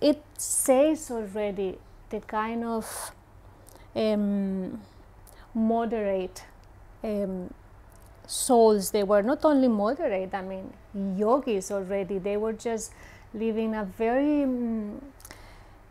it 0.00 0.22
says 0.36 1.10
already 1.10 1.78
the 2.10 2.20
kind 2.20 2.64
of 2.64 3.12
um, 3.94 4.80
moderate 5.54 6.44
um, 7.04 7.52
souls 8.26 8.90
they 8.92 9.02
were 9.02 9.22
not 9.22 9.44
only 9.44 9.68
moderate 9.68 10.32
i 10.32 10.40
mean 10.40 10.72
yogis 11.16 11.70
already 11.70 12.18
they 12.18 12.36
were 12.36 12.52
just 12.52 12.92
living 13.34 13.74
a 13.74 13.84
very 13.84 14.44
um, 14.44 15.02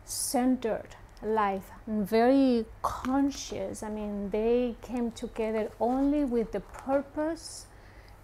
centered 0.04 0.96
life 1.22 1.70
very 1.86 2.64
conscious 2.82 3.82
i 3.82 3.88
mean 3.88 4.30
they 4.30 4.74
came 4.82 5.10
together 5.12 5.70
only 5.78 6.24
with 6.24 6.50
the 6.52 6.60
purpose 6.60 7.66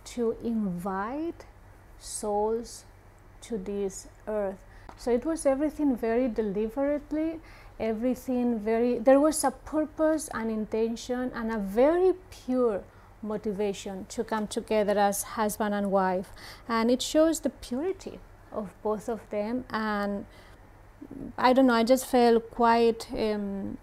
to 0.04 0.36
invite 0.42 1.44
souls 2.00 2.84
to 3.42 3.58
this 3.58 4.08
earth. 4.26 4.58
So 4.96 5.10
it 5.12 5.24
was 5.24 5.46
everything 5.46 5.96
very 5.96 6.28
deliberately 6.28 7.40
everything 7.80 8.58
very 8.58 8.98
there 8.98 9.20
was 9.20 9.44
a 9.44 9.50
purpose 9.50 10.28
and 10.34 10.50
intention 10.50 11.30
and 11.34 11.52
a 11.52 11.58
very 11.58 12.12
pure 12.30 12.82
motivation 13.22 14.04
to 14.08 14.24
come 14.24 14.46
together 14.46 14.98
as 14.98 15.22
husband 15.22 15.74
and 15.74 15.90
wife. 15.90 16.30
And 16.68 16.90
it 16.90 17.02
shows 17.02 17.40
the 17.40 17.50
purity 17.50 18.20
of 18.52 18.70
both 18.82 19.08
of 19.08 19.20
them. 19.30 19.64
And 19.70 20.26
i 21.38 21.52
don't 21.52 21.66
know 21.66 21.74
i 21.74 21.84
just 21.84 22.04
felt 22.04 22.50
quite 22.50 23.06
um, 23.12 23.78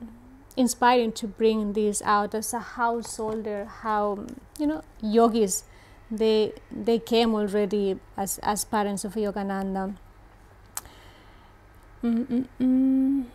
inspiring 0.57 1.11
to 1.13 1.25
bring 1.25 1.73
this 1.73 2.01
out 2.03 2.35
as 2.35 2.53
a 2.53 2.59
householder 2.59 3.65
how 3.65 4.25
you 4.59 4.67
know 4.67 4.83
yogis 5.01 5.63
they 6.11 6.53
they 6.71 6.99
came 6.99 7.33
already 7.33 7.99
as 8.17 8.37
as 8.39 8.63
parents 8.65 9.03
of 9.03 9.13
yogananda 9.15 9.95
Mm-mm-mm. 12.03 13.25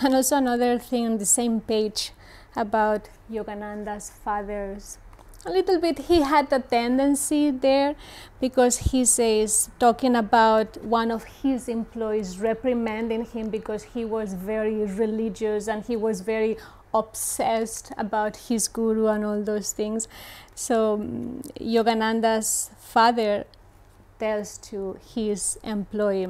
and 0.00 0.14
also 0.14 0.36
another 0.36 0.78
thing 0.78 1.06
on 1.06 1.18
the 1.18 1.26
same 1.26 1.60
page 1.60 2.12
about 2.56 3.08
Yogananda's 3.30 4.10
father's 4.10 4.98
a 5.44 5.50
little 5.50 5.80
bit 5.80 5.98
he 5.98 6.22
had 6.22 6.52
a 6.52 6.60
tendency 6.60 7.50
there 7.50 7.94
because 8.40 8.78
he 8.92 9.04
says 9.04 9.68
talking 9.78 10.14
about 10.14 10.82
one 10.84 11.10
of 11.10 11.24
his 11.24 11.68
employees 11.68 12.38
reprimanding 12.38 13.24
him 13.24 13.50
because 13.50 13.82
he 13.82 14.04
was 14.04 14.34
very 14.34 14.84
religious 14.84 15.68
and 15.68 15.84
he 15.84 15.96
was 15.96 16.20
very 16.20 16.56
obsessed 16.94 17.92
about 17.96 18.36
his 18.48 18.68
guru 18.68 19.06
and 19.06 19.24
all 19.24 19.42
those 19.42 19.72
things 19.72 20.08
so 20.54 20.94
um, 20.94 21.42
yogananda's 21.60 22.70
father 22.78 23.44
tells 24.18 24.58
to 24.58 24.98
his 25.14 25.58
employee 25.64 26.28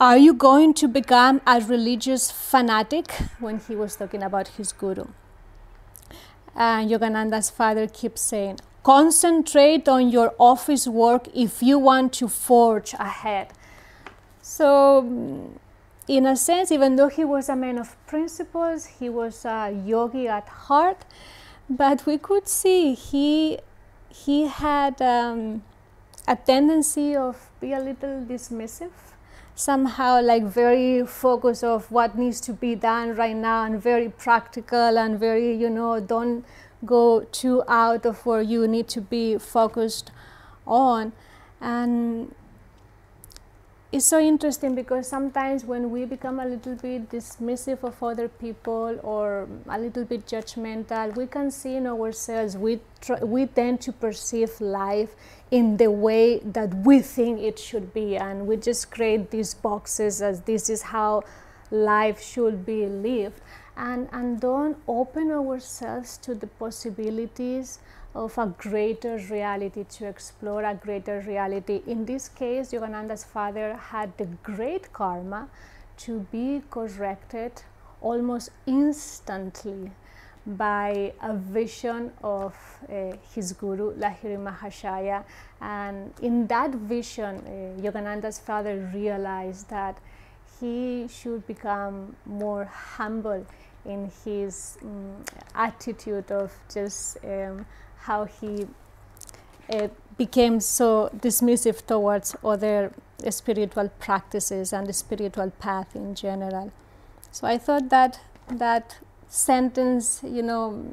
are 0.00 0.18
you 0.18 0.34
going 0.34 0.74
to 0.74 0.88
become 0.88 1.40
a 1.46 1.60
religious 1.60 2.30
fanatic? 2.30 3.12
When 3.38 3.60
he 3.60 3.76
was 3.76 3.94
talking 3.94 4.24
about 4.24 4.48
his 4.48 4.72
guru. 4.72 5.06
And 6.54 6.90
Yogananda's 6.90 7.48
father 7.48 7.86
keeps 7.86 8.20
saying, 8.20 8.58
Concentrate 8.82 9.88
on 9.88 10.10
your 10.10 10.34
office 10.38 10.86
work 10.86 11.28
if 11.32 11.62
you 11.62 11.78
want 11.78 12.12
to 12.14 12.28
forge 12.28 12.92
ahead. 12.94 13.52
So, 14.42 15.58
in 16.06 16.26
a 16.26 16.36
sense, 16.36 16.70
even 16.70 16.96
though 16.96 17.08
he 17.08 17.24
was 17.24 17.48
a 17.48 17.56
man 17.56 17.78
of 17.78 17.96
principles, 18.06 18.86
he 18.86 19.08
was 19.08 19.44
a 19.44 19.70
yogi 19.84 20.28
at 20.28 20.48
heart, 20.48 21.04
but 21.68 22.06
we 22.06 22.18
could 22.18 22.48
see 22.48 22.94
he, 22.94 23.58
he 24.08 24.46
had 24.46 25.00
um, 25.00 25.62
a 26.28 26.36
tendency 26.36 27.16
of 27.16 27.50
be 27.60 27.72
a 27.72 27.80
little 27.80 28.24
dismissive 28.24 28.90
somehow 29.56 30.20
like 30.20 30.42
very 30.42 31.06
focused 31.06 31.62
of 31.62 31.88
what 31.88 32.18
needs 32.18 32.40
to 32.40 32.52
be 32.52 32.74
done 32.74 33.14
right 33.14 33.36
now 33.36 33.62
and 33.62 33.80
very 33.80 34.08
practical 34.08 34.98
and 34.98 35.16
very 35.16 35.56
you 35.56 35.70
know 35.70 36.00
don't 36.00 36.44
go 36.84 37.20
too 37.32 37.62
out 37.68 38.04
of 38.06 38.24
where 38.26 38.42
you 38.42 38.66
need 38.68 38.88
to 38.88 39.00
be 39.00 39.38
focused 39.38 40.10
on. 40.66 41.12
And 41.60 42.34
it's 43.94 44.06
so 44.06 44.18
interesting 44.18 44.74
because 44.74 45.06
sometimes 45.06 45.64
when 45.64 45.88
we 45.88 46.04
become 46.04 46.40
a 46.40 46.44
little 46.44 46.74
bit 46.74 47.08
dismissive 47.10 47.84
of 47.84 48.02
other 48.02 48.28
people 48.28 48.98
or 49.04 49.48
a 49.68 49.78
little 49.78 50.04
bit 50.04 50.26
judgmental, 50.26 51.14
we 51.14 51.28
can 51.28 51.48
see 51.48 51.76
in 51.76 51.86
ourselves, 51.86 52.56
we, 52.56 52.80
we 53.22 53.46
tend 53.46 53.80
to 53.80 53.92
perceive 53.92 54.60
life 54.60 55.14
in 55.52 55.76
the 55.76 55.92
way 55.92 56.40
that 56.40 56.74
we 56.74 56.98
think 56.98 57.38
it 57.38 57.56
should 57.56 57.94
be. 57.94 58.16
And 58.16 58.48
we 58.48 58.56
just 58.56 58.90
create 58.90 59.30
these 59.30 59.54
boxes 59.54 60.20
as 60.20 60.40
this 60.40 60.68
is 60.68 60.82
how 60.82 61.22
life 61.70 62.20
should 62.20 62.66
be 62.66 62.86
lived. 62.86 63.40
And, 63.76 64.08
and 64.12 64.40
don't 64.40 64.76
open 64.88 65.30
ourselves 65.30 66.18
to 66.18 66.34
the 66.34 66.48
possibilities 66.48 67.78
of 68.14 68.38
a 68.38 68.46
greater 68.46 69.16
reality, 69.30 69.84
to 69.84 70.06
explore 70.06 70.62
a 70.62 70.74
greater 70.74 71.20
reality. 71.26 71.82
In 71.86 72.04
this 72.04 72.28
case, 72.28 72.72
Yogananda's 72.72 73.24
father 73.24 73.74
had 73.74 74.16
the 74.18 74.26
great 74.42 74.92
karma 74.92 75.48
to 75.98 76.20
be 76.30 76.62
corrected 76.70 77.62
almost 78.00 78.50
instantly 78.66 79.90
by 80.46 81.12
a 81.22 81.34
vision 81.34 82.12
of 82.22 82.54
uh, 82.88 83.16
his 83.34 83.52
guru 83.52 83.94
Lahiri 83.94 84.36
Mahashaya 84.36 85.24
and 85.60 86.12
in 86.20 86.46
that 86.48 86.70
vision 86.70 87.36
uh, 87.46 87.80
Yogananda's 87.82 88.38
father 88.38 88.90
realized 88.94 89.70
that 89.70 89.96
he 90.60 91.08
should 91.08 91.46
become 91.46 92.14
more 92.26 92.66
humble 92.66 93.46
in 93.86 94.10
his 94.24 94.76
um, 94.82 95.24
attitude 95.54 96.30
of 96.30 96.52
just 96.72 97.16
um, 97.24 97.64
how 98.04 98.24
he 98.24 98.66
uh, 99.70 99.88
became 100.18 100.60
so 100.60 101.10
dismissive 101.16 101.84
towards 101.86 102.36
other 102.44 102.92
spiritual 103.30 103.88
practices 103.98 104.72
and 104.72 104.86
the 104.86 104.92
spiritual 104.92 105.50
path 105.58 105.96
in 105.96 106.14
general. 106.14 106.70
So 107.32 107.46
I 107.46 107.58
thought 107.58 107.88
that 107.88 108.20
that 108.48 108.98
sentence, 109.28 110.20
you 110.22 110.42
know, 110.42 110.84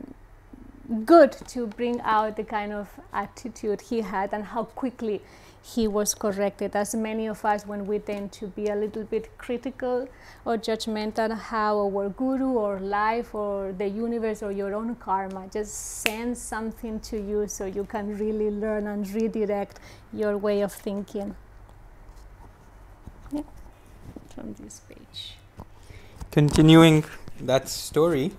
good 1.05 1.31
to 1.49 1.67
bring 1.67 2.01
out 2.01 2.37
the 2.37 2.43
kind 2.43 2.71
of 2.73 2.89
attitude 3.13 3.81
he 3.81 4.01
had 4.01 4.33
and 4.33 4.45
how 4.45 4.63
quickly 4.63 5.21
he 5.63 5.87
was 5.87 6.13
corrected. 6.13 6.75
As 6.75 6.95
many 6.95 7.27
of 7.27 7.45
us, 7.45 7.65
when 7.65 7.85
we 7.85 7.99
tend 7.99 8.31
to 8.33 8.47
be 8.47 8.67
a 8.67 8.75
little 8.75 9.03
bit 9.03 9.37
critical 9.37 10.07
or 10.43 10.57
judgmental, 10.57 11.37
how 11.37 11.77
our 11.77 12.09
guru 12.09 12.53
or 12.53 12.79
life 12.79 13.35
or 13.35 13.71
the 13.71 13.87
universe 13.87 14.41
or 14.41 14.51
your 14.51 14.73
own 14.73 14.95
karma 14.95 15.47
just 15.51 16.01
sends 16.01 16.41
something 16.41 16.99
to 17.01 17.17
you 17.17 17.47
so 17.47 17.65
you 17.65 17.83
can 17.83 18.17
really 18.17 18.49
learn 18.49 18.87
and 18.87 19.09
redirect 19.13 19.79
your 20.11 20.37
way 20.37 20.61
of 20.61 20.73
thinking. 20.73 21.35
Yeah, 23.31 23.43
from 24.35 24.53
this 24.53 24.81
page. 24.89 25.37
Continuing 26.31 27.03
that 27.39 27.69
story, 27.69 28.31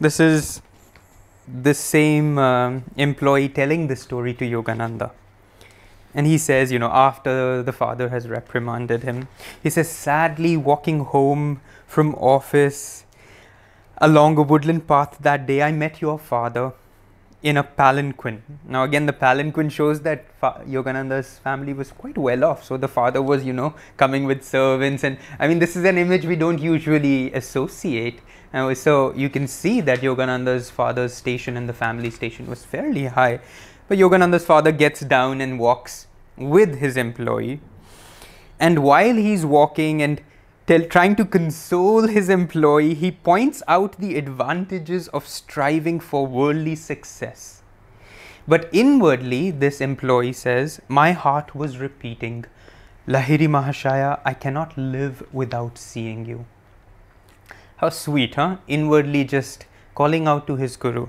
this 0.00 0.20
is 0.20 0.62
the 1.62 1.74
same 1.74 2.38
um, 2.38 2.84
employee 2.96 3.48
telling 3.48 3.86
the 3.86 3.96
story 3.96 4.34
to 4.34 4.44
Yogananda. 4.44 5.10
And 6.14 6.26
he 6.26 6.38
says, 6.38 6.72
you 6.72 6.78
know, 6.78 6.90
after 6.90 7.62
the 7.62 7.72
father 7.72 8.08
has 8.08 8.28
reprimanded 8.28 9.02
him, 9.02 9.28
he 9.62 9.70
says, 9.70 9.88
sadly 9.88 10.56
walking 10.56 11.00
home 11.00 11.60
from 11.86 12.14
office 12.14 13.04
along 13.98 14.38
a 14.38 14.42
woodland 14.42 14.86
path 14.86 15.18
that 15.20 15.46
day, 15.46 15.62
I 15.62 15.72
met 15.72 16.00
your 16.00 16.18
father 16.18 16.72
in 17.42 17.56
a 17.56 17.62
palanquin. 17.62 18.42
Now, 18.66 18.82
again, 18.82 19.06
the 19.06 19.12
palanquin 19.12 19.70
shows 19.70 20.00
that 20.00 20.26
fa- 20.40 20.62
Yogananda's 20.66 21.38
family 21.38 21.72
was 21.72 21.92
quite 21.92 22.18
well 22.18 22.44
off. 22.44 22.64
So 22.64 22.76
the 22.76 22.88
father 22.88 23.22
was, 23.22 23.44
you 23.44 23.52
know, 23.52 23.74
coming 23.96 24.24
with 24.24 24.42
servants. 24.42 25.04
And 25.04 25.18
I 25.38 25.46
mean, 25.46 25.60
this 25.60 25.76
is 25.76 25.84
an 25.84 25.98
image 25.98 26.24
we 26.24 26.36
don't 26.36 26.58
usually 26.58 27.32
associate. 27.32 28.20
And 28.52 28.76
so 28.76 29.14
you 29.14 29.28
can 29.28 29.46
see 29.46 29.80
that 29.82 30.00
Yogananda's 30.00 30.70
father's 30.70 31.12
station 31.12 31.56
and 31.56 31.68
the 31.68 31.74
family 31.74 32.10
station 32.10 32.46
was 32.46 32.64
fairly 32.64 33.06
high. 33.06 33.40
But 33.88 33.98
Yogananda's 33.98 34.46
father 34.46 34.72
gets 34.72 35.00
down 35.00 35.40
and 35.40 35.58
walks 35.58 36.06
with 36.36 36.76
his 36.78 36.96
employee. 36.96 37.60
And 38.58 38.82
while 38.82 39.14
he's 39.14 39.44
walking 39.44 40.02
and 40.02 40.22
tell, 40.66 40.82
trying 40.82 41.16
to 41.16 41.24
console 41.24 42.06
his 42.06 42.28
employee, 42.28 42.94
he 42.94 43.10
points 43.10 43.62
out 43.68 43.98
the 43.98 44.16
advantages 44.16 45.08
of 45.08 45.26
striving 45.26 46.00
for 46.00 46.26
worldly 46.26 46.74
success. 46.74 47.62
But 48.46 48.70
inwardly, 48.72 49.50
this 49.50 49.80
employee 49.80 50.32
says, 50.32 50.80
My 50.88 51.12
heart 51.12 51.54
was 51.54 51.78
repeating, 51.78 52.46
Lahiri 53.06 53.46
Mahashaya, 53.46 54.20
I 54.24 54.32
cannot 54.32 54.76
live 54.78 55.22
without 55.32 55.76
seeing 55.76 56.24
you. 56.24 56.46
How 57.78 57.90
sweet, 57.90 58.34
huh? 58.34 58.56
Inwardly 58.66 59.24
just 59.24 59.66
calling 59.94 60.26
out 60.26 60.46
to 60.48 60.56
his 60.56 60.76
guru. 60.76 61.06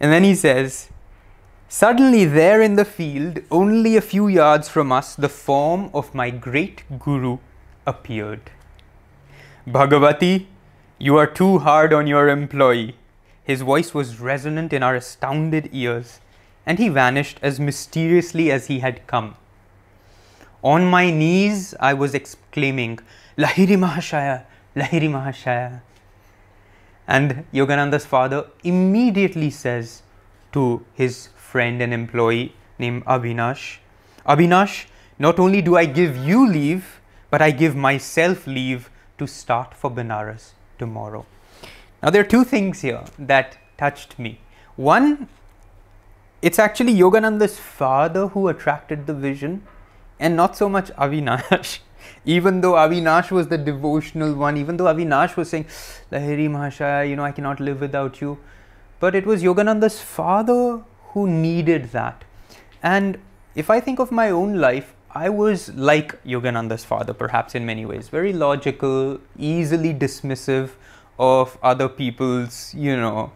And 0.00 0.12
then 0.12 0.24
he 0.24 0.34
says, 0.34 0.88
Suddenly, 1.68 2.24
there 2.24 2.60
in 2.60 2.74
the 2.74 2.84
field, 2.84 3.38
only 3.50 3.96
a 3.96 4.00
few 4.00 4.26
yards 4.26 4.68
from 4.68 4.90
us, 4.90 5.14
the 5.14 5.28
form 5.28 5.90
of 5.94 6.14
my 6.14 6.30
great 6.30 6.82
guru 6.98 7.38
appeared. 7.86 8.50
Bhagavati, 9.68 10.46
you 10.98 11.16
are 11.16 11.26
too 11.26 11.58
hard 11.58 11.92
on 11.92 12.06
your 12.06 12.28
employee. 12.28 12.96
His 13.44 13.62
voice 13.62 13.94
was 13.94 14.18
resonant 14.18 14.72
in 14.72 14.82
our 14.82 14.96
astounded 14.96 15.68
ears, 15.72 16.20
and 16.64 16.80
he 16.80 16.88
vanished 16.88 17.38
as 17.40 17.60
mysteriously 17.60 18.50
as 18.50 18.66
he 18.66 18.80
had 18.80 19.06
come. 19.06 19.36
On 20.62 20.84
my 20.84 21.10
knees, 21.10 21.74
I 21.78 21.94
was 21.94 22.14
exclaiming, 22.14 22.98
Lahiri 23.38 23.76
Mahashaya, 23.76 24.44
Lahiri 24.76 25.08
Mahashaya. 25.10 25.80
And 27.08 27.44
Yogananda's 27.52 28.04
father 28.04 28.46
immediately 28.62 29.48
says 29.50 30.02
to 30.52 30.84
his 30.94 31.28
friend 31.36 31.80
and 31.80 31.94
employee 31.94 32.54
named 32.78 33.04
Abhinash, 33.06 33.78
Abhinash, 34.26 34.86
not 35.18 35.38
only 35.38 35.62
do 35.62 35.76
I 35.76 35.86
give 35.86 36.16
you 36.16 36.46
leave, 36.46 37.00
but 37.30 37.40
I 37.40 37.50
give 37.52 37.74
myself 37.74 38.46
leave 38.46 38.90
to 39.18 39.26
start 39.26 39.72
for 39.72 39.90
Benares 39.90 40.50
tomorrow. 40.78 41.24
Now, 42.02 42.10
there 42.10 42.20
are 42.20 42.28
two 42.28 42.44
things 42.44 42.80
here 42.80 43.04
that 43.18 43.56
touched 43.78 44.18
me. 44.18 44.40
One, 44.76 45.28
it's 46.42 46.58
actually 46.58 46.94
Yogananda's 46.94 47.58
father 47.58 48.28
who 48.28 48.48
attracted 48.48 49.06
the 49.06 49.14
vision 49.14 49.62
and 50.20 50.36
not 50.36 50.56
so 50.56 50.68
much 50.68 50.90
Avinash. 50.92 51.78
Even 52.24 52.60
though 52.60 52.72
Avinash 52.72 53.30
was 53.30 53.48
the 53.48 53.58
devotional 53.58 54.34
one, 54.34 54.56
even 54.56 54.76
though 54.76 54.84
Avinash 54.84 55.36
was 55.36 55.50
saying, 55.50 55.66
Lahiri 56.10 56.48
Mahashaya, 56.48 57.08
you 57.08 57.16
know, 57.16 57.24
I 57.24 57.32
cannot 57.32 57.60
live 57.60 57.80
without 57.80 58.20
you. 58.20 58.38
But 58.98 59.14
it 59.14 59.26
was 59.26 59.42
Yogananda's 59.42 60.00
father 60.00 60.82
who 61.10 61.28
needed 61.28 61.92
that. 61.92 62.24
And 62.82 63.18
if 63.54 63.70
I 63.70 63.80
think 63.80 63.98
of 63.98 64.10
my 64.12 64.30
own 64.30 64.56
life, 64.56 64.94
I 65.10 65.28
was 65.30 65.74
like 65.74 66.22
Yogananda's 66.24 66.84
father, 66.84 67.14
perhaps 67.14 67.54
in 67.54 67.64
many 67.64 67.86
ways, 67.86 68.08
very 68.08 68.32
logical, 68.32 69.18
easily 69.38 69.94
dismissive 69.94 70.70
of 71.18 71.58
other 71.62 71.88
people's, 71.88 72.74
you 72.74 72.96
know, 72.96 73.32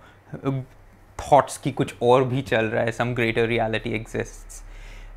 thoughts 1.16 1.56
ki 1.58 1.72
kuch 1.72 1.94
aur 2.00 2.24
bhi 2.24 2.44
chal 2.50 2.68
raha 2.74 2.84
hai, 2.84 2.90
some 2.90 3.14
greater 3.14 3.46
reality 3.46 3.94
exists. 3.94 4.62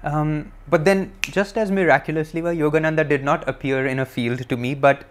Um, 0.03 0.51
but 0.69 0.83
then, 0.83 1.13
just 1.21 1.57
as 1.57 1.71
miraculously, 1.71 2.41
well, 2.41 2.53
Yogananda 2.53 3.07
did 3.07 3.23
not 3.23 3.47
appear 3.47 3.85
in 3.87 3.99
a 3.99 4.05
field 4.05 4.49
to 4.49 4.57
me, 4.57 4.75
but 4.75 5.05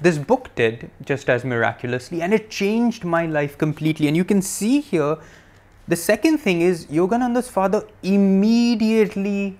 this 0.00 0.16
book 0.16 0.50
did 0.54 0.90
just 1.04 1.28
as 1.28 1.44
miraculously, 1.44 2.22
and 2.22 2.32
it 2.32 2.50
changed 2.50 3.04
my 3.04 3.26
life 3.26 3.58
completely. 3.58 4.06
And 4.06 4.16
you 4.16 4.24
can 4.24 4.40
see 4.40 4.80
here, 4.80 5.16
the 5.88 5.96
second 5.96 6.38
thing 6.38 6.60
is 6.60 6.86
Yogananda's 6.86 7.48
father 7.48 7.84
immediately, 8.02 9.58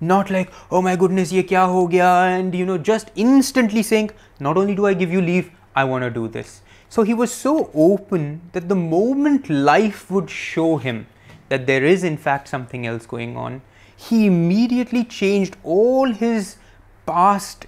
not 0.00 0.30
like, 0.30 0.50
oh 0.72 0.82
my 0.82 0.96
goodness, 0.96 1.30
ye 1.30 1.42
kya 1.44 1.66
ho 1.66 1.86
gaya, 1.86 2.36
and 2.36 2.54
you 2.54 2.66
know, 2.66 2.78
just 2.78 3.12
instantly 3.14 3.82
saying, 3.82 4.10
not 4.40 4.56
only 4.56 4.74
do 4.74 4.86
I 4.86 4.94
give 4.94 5.12
you 5.12 5.20
leave, 5.20 5.52
I 5.76 5.84
want 5.84 6.02
to 6.02 6.10
do 6.10 6.26
this. 6.26 6.62
So 6.88 7.04
he 7.04 7.14
was 7.14 7.32
so 7.32 7.70
open 7.74 8.40
that 8.52 8.68
the 8.68 8.74
moment 8.74 9.48
life 9.48 10.10
would 10.10 10.28
show 10.28 10.78
him 10.78 11.06
that 11.48 11.66
there 11.66 11.84
is, 11.84 12.02
in 12.02 12.16
fact, 12.16 12.48
something 12.48 12.86
else 12.86 13.06
going 13.06 13.36
on, 13.36 13.62
he 14.08 14.24
immediately 14.26 15.04
changed 15.04 15.56
all 15.62 16.10
his 16.10 16.56
past 17.04 17.66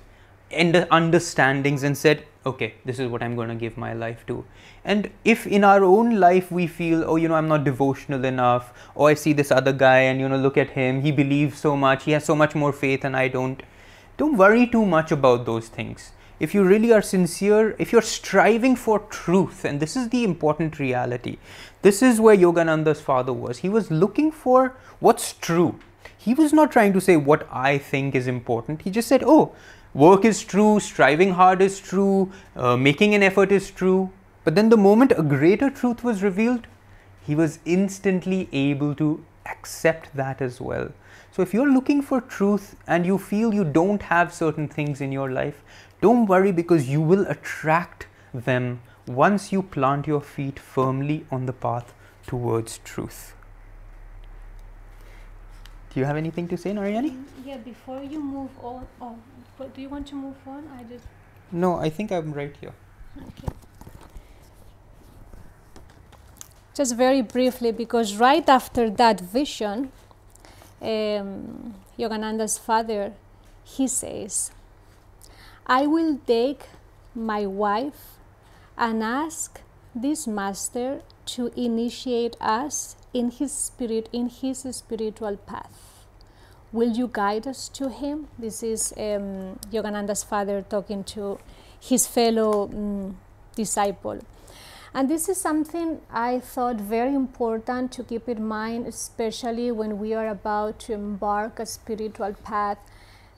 understandings 0.51 1.83
and 1.83 1.97
said, 1.97 2.25
okay, 2.47 2.75
this 2.87 2.99
is 2.99 3.09
what 3.09 3.23
I'm 3.23 3.37
going 3.37 3.51
to 3.51 3.55
give 3.55 3.77
my 3.77 3.93
life 3.93 4.25
to. 4.29 4.45
And 4.85 5.11
if 5.25 5.47
in 5.47 5.63
our 5.63 5.85
own 5.85 6.19
life 6.19 6.51
we 6.51 6.67
feel, 6.67 7.05
oh, 7.07 7.17
you 7.17 7.29
know, 7.29 7.35
I'm 7.35 7.49
not 7.49 7.65
devotional 7.65 8.25
enough, 8.25 8.73
or 8.95 9.11
I 9.11 9.15
see 9.15 9.35
this 9.35 9.53
other 9.53 9.73
guy 9.75 9.99
and, 9.99 10.21
you 10.21 10.29
know, 10.29 10.39
look 10.39 10.57
at 10.57 10.71
him, 10.71 11.03
he 11.03 11.13
believes 11.13 11.59
so 11.59 11.77
much, 11.77 12.05
he 12.05 12.13
has 12.13 12.25
so 12.25 12.35
much 12.35 12.55
more 12.55 12.73
faith 12.73 13.05
and 13.05 13.15
I 13.15 13.29
don't, 13.29 13.63
don't 14.17 14.39
worry 14.39 14.67
too 14.67 14.87
much 14.87 15.13
about 15.13 15.45
those 15.45 15.69
things. 15.69 16.13
If 16.41 16.55
you 16.55 16.65
really 16.65 16.93
are 16.93 17.03
sincere, 17.03 17.77
if 17.79 17.93
you're 17.93 18.03
striving 18.03 18.75
for 18.75 19.01
truth, 19.01 19.67
and 19.67 19.81
this 19.81 19.97
is 19.97 20.09
the 20.09 20.25
important 20.25 20.79
reality, 20.79 21.37
this 21.83 22.03
is 22.03 22.21
where 22.21 22.37
Yogananda's 22.37 23.01
father 23.03 23.33
was. 23.35 23.59
He 23.59 23.69
was 23.69 23.91
looking 23.91 24.33
for 24.33 24.77
what's 24.99 25.35
true 25.35 25.79
he 26.17 26.35
was 26.35 26.53
not 26.53 26.71
trying 26.73 26.93
to 26.93 27.01
say 27.01 27.17
what 27.17 27.49
I 27.51 27.79
think 27.79 28.15
is 28.15 28.27
important. 28.27 28.83
He 28.83 28.91
just 28.91 29.09
said, 29.09 29.23
oh, 29.25 29.55
work 29.95 30.25
is 30.25 30.45
true, 30.45 30.81
striving 30.81 31.33
hard 31.33 31.61
is 31.61 31.81
true, 31.81 32.31
uh, 32.57 32.77
making 32.77 33.15
an 33.15 33.23
effort 33.23 33.53
is 33.53 33.71
true. 33.71 34.11
But 34.45 34.55
then 34.55 34.69
the 34.69 34.77
moment 34.77 35.13
a 35.17 35.23
greater 35.23 35.71
truth 35.71 36.03
was 36.03 36.23
revealed, 36.23 36.67
he 37.27 37.35
was 37.35 37.59
instantly 37.65 38.49
able 38.53 38.95
to 38.97 39.25
accept 39.47 40.15
that 40.17 40.41
as 40.41 40.61
well. 40.61 40.91
So 41.31 41.43
if 41.43 41.55
you're 41.55 41.71
looking 41.71 42.03
for 42.03 42.21
truth 42.21 42.77
and 42.87 43.07
you 43.07 43.19
feel 43.19 43.55
you 43.55 43.65
don't 43.65 44.03
have 44.03 44.35
certain 44.35 44.69
things 44.69 45.01
in 45.01 45.13
your 45.13 45.31
life, 45.31 45.63
don't 46.01 46.27
worry 46.27 46.53
because 46.53 46.89
you 46.89 47.01
will 47.01 47.27
attract 47.27 48.07
them 48.35 48.81
once 49.07 49.53
you 49.53 49.63
plant 49.63 50.07
your 50.07 50.21
feet 50.21 50.59
firmly 50.59 51.25
on 51.31 51.47
the 51.47 51.53
path 51.53 51.95
towards 52.27 52.79
truth. 52.79 53.35
Do 55.93 56.01
you 56.01 56.07
have 56.07 56.17
anything 56.17 56.49
to 56.49 56.57
say, 56.57 56.71
Narayani? 56.71 57.11
Mm, 57.11 57.25
yeah, 57.45 57.59
before 57.59 58.03
you 58.03 58.19
move 58.19 58.51
on, 58.63 58.87
oh, 59.01 59.17
but 59.59 59.75
do 59.75 59.83
you 59.83 59.91
want 59.91 60.07
to 60.09 60.15
move 60.15 60.37
on? 60.47 60.67
I 60.79 60.85
just. 60.85 61.05
No, 61.51 61.77
I 61.77 61.91
think 61.91 62.11
I'm 62.11 62.33
right 62.33 62.55
here. 62.59 62.73
Okay. 63.19 63.49
Just 66.75 66.97
very 66.97 67.21
briefly, 67.21 67.73
because 67.73 68.17
right 68.17 68.49
after 68.49 68.89
that 68.89 69.21
vision, 69.21 69.93
um, 70.81 71.75
Yogananda's 71.99 72.57
father, 72.57 73.13
he 73.63 73.87
says, 73.87 74.51
I 75.67 75.87
will 75.87 76.19
take 76.27 76.69
my 77.15 77.45
wife 77.45 78.19
and 78.79 79.03
ask 79.03 79.61
this 79.95 80.27
master 80.27 81.03
to 81.27 81.53
initiate 81.55 82.37
us 82.41 82.97
in 83.13 83.31
his 83.31 83.53
spirit 83.53 84.09
in 84.13 84.29
his 84.29 84.67
spiritual 84.73 85.37
path. 85.37 86.07
Will 86.73 86.91
you 86.91 87.09
guide 87.13 87.47
us 87.47 87.69
to 87.69 87.91
him? 87.91 88.29
This 88.39 88.63
is 88.63 88.95
um, 88.97 89.59
yogananda's 89.71 90.23
father 90.23 90.63
talking 90.63 91.05
to 91.05 91.39
his 91.79 92.07
fellow 92.07 92.69
um, 92.69 93.19
disciple. 93.55 94.21
And 94.95 95.09
this 95.09 95.29
is 95.29 95.41
something 95.41 96.01
I 96.11 96.41
thought 96.41 96.77
very 96.77 97.15
important 97.15 97.93
to 97.93 98.05
keep 98.05 98.29
in 98.29 98.47
mind, 98.47 98.87
especially 98.87 99.71
when 99.71 99.99
we 99.99 100.13
are 100.15 100.29
about 100.29 100.79
to 100.81 100.93
embark 100.93 101.59
a 101.59 101.67
spiritual 101.67 102.35
path. 102.45 102.79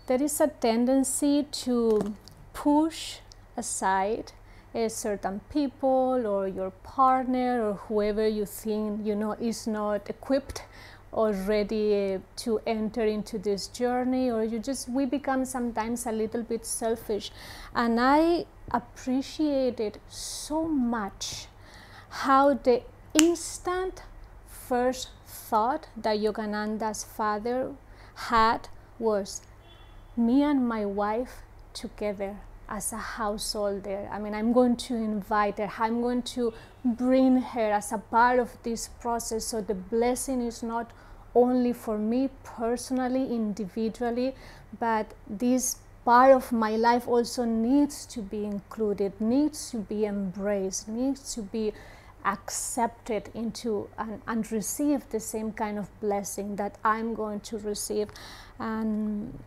There 0.07 0.23
is 0.23 0.41
a 0.41 0.49
tendency 0.49 1.45
to 1.65 2.15
push 2.53 3.19
aside 3.57 4.33
a 4.75 4.89
certain 4.89 5.41
people 5.51 6.27
or 6.27 6.49
your 6.49 6.71
partner 6.83 7.69
or 7.69 7.75
whoever 7.75 8.27
you 8.27 8.45
think 8.45 9.07
you 9.07 9.15
know 9.15 9.33
is 9.33 9.67
not 9.67 10.11
equipped 10.11 10.65
or 11.13 11.31
ready 11.31 12.19
to 12.35 12.61
enter 12.67 13.05
into 13.05 13.39
this 13.39 13.69
journey 13.69 14.31
or 14.31 14.43
you 14.43 14.59
just 14.59 14.89
we 14.89 15.07
become 15.07 15.45
sometimes 15.45 16.07
a 16.07 16.13
little 16.13 16.43
bit 16.43 16.67
selfish. 16.67 17.31
And 17.75 18.01
i 18.01 18.47
appreciated 18.73 19.99
so 20.09 20.65
much 20.65 21.47
how 22.09 22.55
the 22.55 22.83
instant 23.15 24.03
first 24.47 25.11
thought 25.27 25.87
that 25.97 26.19
yogananda's 26.19 27.05
father 27.05 27.73
had 28.15 28.69
was 28.99 29.43
me 30.17 30.43
and 30.43 30.67
my 30.67 30.85
wife 30.85 31.43
together 31.75 32.39
as 32.75 32.93
a 32.93 32.97
householder. 32.97 34.09
I 34.11 34.19
mean, 34.19 34.35
I'm 34.35 34.53
going 34.53 34.77
to 34.89 34.95
invite 34.97 35.59
her, 35.59 35.71
I'm 35.79 36.01
going 36.03 36.23
to 36.37 36.53
bring 36.85 37.37
her 37.37 37.71
as 37.71 37.93
a 37.93 37.99
part 37.99 38.41
of 38.41 38.51
this 38.65 38.89
process 38.89 39.45
so 39.45 39.61
the 39.61 39.75
blessing 39.75 40.43
is 40.43 40.63
not 40.63 40.91
only 41.35 41.73
for 41.73 41.99
me 41.99 42.31
personally, 42.43 43.35
individually, 43.35 44.35
but 44.79 45.07
this 45.29 45.79
part 46.05 46.33
of 46.33 46.53
my 46.53 46.77
life 46.77 47.09
also 47.09 47.45
needs 47.45 48.07
to 48.07 48.21
be 48.21 48.45
included, 48.45 49.21
needs 49.21 49.71
to 49.71 49.79
be 49.79 50.05
embraced, 50.05 50.89
needs 50.89 51.35
to 51.35 51.43
be 51.43 51.73
accepted 52.25 53.31
into 53.35 53.89
and, 53.99 54.21
and 54.27 54.51
receive 54.51 55.09
the 55.11 55.21
same 55.21 55.53
kind 55.53 55.79
of 55.79 55.89
blessing 56.01 56.57
that 56.57 56.77
I'm 56.85 57.15
going 57.15 57.41
to 57.41 57.59
receive. 57.59 58.09
And 58.59 59.39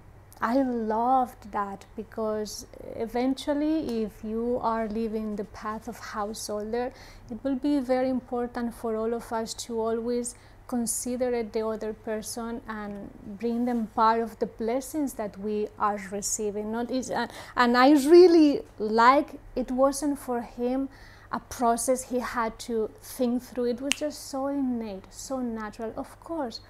I 0.42 0.62
loved 0.62 1.52
that 1.52 1.86
because 1.96 2.68
eventually, 2.96 4.04
if 4.04 4.24
you 4.24 4.60
are 4.62 4.88
living 4.88 5.36
the 5.36 5.46
path 5.46 5.88
of 5.88 6.00
householder, 6.00 6.92
it 7.32 7.44
will 7.44 7.56
be 7.56 7.80
very 7.80 8.10
important 8.10 8.76
for 8.76 8.96
all 8.96 9.14
of 9.14 9.32
us 9.34 9.54
to 9.66 9.80
always 9.80 10.36
consider 10.68 11.44
the 11.44 11.66
other 11.66 11.94
person 11.94 12.62
and 12.68 13.10
bring 13.40 13.66
them 13.66 13.88
part 13.96 14.20
of 14.20 14.38
the 14.40 14.46
blessings 14.46 15.14
that 15.14 15.38
we 15.40 15.68
are 15.80 16.00
receiving. 16.12 16.72
Not 16.72 16.92
is 16.92 17.10
and, 17.10 17.32
and 17.56 17.78
I 17.78 17.92
really 17.92 18.62
like 18.78 19.40
it 19.56 19.72
wasn't 19.72 20.20
for 20.20 20.42
him 20.42 20.90
a 21.32 21.40
process 21.40 22.10
he 22.10 22.20
had 22.20 22.58
to 22.60 22.90
think 23.02 23.44
through. 23.44 23.66
It 23.66 23.82
was 23.82 23.94
just 23.96 24.30
so 24.30 24.48
innate, 24.48 25.06
so 25.10 25.40
natural. 25.40 25.94
Of 25.98 26.20
course, 26.22 26.62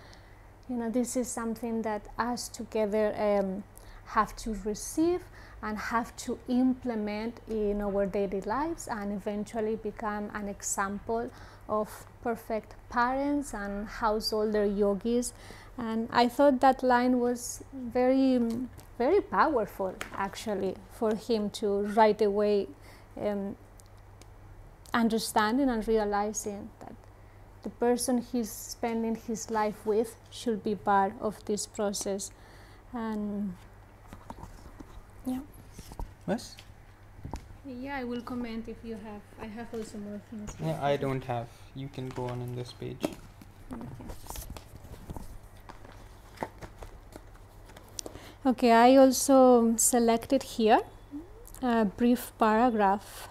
you 0.69 0.75
know 0.75 0.89
this 0.89 1.15
is 1.15 1.27
something 1.27 1.81
that 1.81 2.01
us 2.17 2.49
together 2.49 3.13
um, 3.17 3.63
have 4.05 4.35
to 4.35 4.55
receive 4.65 5.21
and 5.61 5.77
have 5.77 6.15
to 6.15 6.37
implement 6.47 7.39
in 7.49 7.81
our 7.81 8.05
daily 8.05 8.41
lives 8.41 8.87
and 8.87 9.11
eventually 9.11 9.75
become 9.75 10.29
an 10.33 10.47
example 10.47 11.29
of 11.67 12.05
perfect 12.21 12.75
parents 12.89 13.53
and 13.53 13.87
householder 13.87 14.65
yogis. 14.65 15.33
And 15.77 16.09
i 16.11 16.27
thought 16.27 16.59
that 16.61 16.83
line 16.83 17.19
was 17.19 17.63
very 17.73 18.39
very 18.97 19.21
powerful 19.21 19.93
actually 20.15 20.75
for 20.91 21.15
him 21.15 21.49
to 21.51 21.83
right 22.01 22.19
away 22.21 22.67
um, 23.21 23.55
understanding 24.93 25.69
and 25.69 25.87
realizing 25.87 26.69
that 26.79 26.93
the 27.63 27.69
person 27.69 28.19
he's 28.19 28.51
spending 28.51 29.15
his 29.15 29.49
life 29.49 29.85
with 29.85 30.15
should 30.29 30.63
be 30.63 30.75
part 30.75 31.13
of 31.19 31.43
this 31.45 31.65
process. 31.65 32.31
And 32.93 33.53
yeah. 35.25 35.39
Yes 36.27 36.55
yeah 37.67 37.97
i 37.97 38.03
will 38.03 38.21
comment 38.21 38.67
if 38.67 38.77
you 38.83 38.95
have 38.95 39.21
i 39.41 39.45
have 39.45 39.67
also 39.73 39.97
more 39.97 40.21
things. 40.29 40.55
Yeah 40.63 40.79
i 40.81 40.97
don't 40.97 41.23
have. 41.25 41.47
You 41.75 41.89
can 41.93 42.09
go 42.09 42.25
on 42.25 42.41
in 42.41 42.55
this 42.55 42.71
page. 42.71 42.97
Okay. 43.03 43.15
okay 48.45 48.71
i 48.71 48.95
also 48.95 49.75
selected 49.75 50.43
here 50.43 50.79
a 51.61 51.85
brief 51.85 52.31
paragraph 52.39 53.27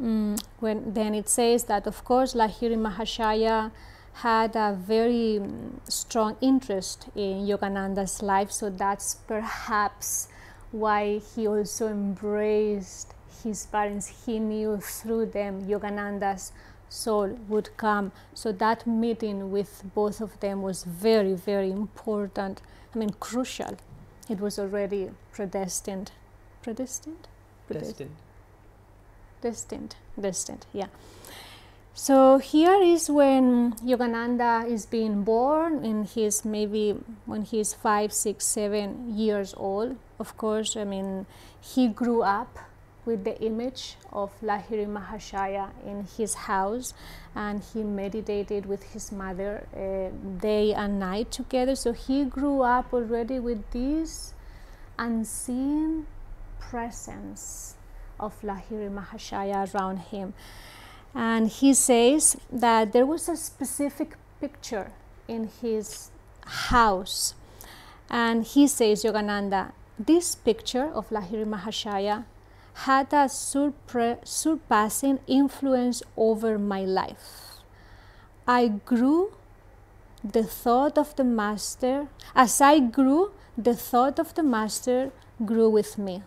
mm, 0.00 0.40
when 0.60 0.94
then 0.94 1.14
it 1.14 1.28
says 1.28 1.64
that 1.64 1.86
of 1.86 2.04
course 2.04 2.34
lahiri 2.34 2.76
mahashaya 2.76 3.70
had 4.14 4.54
a 4.56 4.72
very 4.74 5.38
um, 5.38 5.80
strong 5.88 6.36
interest 6.40 7.08
in 7.14 7.46
yogananda's 7.46 8.22
life 8.22 8.50
so 8.52 8.68
that's 8.68 9.14
perhaps 9.26 10.28
why 10.72 11.20
he 11.34 11.46
also 11.46 11.88
embraced 11.88 13.14
his 13.42 13.66
parents. 13.66 14.24
He 14.26 14.38
knew 14.38 14.78
through 14.78 15.26
them 15.26 15.66
Yogananda's 15.66 16.52
soul 16.88 17.38
would 17.48 17.76
come. 17.76 18.12
So 18.34 18.52
that 18.52 18.86
meeting 18.86 19.50
with 19.50 19.82
both 19.94 20.20
of 20.20 20.38
them 20.40 20.62
was 20.62 20.84
very, 20.84 21.34
very 21.34 21.70
important. 21.70 22.60
I 22.94 22.98
mean, 22.98 23.10
crucial. 23.20 23.76
It 24.28 24.40
was 24.40 24.58
already 24.58 25.10
predestined. 25.32 26.12
Predestined? 26.62 27.28
Predestined. 27.66 28.16
Destined. 29.42 29.96
Destined, 30.18 30.66
yeah. 30.72 30.86
So 31.94 32.38
here 32.38 32.80
is 32.80 33.10
when 33.10 33.72
Yogananda 33.84 34.66
is 34.66 34.86
being 34.86 35.24
born 35.24 35.84
in 35.84 36.04
his 36.04 36.44
maybe 36.44 36.96
when 37.26 37.42
he's 37.42 37.74
five, 37.74 38.12
six, 38.14 38.46
seven 38.46 39.12
years 39.14 39.52
old. 39.56 39.96
Of 40.18 40.36
course, 40.38 40.76
I 40.76 40.84
mean, 40.84 41.26
he 41.60 41.88
grew 41.88 42.22
up 42.22 42.56
with 43.04 43.24
the 43.24 43.38
image 43.42 43.96
of 44.12 44.30
Lahiri 44.40 44.86
Mahashaya 44.86 45.70
in 45.84 46.06
his 46.16 46.34
house 46.34 46.94
and 47.34 47.62
he 47.74 47.82
meditated 47.82 48.64
with 48.64 48.82
his 48.94 49.10
mother 49.10 49.66
uh, 49.74 50.38
day 50.40 50.72
and 50.72 51.00
night 51.00 51.30
together. 51.30 51.74
So 51.74 51.92
he 51.92 52.24
grew 52.24 52.62
up 52.62 52.94
already 52.94 53.40
with 53.40 53.68
this 53.72 54.34
unseen 54.98 56.06
presence 56.60 57.74
of 58.22 58.40
Lahiri 58.40 58.88
Mahashaya 58.88 59.74
around 59.74 59.98
him. 59.98 60.32
And 61.14 61.48
he 61.48 61.74
says 61.74 62.38
that 62.50 62.92
there 62.92 63.04
was 63.04 63.28
a 63.28 63.36
specific 63.36 64.16
picture 64.40 64.92
in 65.28 65.50
his 65.60 66.10
house. 66.46 67.34
And 68.08 68.44
he 68.44 68.66
says, 68.66 69.04
Yogananda, 69.04 69.72
this 69.98 70.34
picture 70.34 70.86
of 70.86 71.10
Lahiri 71.10 71.44
Mahashaya 71.44 72.24
had 72.86 73.12
a 73.12 73.28
surpassing 73.28 75.18
influence 75.26 76.02
over 76.16 76.58
my 76.58 76.84
life. 76.84 77.60
I 78.46 78.68
grew 78.68 79.34
the 80.24 80.42
thought 80.44 80.96
of 80.96 81.14
the 81.16 81.24
master, 81.24 82.08
as 82.34 82.60
I 82.60 82.78
grew, 82.78 83.32
the 83.58 83.74
thought 83.74 84.18
of 84.18 84.34
the 84.34 84.42
master 84.42 85.12
grew 85.44 85.68
with 85.68 85.98
me 85.98 86.22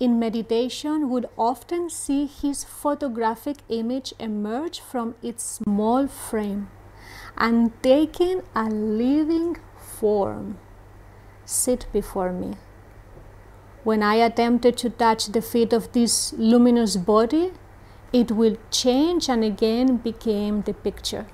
in 0.00 0.18
meditation 0.18 1.08
would 1.08 1.28
often 1.36 1.90
see 1.90 2.26
his 2.26 2.64
photographic 2.64 3.58
image 3.68 4.14
emerge 4.18 4.80
from 4.80 5.14
its 5.22 5.42
small 5.42 6.06
frame 6.06 6.68
and 7.36 7.72
taking 7.82 8.42
a 8.54 8.64
living 8.64 9.56
form 9.76 10.58
sit 11.44 11.86
before 11.92 12.32
me. 12.32 12.54
When 13.84 14.02
I 14.02 14.16
attempted 14.16 14.76
to 14.78 14.90
touch 14.90 15.26
the 15.26 15.42
feet 15.42 15.72
of 15.72 15.92
this 15.92 16.32
luminous 16.34 16.96
body, 16.96 17.52
it 18.12 18.32
will 18.32 18.56
change 18.70 19.28
and 19.28 19.42
again 19.42 19.96
became 19.96 20.62
the 20.62 20.74
picture. 20.74 21.26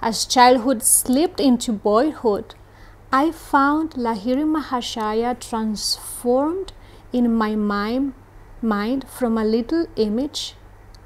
As 0.00 0.24
childhood 0.24 0.82
slipped 0.82 1.40
into 1.40 1.72
boyhood, 1.72 2.54
I 3.12 3.30
found 3.30 3.92
Lahiri 3.92 4.44
Mahashaya 4.44 5.38
transformed 5.38 6.72
in 7.16 7.34
my 7.34 7.56
mind, 7.56 9.08
from 9.08 9.38
a 9.38 9.44
little 9.44 9.86
image 9.96 10.54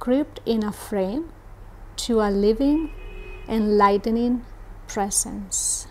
gripped 0.01 0.41
in 0.45 0.65
a 0.65 0.73
frame 0.73 1.31
to 1.95 2.21
a 2.21 2.31
living, 2.31 2.91
enlightening 3.49 4.45
presence. 4.89 5.87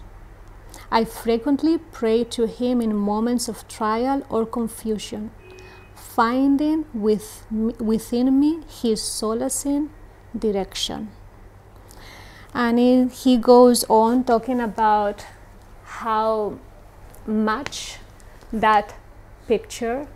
I 0.91 1.05
frequently 1.05 1.77
pray 1.77 2.25
to 2.35 2.47
Him 2.47 2.81
in 2.81 2.93
moments 2.95 3.47
of 3.47 3.65
trial 3.69 4.23
or 4.29 4.45
confusion, 4.45 5.31
finding 5.95 6.85
with, 6.93 7.45
within 7.79 8.37
me 8.39 8.59
His 8.67 9.01
solacing 9.01 9.89
direction. 10.37 11.11
And 12.53 13.11
he 13.11 13.37
goes 13.37 13.85
on 13.87 14.23
talking 14.25 14.59
about 14.59 15.25
how 15.83 16.59
much 17.25 17.99
that 18.51 18.95
picture 19.49 20.07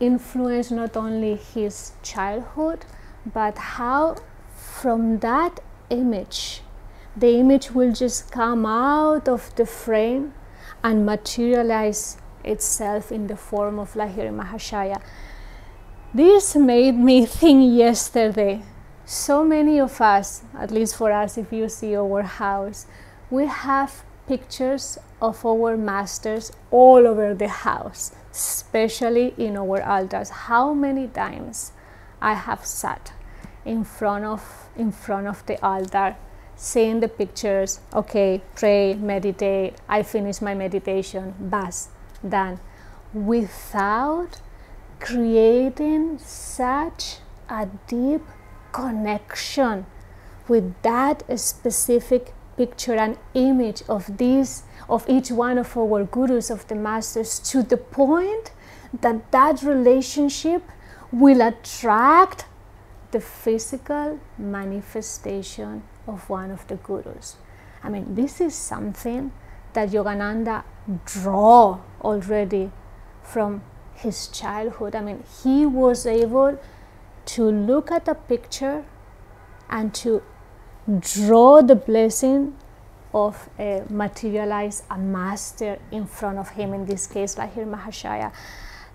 influenced 0.00 0.72
not 0.72 0.96
only 0.96 1.34
his 1.36 1.92
childhood 2.02 2.84
but 3.32 3.58
how 3.74 4.16
from 4.54 5.18
that 5.20 5.60
image, 5.90 6.60
the 7.16 7.38
image 7.38 7.70
will 7.70 7.92
just 7.92 8.30
come 8.30 8.66
out 8.66 9.28
of 9.28 9.54
the 9.56 9.64
frame 9.64 10.34
and 10.82 11.06
materialize 11.06 12.18
itself 12.44 13.10
in 13.10 13.26
the 13.26 13.36
form 13.36 13.78
of 13.78 13.94
Lahiri 13.94 14.32
Mahashaya. 14.40 15.00
This 16.12 16.54
made 16.54 16.96
me 16.96 17.24
think 17.26 17.76
yesterday. 17.76 18.62
So 19.06 19.44
many 19.44 19.80
of 19.80 20.00
us, 20.00 20.42
at 20.58 20.70
least 20.70 20.96
for 20.96 21.10
us, 21.12 21.38
if 21.38 21.52
you 21.52 21.68
see 21.68 21.96
our 21.96 22.22
house, 22.22 22.86
we 23.30 23.46
have 23.46 24.04
pictures 24.26 24.98
of 25.20 25.44
our 25.44 25.76
masters 25.76 26.52
all 26.70 27.06
over 27.06 27.34
the 27.34 27.48
house, 27.48 28.12
especially 28.34 29.32
in 29.38 29.56
our 29.56 29.80
altars. 29.82 30.30
How 30.30 30.74
many 30.74 31.06
times 31.06 31.72
I 32.20 32.34
have 32.34 32.66
sat 32.66 33.12
in 33.64 33.84
front 33.84 34.24
of 34.24 34.68
in 34.76 34.90
front 34.90 35.26
of 35.26 35.46
the 35.46 35.64
altar 35.64 36.16
seeing 36.56 37.00
the 37.00 37.08
pictures 37.08 37.80
okay 37.92 38.40
pray 38.54 38.94
meditate 38.94 39.74
i 39.88 40.02
finish 40.02 40.40
my 40.40 40.54
meditation 40.54 41.34
bas 41.38 41.88
done 42.28 42.60
without 43.12 44.40
creating 45.00 46.18
such 46.18 47.18
a 47.48 47.66
deep 47.86 48.22
connection 48.72 49.86
with 50.46 50.74
that 50.82 51.22
specific 51.38 52.34
picture 52.56 52.94
and 52.94 53.18
image 53.34 53.82
of 53.88 54.16
these 54.18 54.62
of 54.88 55.08
each 55.08 55.30
one 55.30 55.58
of 55.58 55.76
our 55.76 56.04
gurus 56.04 56.50
of 56.50 56.66
the 56.68 56.74
masters 56.74 57.38
to 57.38 57.62
the 57.62 57.76
point 57.76 58.52
that 59.00 59.30
that 59.32 59.62
relationship 59.62 60.62
will 61.10 61.40
attract 61.40 62.46
the 63.10 63.20
physical 63.20 64.18
manifestation 64.36 65.82
of 66.06 66.28
one 66.28 66.50
of 66.50 66.66
the 66.66 66.76
gurus. 66.76 67.36
I 67.82 67.88
mean 67.88 68.14
this 68.14 68.40
is 68.40 68.54
something 68.54 69.32
that 69.72 69.90
yogananda 69.90 70.64
draw 71.04 71.80
already 72.02 72.70
from 73.22 73.62
his 73.94 74.28
childhood. 74.28 74.94
I 74.94 75.00
mean 75.00 75.24
he 75.42 75.64
was 75.66 76.06
able 76.06 76.58
to 77.26 77.50
look 77.50 77.90
at 77.90 78.08
a 78.08 78.14
picture 78.14 78.84
and 79.70 79.94
to 79.94 80.22
draw 81.00 81.62
the 81.62 81.76
blessing 81.76 82.56
of 83.12 83.48
a 83.58 83.84
materialize 83.88 84.82
a 84.90 84.98
master 84.98 85.78
in 85.90 86.06
front 86.06 86.38
of 86.38 86.50
him, 86.50 86.74
in 86.74 86.84
this 86.84 87.06
case, 87.06 87.36
Lahiri 87.36 87.66
Mahashaya. 87.66 88.32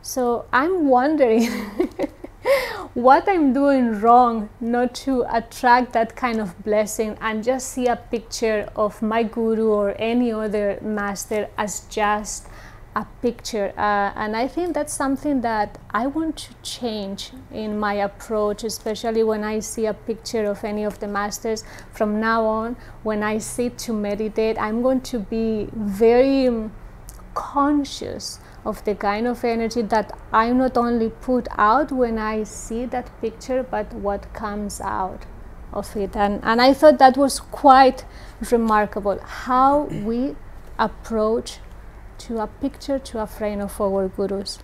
So 0.01 0.45
I'm 0.51 0.87
wondering 0.87 1.45
what 2.93 3.27
I'm 3.27 3.53
doing 3.53 3.99
wrong 3.99 4.49
not 4.59 4.95
to 4.95 5.25
attract 5.29 5.93
that 5.93 6.15
kind 6.15 6.39
of 6.39 6.63
blessing 6.63 7.17
and 7.21 7.43
just 7.43 7.69
see 7.69 7.87
a 7.87 7.95
picture 7.95 8.69
of 8.75 9.01
my 9.01 9.23
guru 9.23 9.69
or 9.69 9.95
any 9.97 10.31
other 10.31 10.79
master 10.81 11.49
as 11.57 11.81
just 11.89 12.47
a 12.99 13.05
picture 13.21 13.71
uh, 13.77 14.11
and 14.21 14.35
i 14.35 14.45
think 14.45 14.73
that's 14.73 14.93
something 14.93 15.39
that 15.39 15.77
i 15.91 16.05
want 16.05 16.35
to 16.35 16.53
change 16.63 17.31
in 17.51 17.79
my 17.79 17.93
approach 17.93 18.63
especially 18.65 19.23
when 19.23 19.41
i 19.41 19.57
see 19.59 19.85
a 19.85 19.93
picture 19.93 20.45
of 20.45 20.63
any 20.63 20.83
of 20.83 20.99
the 20.99 21.07
masters. 21.07 21.63
From 21.93 22.19
now 22.19 22.43
on 22.45 22.75
when 23.03 23.23
i 23.23 23.37
sit 23.37 23.77
to 23.85 23.93
meditate 23.93 24.57
i'm 24.59 24.81
going 24.81 25.01
to 25.13 25.19
be 25.19 25.69
very 25.73 26.47
um, 26.47 26.73
conscious 27.33 28.39
of 28.65 28.83
the 28.83 28.95
kind 28.95 29.27
of 29.27 29.45
energy 29.45 29.81
that 29.81 30.11
i 30.33 30.51
not 30.51 30.75
only 30.77 31.09
put 31.09 31.47
out 31.57 31.91
when 31.91 32.17
i 32.17 32.43
see 32.43 32.85
that 32.85 33.09
picture 33.21 33.63
but 33.63 33.93
what 33.93 34.33
comes 34.33 34.81
out 34.81 35.25
of 35.71 35.95
it. 35.95 36.15
And, 36.17 36.41
and 36.43 36.61
i 36.61 36.73
thought 36.73 36.97
that 36.99 37.15
was 37.15 37.39
quite 37.39 38.03
remarkable 38.51 39.19
how 39.23 39.83
we 39.83 40.35
approach 40.77 41.59
to 42.19 42.39
a 42.39 42.47
picture, 42.47 42.99
to 42.99 43.19
a 43.19 43.27
frame 43.27 43.61
of 43.61 43.79
our 43.81 44.07
gurus. 44.07 44.59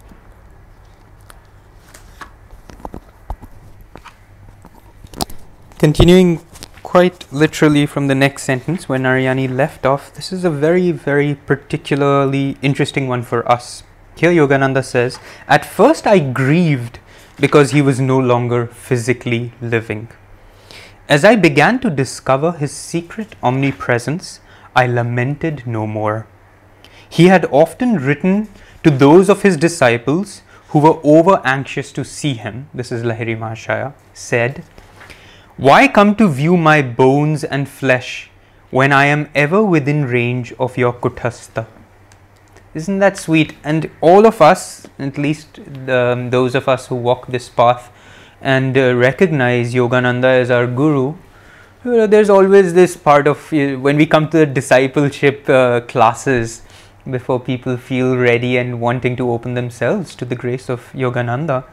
Continuing 5.79 6.39
quite 6.83 7.31
literally 7.33 7.85
from 7.85 8.07
the 8.07 8.15
next 8.15 8.43
sentence 8.43 8.87
where 8.87 8.99
Narayani 8.99 9.53
left 9.53 9.85
off, 9.85 10.13
this 10.13 10.31
is 10.31 10.45
a 10.45 10.49
very, 10.49 10.91
very 10.91 11.35
particularly 11.35 12.57
interesting 12.61 13.07
one 13.07 13.23
for 13.23 13.49
us. 13.51 13.83
Here 14.15 14.31
Yogananda 14.31 14.83
says, 14.83 15.19
At 15.47 15.65
first 15.65 16.07
I 16.07 16.19
grieved 16.19 16.99
because 17.37 17.71
he 17.71 17.81
was 17.81 17.99
no 17.99 18.17
longer 18.17 18.67
physically 18.67 19.51
living. 19.61 20.07
As 21.09 21.25
I 21.25 21.35
began 21.35 21.79
to 21.81 21.89
discover 21.89 22.53
his 22.53 22.71
secret 22.71 23.35
omnipresence, 23.43 24.39
I 24.75 24.87
lamented 24.87 25.67
no 25.67 25.85
more. 25.85 26.27
He 27.09 27.27
had 27.27 27.45
often 27.51 27.95
written 27.97 28.49
to 28.83 28.91
those 28.91 29.29
of 29.29 29.41
his 29.41 29.57
disciples 29.57 30.41
who 30.69 30.79
were 30.79 30.99
over 31.03 31.41
anxious 31.43 31.91
to 31.93 32.03
see 32.03 32.33
him, 32.33 32.67
this 32.73 32.91
is 32.91 33.03
Lahiri 33.03 33.37
Mahashaya, 33.37 33.93
said, 34.13 34.63
Why 35.57 35.87
come 35.87 36.15
to 36.17 36.27
view 36.27 36.57
my 36.57 36.81
bones 36.81 37.43
and 37.43 37.69
flesh 37.69 38.29
when 38.71 38.91
I 38.91 39.05
am 39.05 39.29
ever 39.33 39.63
within 39.63 40.05
range 40.05 40.53
of 40.59 40.77
your 40.77 40.93
kuthastha? 40.93 41.67
Isn't 42.73 42.99
that 42.99 43.17
sweet? 43.17 43.53
And 43.63 43.89
all 44.01 44.27
of 44.27 44.41
us, 44.41 44.85
at 44.99 45.17
least 45.17 45.61
the, 45.85 46.27
those 46.29 46.55
of 46.55 46.67
us 46.67 46.87
who 46.87 46.95
walk 46.95 47.27
this 47.27 47.47
path 47.47 47.89
and 48.41 48.77
uh, 48.77 48.93
recognize 48.95 49.73
Yogananda 49.73 50.41
as 50.41 50.51
our 50.51 50.67
guru, 50.67 51.15
there's 51.85 52.29
always 52.29 52.73
this 52.73 52.97
part 52.97 53.27
of 53.27 53.37
uh, 53.53 53.75
when 53.75 53.95
we 53.95 54.05
come 54.05 54.27
to 54.29 54.39
the 54.39 54.45
discipleship 54.45 55.47
uh, 55.49 55.81
classes 55.81 56.63
before 57.09 57.39
people 57.39 57.77
feel 57.77 58.17
ready 58.17 58.57
and 58.57 58.79
wanting 58.79 59.15
to 59.15 59.31
open 59.31 59.53
themselves 59.53 60.15
to 60.15 60.25
the 60.25 60.35
grace 60.35 60.69
of 60.69 60.91
Yogananda. 60.93 61.63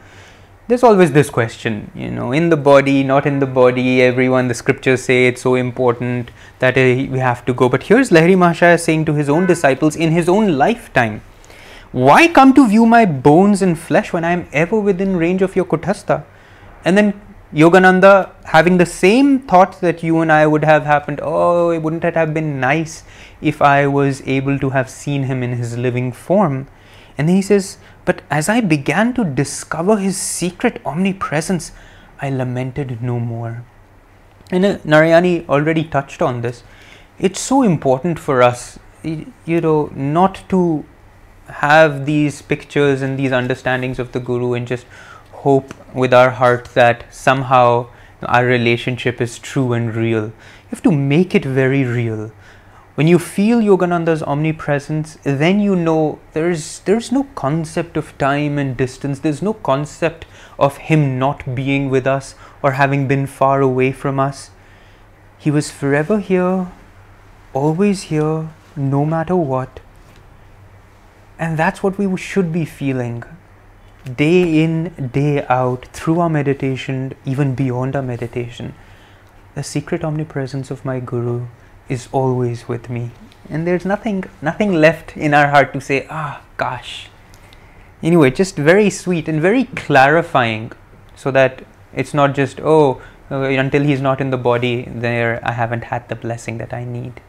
There's 0.67 0.83
always 0.83 1.11
this 1.11 1.29
question, 1.29 1.91
you 1.93 2.09
know, 2.09 2.31
in 2.31 2.49
the 2.49 2.55
body, 2.55 3.03
not 3.03 3.25
in 3.25 3.39
the 3.39 3.45
body. 3.45 4.01
Everyone, 4.01 4.47
the 4.47 4.53
scriptures 4.53 5.03
say 5.03 5.27
it's 5.27 5.41
so 5.41 5.55
important 5.55 6.31
that 6.59 6.77
uh, 6.77 7.11
we 7.11 7.19
have 7.19 7.43
to 7.45 7.53
go. 7.53 7.67
But 7.67 7.83
here's 7.83 8.11
Lahiri 8.11 8.37
Mahashaya 8.37 8.79
saying 8.79 9.05
to 9.05 9.13
his 9.13 9.27
own 9.27 9.45
disciples 9.45 9.95
in 9.95 10.11
his 10.11 10.29
own 10.29 10.57
lifetime, 10.57 11.21
Why 11.91 12.27
come 12.27 12.53
to 12.53 12.67
view 12.67 12.85
my 12.85 13.03
bones 13.05 13.61
and 13.61 13.77
flesh 13.77 14.13
when 14.13 14.23
I 14.23 14.31
am 14.31 14.47
ever 14.53 14.79
within 14.79 15.17
range 15.17 15.41
of 15.41 15.55
your 15.55 15.65
kuthastha? 15.65 16.23
And 16.85 16.97
then 16.97 17.21
Yogananda 17.53 18.31
having 18.45 18.77
the 18.77 18.85
same 18.85 19.39
thoughts 19.39 19.77
that 19.79 20.01
you 20.01 20.21
and 20.21 20.31
I 20.31 20.47
would 20.47 20.63
have 20.63 20.85
happened, 20.85 21.19
oh, 21.21 21.79
wouldn't 21.79 22.03
it 22.03 22.15
have 22.15 22.33
been 22.33 22.59
nice 22.59 23.03
if 23.41 23.61
I 23.61 23.85
was 23.85 24.21
able 24.27 24.57
to 24.57 24.71
have 24.71 24.89
seen 24.89 25.23
him 25.23 25.43
in 25.43 25.53
his 25.53 25.77
living 25.77 26.11
form? 26.11 26.67
And 27.15 27.29
then 27.29 27.35
he 27.35 27.41
says, 27.43 27.77
But 28.05 28.23
as 28.31 28.49
I 28.49 28.59
began 28.61 29.13
to 29.13 29.23
discover 29.23 29.97
his 29.97 30.17
secret 30.17 30.81
omnipresence, 30.83 31.71
I 32.19 32.29
lamented 32.29 33.03
no 33.03 33.19
more. 33.19 33.63
And 34.49 34.65
uh, 34.65 34.77
Narayani 34.79 35.47
already 35.47 35.83
touched 35.83 36.21
on 36.21 36.41
this. 36.41 36.63
It's 37.19 37.39
so 37.39 37.61
important 37.61 38.17
for 38.17 38.41
us, 38.41 38.79
you 39.03 39.61
know, 39.61 39.91
not 39.93 40.43
to 40.49 40.85
have 41.47 42.05
these 42.05 42.41
pictures 42.41 43.01
and 43.01 43.19
these 43.19 43.31
understandings 43.31 43.99
of 43.99 44.11
the 44.11 44.19
Guru 44.19 44.53
and 44.53 44.67
just 44.67 44.85
hope 45.43 45.73
with 45.93 46.13
our 46.13 46.29
heart 46.31 46.69
that 46.73 47.03
somehow 47.13 47.87
our 48.23 48.45
relationship 48.45 49.19
is 49.19 49.37
true 49.37 49.73
and 49.73 49.93
real. 49.93 50.27
You 50.27 50.69
have 50.69 50.81
to 50.83 50.91
make 50.91 51.35
it 51.35 51.43
very 51.43 51.83
real. 51.83 52.31
When 52.95 53.07
you 53.07 53.19
feel 53.19 53.59
Yogananda's 53.59 54.23
omnipresence, 54.23 55.17
then 55.23 55.59
you 55.59 55.75
know 55.75 56.19
there's 56.31 56.79
there's 56.85 57.11
no 57.11 57.23
concept 57.35 57.97
of 57.97 58.17
time 58.17 58.57
and 58.57 58.77
distance. 58.77 59.19
There's 59.19 59.41
no 59.41 59.53
concept 59.53 60.25
of 60.57 60.77
him 60.89 61.19
not 61.19 61.55
being 61.55 61.89
with 61.89 62.07
us 62.07 62.35
or 62.61 62.73
having 62.73 63.07
been 63.07 63.27
far 63.27 63.61
away 63.61 63.91
from 63.91 64.19
us. 64.19 64.51
He 65.37 65.51
was 65.51 65.71
forever 65.71 66.19
here, 66.19 66.71
always 67.51 68.03
here, 68.03 68.49
no 68.77 69.05
matter 69.05 69.35
what. 69.35 69.79
And 71.37 71.57
that's 71.57 71.83
what 71.83 71.97
we 71.97 72.15
should 72.15 72.53
be 72.53 72.63
feeling 72.63 73.23
day 74.03 74.63
in, 74.63 75.09
day 75.13 75.45
out, 75.45 75.85
through 75.87 76.19
our 76.19 76.29
meditation, 76.29 77.13
even 77.25 77.55
beyond 77.55 77.95
our 77.95 78.01
meditation, 78.01 78.73
the 79.55 79.63
secret 79.63 80.03
omnipresence 80.03 80.71
of 80.71 80.83
my 80.83 80.99
Guru 80.99 81.47
is 81.89 82.07
always 82.11 82.67
with 82.67 82.89
me. 82.89 83.11
And 83.49 83.67
there's 83.67 83.85
nothing, 83.85 84.23
nothing 84.41 84.73
left 84.73 85.17
in 85.17 85.33
our 85.33 85.49
heart 85.49 85.73
to 85.73 85.81
say, 85.81 86.07
ah, 86.09 86.41
gosh. 86.57 87.09
Anyway, 88.01 88.31
just 88.31 88.55
very 88.55 88.89
sweet 88.89 89.27
and 89.27 89.41
very 89.41 89.65
clarifying 89.65 90.71
so 91.15 91.31
that 91.31 91.63
it's 91.93 92.13
not 92.13 92.33
just, 92.33 92.59
oh, 92.61 93.01
uh, 93.31 93.41
until 93.41 93.83
he's 93.83 94.01
not 94.01 94.19
in 94.19 94.29
the 94.29 94.37
body, 94.37 94.87
there 94.87 95.39
I 95.43 95.53
haven't 95.53 95.85
had 95.85 96.09
the 96.09 96.15
blessing 96.15 96.57
that 96.57 96.73
I 96.73 96.83
need. 96.83 97.21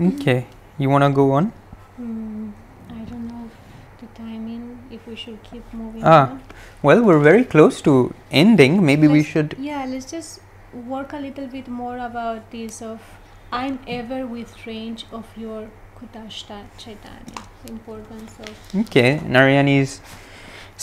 Okay, 0.00 0.46
you 0.78 0.90
want 0.90 1.04
to 1.04 1.10
go 1.10 1.32
on? 1.32 1.52
Mm, 2.00 2.52
I 2.90 3.04
don't 3.04 3.28
know 3.28 3.50
the 4.00 4.06
timing. 4.18 4.78
If 4.90 5.01
if 5.01 5.01
we 5.12 5.16
should 5.22 5.38
keep 5.48 5.72
moving 5.82 6.04
Ah. 6.12 6.20
on. 6.30 6.40
Well, 6.88 7.02
we're 7.08 7.22
very 7.30 7.44
close 7.54 7.80
to 7.88 7.94
ending. 8.44 8.78
Maybe 8.90 9.08
we 9.14 9.18
Let's- 9.18 9.32
should. 9.34 9.56
Yeah, 9.68 9.84
let's 9.94 10.10
just 10.16 10.40
work 10.94 11.12
a 11.20 11.22
little 11.28 11.48
bit 11.54 11.68
more 11.82 11.96
about 12.10 12.50
this 12.56 12.80
of 12.90 13.00
I'm 13.62 13.78
ever 13.94 14.20
with 14.34 14.52
range 14.66 15.02
of 15.20 15.32
your 15.46 15.58
Kutashta 15.96 16.60
Chaitanya. 16.84 17.42
Importance 17.72 18.38
of 18.44 18.78
Okay, 18.84 19.10
Narayani 19.34 19.74
is 19.80 20.00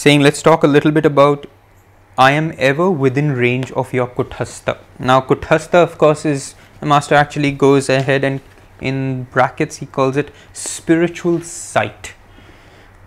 saying, 0.03 0.21
let's 0.27 0.43
talk 0.49 0.63
a 0.67 0.67
little 0.75 0.91
bit 0.99 1.05
about 1.09 1.47
I 2.27 2.29
am 2.41 2.53
ever 2.69 2.85
within 3.05 3.31
range 3.39 3.71
of 3.81 3.91
your 3.97 4.07
Kuthastha. 4.19 4.77
Now, 5.09 5.17
Kuthastha, 5.31 5.81
of 5.87 5.97
course, 5.97 6.23
is 6.35 6.53
the 6.79 6.85
master 6.93 7.15
actually 7.23 7.51
goes 7.65 7.89
ahead 7.97 8.23
and 8.31 8.41
in 8.91 9.01
brackets 9.35 9.77
he 9.83 9.85
calls 9.97 10.17
it 10.23 10.31
spiritual 10.53 11.41
sight. 11.41 12.13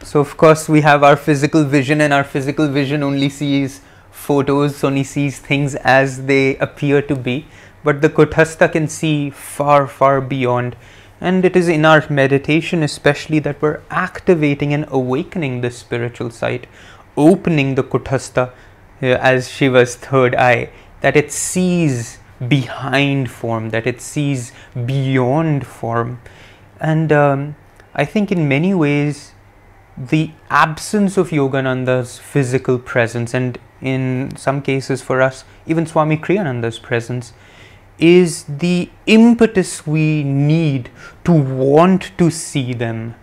So, 0.04 0.20
of 0.20 0.36
course, 0.36 0.68
we 0.68 0.80
have 0.80 1.04
our 1.04 1.16
physical 1.16 1.64
vision, 1.64 2.00
and 2.00 2.12
our 2.12 2.24
physical 2.24 2.68
vision 2.68 3.02
only 3.02 3.28
sees 3.28 3.80
photos, 4.10 4.82
only 4.82 5.04
sees 5.04 5.38
things 5.38 5.74
as 5.76 6.26
they 6.26 6.56
appear 6.56 7.02
to 7.02 7.14
be. 7.14 7.46
But 7.84 8.02
the 8.02 8.08
Kuthastha 8.08 8.70
can 8.70 8.88
see 8.88 9.30
far, 9.30 9.86
far 9.86 10.20
beyond. 10.20 10.76
And 11.20 11.44
it 11.44 11.56
is 11.56 11.68
in 11.68 11.84
our 11.84 12.04
meditation, 12.10 12.82
especially, 12.82 13.38
that 13.40 13.62
we're 13.62 13.80
activating 13.90 14.74
and 14.74 14.86
awakening 14.88 15.60
this 15.60 15.78
spiritual 15.78 16.30
sight, 16.30 16.66
opening 17.16 17.76
the 17.76 17.84
Kuthastha 17.84 18.50
uh, 19.02 19.06
as 19.06 19.48
Shiva's 19.48 19.94
third 19.94 20.34
eye, 20.34 20.70
that 21.00 21.16
it 21.16 21.30
sees 21.30 22.18
behind 22.48 23.30
form, 23.30 23.70
that 23.70 23.86
it 23.86 24.00
sees 24.00 24.52
beyond 24.84 25.64
form. 25.64 26.20
And 26.80 27.12
um, 27.12 27.56
I 27.94 28.04
think 28.04 28.32
in 28.32 28.48
many 28.48 28.74
ways, 28.74 29.31
the 30.08 30.30
absence 30.50 31.16
of 31.16 31.30
Yogananda's 31.30 32.18
physical 32.18 32.78
presence, 32.78 33.34
and 33.34 33.58
in 33.80 34.34
some 34.36 34.62
cases 34.62 35.00
for 35.02 35.22
us, 35.22 35.44
even 35.66 35.86
Swami 35.86 36.16
Kriyananda's 36.16 36.78
presence, 36.78 37.32
is 37.98 38.44
the 38.44 38.90
impetus 39.06 39.86
we 39.86 40.24
need 40.24 40.90
to 41.24 41.32
want 41.32 42.16
to 42.18 42.30
see 42.30 42.72
them 42.72 43.14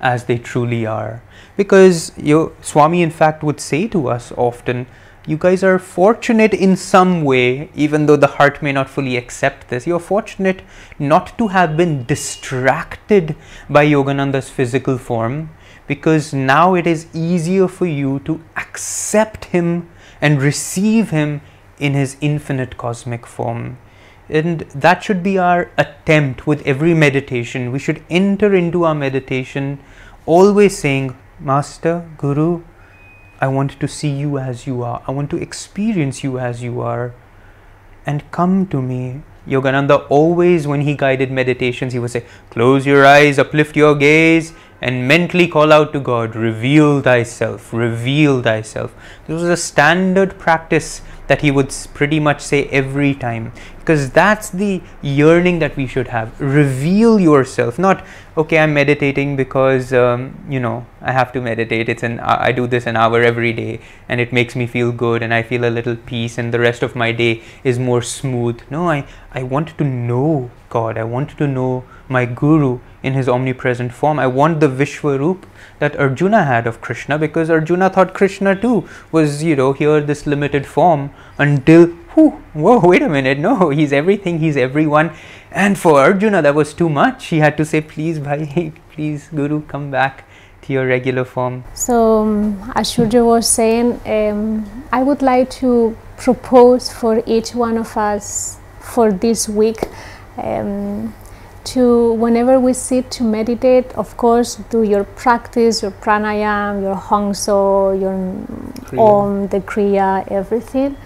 as 0.00 0.24
they 0.24 0.38
truly 0.38 0.86
are. 0.86 1.22
Because 1.56 2.12
Swami, 2.60 3.02
in 3.02 3.10
fact, 3.10 3.42
would 3.42 3.60
say 3.60 3.88
to 3.88 4.08
us 4.08 4.32
often, 4.36 4.86
you 5.26 5.36
guys 5.36 5.62
are 5.62 5.78
fortunate 5.78 6.52
in 6.52 6.76
some 6.76 7.22
way, 7.22 7.70
even 7.74 8.06
though 8.06 8.16
the 8.16 8.26
heart 8.26 8.60
may 8.62 8.72
not 8.72 8.90
fully 8.90 9.16
accept 9.16 9.68
this. 9.68 9.86
You're 9.86 10.00
fortunate 10.00 10.62
not 10.98 11.38
to 11.38 11.48
have 11.48 11.76
been 11.76 12.04
distracted 12.04 13.36
by 13.70 13.86
Yogananda's 13.86 14.50
physical 14.50 14.98
form 14.98 15.50
because 15.92 16.32
now 16.32 16.74
it 16.74 16.86
is 16.86 17.06
easier 17.12 17.68
for 17.68 17.86
you 17.86 18.18
to 18.20 18.40
accept 18.56 19.44
him 19.56 19.88
and 20.22 20.40
receive 20.40 21.10
him 21.10 21.40
in 21.78 21.92
his 21.92 22.16
infinite 22.22 22.76
cosmic 22.78 23.26
form. 23.26 23.76
And 24.28 24.60
that 24.84 25.02
should 25.04 25.22
be 25.22 25.36
our 25.36 25.70
attempt 25.76 26.46
with 26.46 26.66
every 26.66 26.94
meditation. 26.94 27.72
We 27.72 27.78
should 27.78 28.02
enter 28.08 28.54
into 28.54 28.84
our 28.84 28.94
meditation 28.94 29.80
always 30.24 30.78
saying, 30.78 31.14
Master, 31.38 32.08
Guru, 32.16 32.62
I 33.40 33.48
want 33.48 33.78
to 33.78 33.88
see 33.88 34.10
you 34.22 34.38
as 34.38 34.66
you 34.66 34.82
are. 34.82 35.02
I 35.06 35.10
want 35.10 35.28
to 35.30 35.36
experience 35.36 36.24
you 36.24 36.38
as 36.38 36.62
you 36.62 36.80
are. 36.80 37.12
And 38.06 38.24
come 38.30 38.66
to 38.68 38.80
me. 38.80 39.22
Yogananda 39.46 40.06
always, 40.08 40.68
when 40.68 40.82
he 40.82 40.94
guided 40.94 41.32
meditations, 41.32 41.92
he 41.92 41.98
would 41.98 42.12
say, 42.12 42.24
Close 42.50 42.86
your 42.86 43.04
eyes, 43.04 43.40
uplift 43.40 43.76
your 43.76 43.96
gaze, 43.96 44.52
and 44.82 45.06
mentally 45.06 45.46
call 45.46 45.72
out 45.72 45.92
to 45.92 46.00
God, 46.00 46.34
Reveal 46.34 47.00
thyself, 47.00 47.72
reveal 47.72 48.42
thyself. 48.42 48.94
This 49.26 49.40
was 49.40 49.48
a 49.48 49.56
standard 49.56 50.38
practice 50.38 51.00
that 51.28 51.40
he 51.40 51.50
would 51.50 51.74
pretty 51.94 52.18
much 52.20 52.40
say 52.40 52.64
every 52.64 53.14
time 53.14 53.52
because 53.78 54.10
that's 54.10 54.50
the 54.50 54.82
yearning 55.00 55.60
that 55.60 55.76
we 55.76 55.86
should 55.86 56.08
have. 56.08 56.38
Reveal 56.40 57.18
yourself 57.20 57.78
not 57.78 58.04
okay 58.36 58.58
i'm 58.58 58.74
meditating 58.74 59.36
because 59.36 59.92
um, 59.92 60.22
you 60.48 60.60
know 60.60 60.84
i 61.00 61.12
have 61.12 61.32
to 61.32 61.40
meditate. 61.40 61.88
It's 61.88 62.02
an 62.02 62.20
i 62.20 62.52
do 62.52 62.66
this 62.66 62.86
an 62.86 62.96
hour 62.96 63.22
every 63.22 63.52
day 63.52 63.80
and 64.08 64.20
it 64.20 64.32
makes 64.32 64.56
me 64.56 64.66
feel 64.66 64.92
good 64.92 65.22
and 65.22 65.32
i 65.32 65.42
feel 65.42 65.64
a 65.64 65.72
little 65.78 65.96
peace 65.96 66.38
and 66.38 66.52
the 66.52 66.60
rest 66.60 66.82
of 66.82 66.96
my 66.96 67.12
day 67.12 67.42
is 67.64 67.78
more 67.78 68.02
smooth. 68.02 68.60
No 68.70 68.88
i 68.90 69.06
i 69.32 69.42
want 69.42 69.76
to 69.78 69.84
know 69.84 70.50
god. 70.68 70.98
I 70.98 71.04
want 71.04 71.36
to 71.38 71.46
know 71.46 71.84
my 72.08 72.24
guru 72.24 72.78
in 73.02 73.14
his 73.14 73.28
omnipresent 73.28 73.92
form. 73.92 74.18
I 74.18 74.26
want 74.26 74.60
the 74.60 74.68
vishwaroop 74.68 75.46
that 75.78 75.98
arjuna 75.98 76.44
had 76.44 76.66
of 76.66 76.80
krishna 76.80 77.18
because 77.18 77.50
arjuna 77.50 77.90
thought 77.90 78.14
krishna 78.14 78.54
too 78.54 78.88
was 79.10 79.42
you 79.42 79.56
know 79.56 79.72
here 79.72 80.00
this 80.00 80.26
limited 80.26 80.66
form 80.66 81.10
until 81.38 81.86
whew, 82.14 82.30
whoa 82.52 82.78
wait 82.86 83.02
a 83.02 83.08
minute 83.08 83.38
no 83.38 83.70
he's 83.70 83.92
everything 83.92 84.38
he's 84.38 84.56
everyone. 84.56 85.12
And 85.50 85.78
for 85.78 86.00
arjuna 86.00 86.42
that 86.42 86.54
was 86.54 86.74
too 86.74 86.88
much. 86.88 87.26
He 87.26 87.38
had 87.38 87.56
to 87.56 87.64
say 87.64 87.80
please 87.80 88.18
bhai 88.18 88.72
please 88.92 89.28
guru 89.34 89.62
come 89.62 89.90
back 89.90 90.24
to 90.62 90.72
your 90.72 90.86
regular 90.86 91.24
form. 91.24 91.64
So, 91.74 92.22
um, 92.22 92.72
was 93.26 93.48
saying, 93.48 94.00
um, 94.06 94.84
I 94.92 95.02
would 95.02 95.22
like 95.22 95.50
to 95.62 95.96
propose 96.16 96.90
for 96.92 97.22
each 97.26 97.54
one 97.54 97.76
of 97.76 97.96
us 97.96 98.58
for 98.80 99.12
this 99.12 99.48
week 99.48 99.78
um, 100.38 101.14
to, 101.64 102.12
whenever 102.14 102.58
we 102.58 102.72
sit 102.72 103.10
to 103.12 103.24
meditate, 103.24 103.92
of 103.92 104.16
course, 104.16 104.56
do 104.70 104.82
your 104.82 105.04
practice, 105.04 105.82
your 105.82 105.90
pranayam, 105.90 106.82
your 106.82 106.94
Hong-Sau, 106.94 107.92
your 107.92 108.12
Kriya. 108.12 108.98
om, 108.98 109.48
the 109.48 109.60
kriya, 109.60 110.30
everything. 110.30 110.96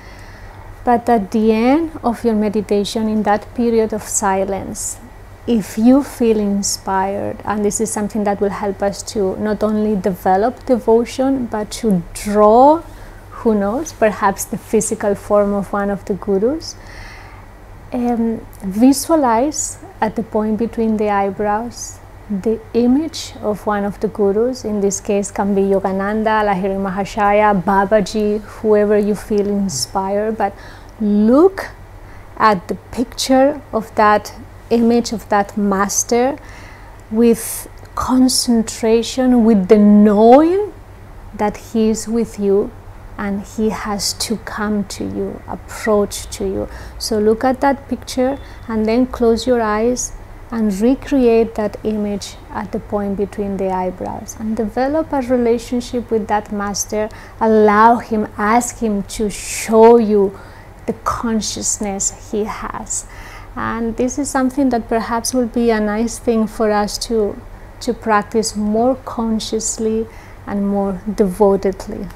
But 0.85 1.09
at 1.09 1.33
the 1.33 1.53
end 1.53 1.91
of 2.05 2.25
your 2.25 2.35
meditation, 2.35 3.09
in 3.09 3.23
that 3.25 3.53
period 3.55 3.93
of 3.93 4.03
silence, 4.03 4.99
if 5.47 5.79
you 5.79 6.03
feel 6.03 6.39
inspired, 6.39 7.39
and 7.45 7.65
this 7.65 7.81
is 7.81 7.93
something 7.93 8.25
that 8.25 8.41
will 8.41 8.51
help 8.51 8.83
us 8.83 9.03
to 9.15 9.37
not 9.37 9.63
only 9.63 9.95
develop 9.95 10.67
devotion 10.67 11.47
but 11.47 11.71
to 11.71 12.03
draw, 12.15 12.83
who 13.31 13.55
knows, 13.55 13.93
perhaps 13.93 14.45
the 14.45 14.59
physical 14.59 15.15
form 15.15 15.53
of 15.53 15.73
one 15.73 15.91
of 15.91 16.05
the 16.07 16.15
gurus, 16.15 16.75
um, 17.93 18.45
visualize 18.63 19.79
at 20.01 20.17
the 20.17 20.23
point 20.23 20.59
between 20.59 20.97
the 20.97 21.09
eyebrows 21.09 21.99
the 22.29 22.61
image 22.75 23.33
of 23.41 23.67
one 23.67 23.85
of 23.85 24.01
the 24.01 24.09
gurus. 24.09 24.65
In 24.65 24.81
this 24.81 25.01
case, 25.01 25.31
can 25.31 25.55
be 25.55 25.63
Yogananda, 25.63 26.43
Lahiri 26.45 26.77
Mahashaya, 26.77 27.63
Babaji, 27.63 28.41
whoever 28.41 28.99
you 28.99 29.15
feel 29.15 29.47
inspired. 29.47 30.37
But 30.37 30.53
look 31.01 31.71
at 32.37 32.67
the 32.69 32.75
picture 32.91 33.61
of 33.73 33.95
that 33.95 34.35
image 34.71 35.13
of 35.13 35.29
that 35.29 35.57
master 35.57 36.37
with 37.11 37.69
concentration, 37.95 39.45
with 39.45 39.69
the 39.69 39.79
knowing 39.79 40.73
that 41.35 41.57
he 41.57 41.91
is 41.91 42.09
with 42.09 42.41
you 42.41 42.73
and 43.19 43.43
he 43.43 43.71
has 43.71 44.13
to 44.15 44.37
come 44.39 44.85
to 44.85 45.05
you, 45.05 45.41
approach 45.49 46.27
to 46.37 46.45
you. 46.45 46.69
So 46.99 47.19
look 47.19 47.45
at 47.45 47.61
that 47.61 47.89
picture 47.89 48.39
and 48.69 48.87
then 48.87 49.07
close 49.07 49.47
your 49.47 49.63
eyes 49.63 50.13
and 50.51 50.73
recreate 50.81 51.55
that 51.57 51.77
image 51.83 52.35
at 52.51 52.71
the 52.73 52.79
point 52.79 53.17
between 53.17 53.57
the 53.57 53.69
eyebrows 53.69 54.37
and 54.39 54.57
develop 54.57 55.13
a 55.13 55.21
relationship 55.23 56.11
with 56.11 56.29
that 56.29 56.53
master. 56.53 57.09
Allow 57.41 57.97
him, 57.97 58.29
ask 58.37 58.79
him 58.79 59.03
to 59.05 59.29
show 59.29 59.99
you 59.99 60.39
the 60.87 60.93
consciousness 61.05 62.31
he 62.31 62.45
has. 62.45 63.07
And 63.57 63.97
this 63.97 64.19
is 64.19 64.31
something 64.31 64.69
that 64.69 64.89
perhaps 64.89 65.33
will 65.35 65.49
be 65.49 65.71
a 65.71 65.81
nice 65.81 66.19
thing 66.19 66.47
for 66.47 66.71
us 66.71 66.99
to, 67.09 67.41
to 67.81 67.95
practice 67.95 68.55
more 68.55 68.97
consciously 68.97 70.07
and 70.47 70.69
more 70.69 71.01
devotedly. 71.13 72.07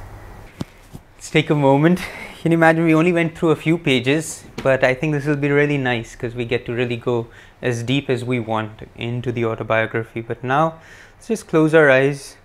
Let's 1.20 1.28
take 1.28 1.50
a 1.50 1.54
moment. 1.54 1.98
Can 2.40 2.50
you 2.50 2.56
imagine 2.56 2.86
we 2.86 2.94
only 2.94 3.12
went 3.12 3.36
through 3.36 3.50
a 3.50 3.56
few 3.56 3.76
pages 3.76 4.44
but 4.62 4.82
i 4.82 4.94
think 4.94 5.12
this 5.12 5.26
will 5.26 5.36
be 5.36 5.50
really 5.50 5.76
nice 5.76 6.12
because 6.12 6.34
we 6.34 6.46
get 6.46 6.64
to 6.64 6.72
really 6.72 6.96
go 6.96 7.26
as 7.60 7.82
deep 7.82 8.08
as 8.08 8.24
we 8.24 8.40
want 8.40 8.88
into 8.96 9.30
the 9.30 9.44
autobiography. 9.44 10.22
But 10.22 10.42
now 10.42 10.78
let's 11.16 11.28
just 11.28 11.46
close 11.46 11.74
our 11.74 11.90
eyes 11.90 12.38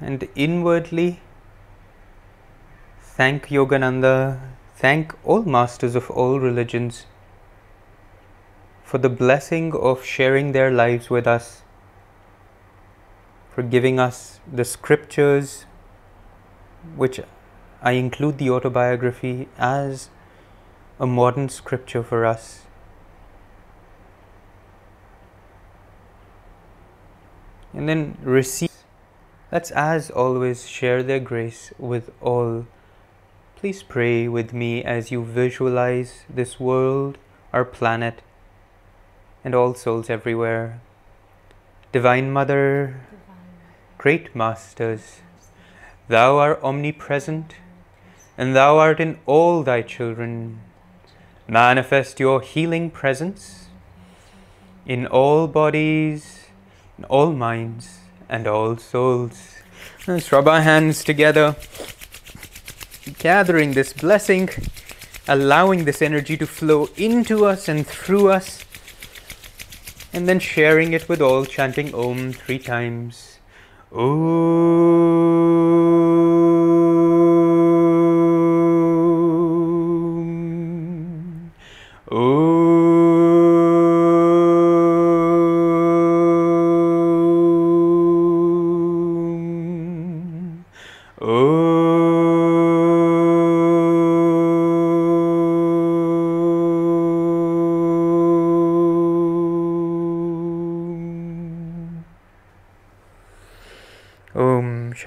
and 0.00 0.26
inwardly 0.34 1.20
thank 3.02 3.48
yogananda 3.48 4.40
thank 4.74 5.14
all 5.24 5.42
masters 5.42 5.94
of 5.94 6.10
all 6.10 6.40
religions 6.40 7.04
for 8.82 8.96
the 8.96 9.10
blessing 9.10 9.74
of 9.74 10.02
sharing 10.02 10.52
their 10.52 10.70
lives 10.70 11.10
with 11.10 11.26
us 11.26 11.60
for 13.54 13.62
giving 13.62 14.00
us 14.00 14.40
the 14.50 14.64
scriptures 14.64 15.66
which 16.96 17.20
I 17.82 17.92
include 17.92 18.38
the 18.38 18.50
autobiography 18.50 19.48
as 19.58 20.10
a 20.98 21.06
modern 21.06 21.48
scripture 21.48 22.02
for 22.02 22.26
us. 22.26 22.62
And 27.72 27.88
then 27.88 28.18
receive 28.22 28.68
Let's, 29.50 29.70
as 29.70 30.10
always, 30.10 30.68
share 30.68 31.02
their 31.02 31.20
grace 31.20 31.72
with 31.78 32.10
all. 32.20 32.66
Please 33.56 33.82
pray 33.82 34.28
with 34.28 34.52
me 34.52 34.84
as 34.84 35.10
you 35.10 35.24
visualize 35.24 36.24
this 36.28 36.60
world, 36.60 37.16
our 37.50 37.64
planet, 37.64 38.20
and 39.42 39.54
all 39.54 39.72
souls 39.72 40.10
everywhere. 40.10 40.82
Divine 41.92 42.30
Mother, 42.30 43.00
great 43.96 44.36
Masters, 44.36 45.22
Thou 46.08 46.38
art 46.38 46.62
omnipresent, 46.62 47.54
and 48.38 48.56
Thou 48.56 48.78
art 48.78 48.98
in 48.98 49.18
all 49.26 49.62
Thy 49.62 49.82
children. 49.82 50.60
Manifest 51.46 52.18
Your 52.18 52.40
healing 52.40 52.90
presence 52.90 53.66
in 54.86 55.06
all 55.06 55.46
bodies, 55.46 56.46
in 56.96 57.04
all 57.04 57.32
minds, 57.32 57.98
and 58.26 58.46
all 58.46 58.78
souls. 58.78 59.56
Let's 60.06 60.32
rub 60.32 60.48
our 60.48 60.62
hands 60.62 61.04
together, 61.04 61.56
gathering 63.18 63.74
this 63.74 63.92
blessing, 63.92 64.48
allowing 65.28 65.84
this 65.84 66.00
energy 66.00 66.38
to 66.38 66.46
flow 66.46 66.88
into 66.96 67.44
us 67.44 67.68
and 67.68 67.86
through 67.86 68.30
us, 68.30 68.64
and 70.14 70.26
then 70.26 70.40
sharing 70.40 70.94
it 70.94 71.06
with 71.06 71.20
all, 71.20 71.44
chanting 71.44 71.94
Om 71.94 72.32
three 72.32 72.58
times. 72.58 73.37
Om. 73.90 74.28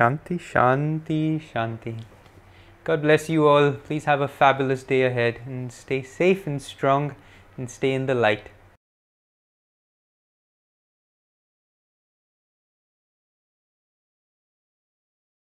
Shanti 0.02 0.40
Shanti 0.40 1.40
Shanti. 1.40 1.96
God 2.84 3.04
bless 3.04 3.30
you 3.30 3.48
all. 3.48 3.74
Please 3.74 4.06
have 4.06 4.20
a 4.20 4.28
fabulous 4.28 4.82
day 4.82 5.04
ahead 5.04 5.42
and 5.46 5.72
stay 5.72 6.02
safe 6.02 6.48
and 6.48 6.60
strong 6.60 7.14
and 7.56 7.70
stay 7.70 7.94
in 7.94 8.08
the 8.08 8.16
light. 8.16 8.50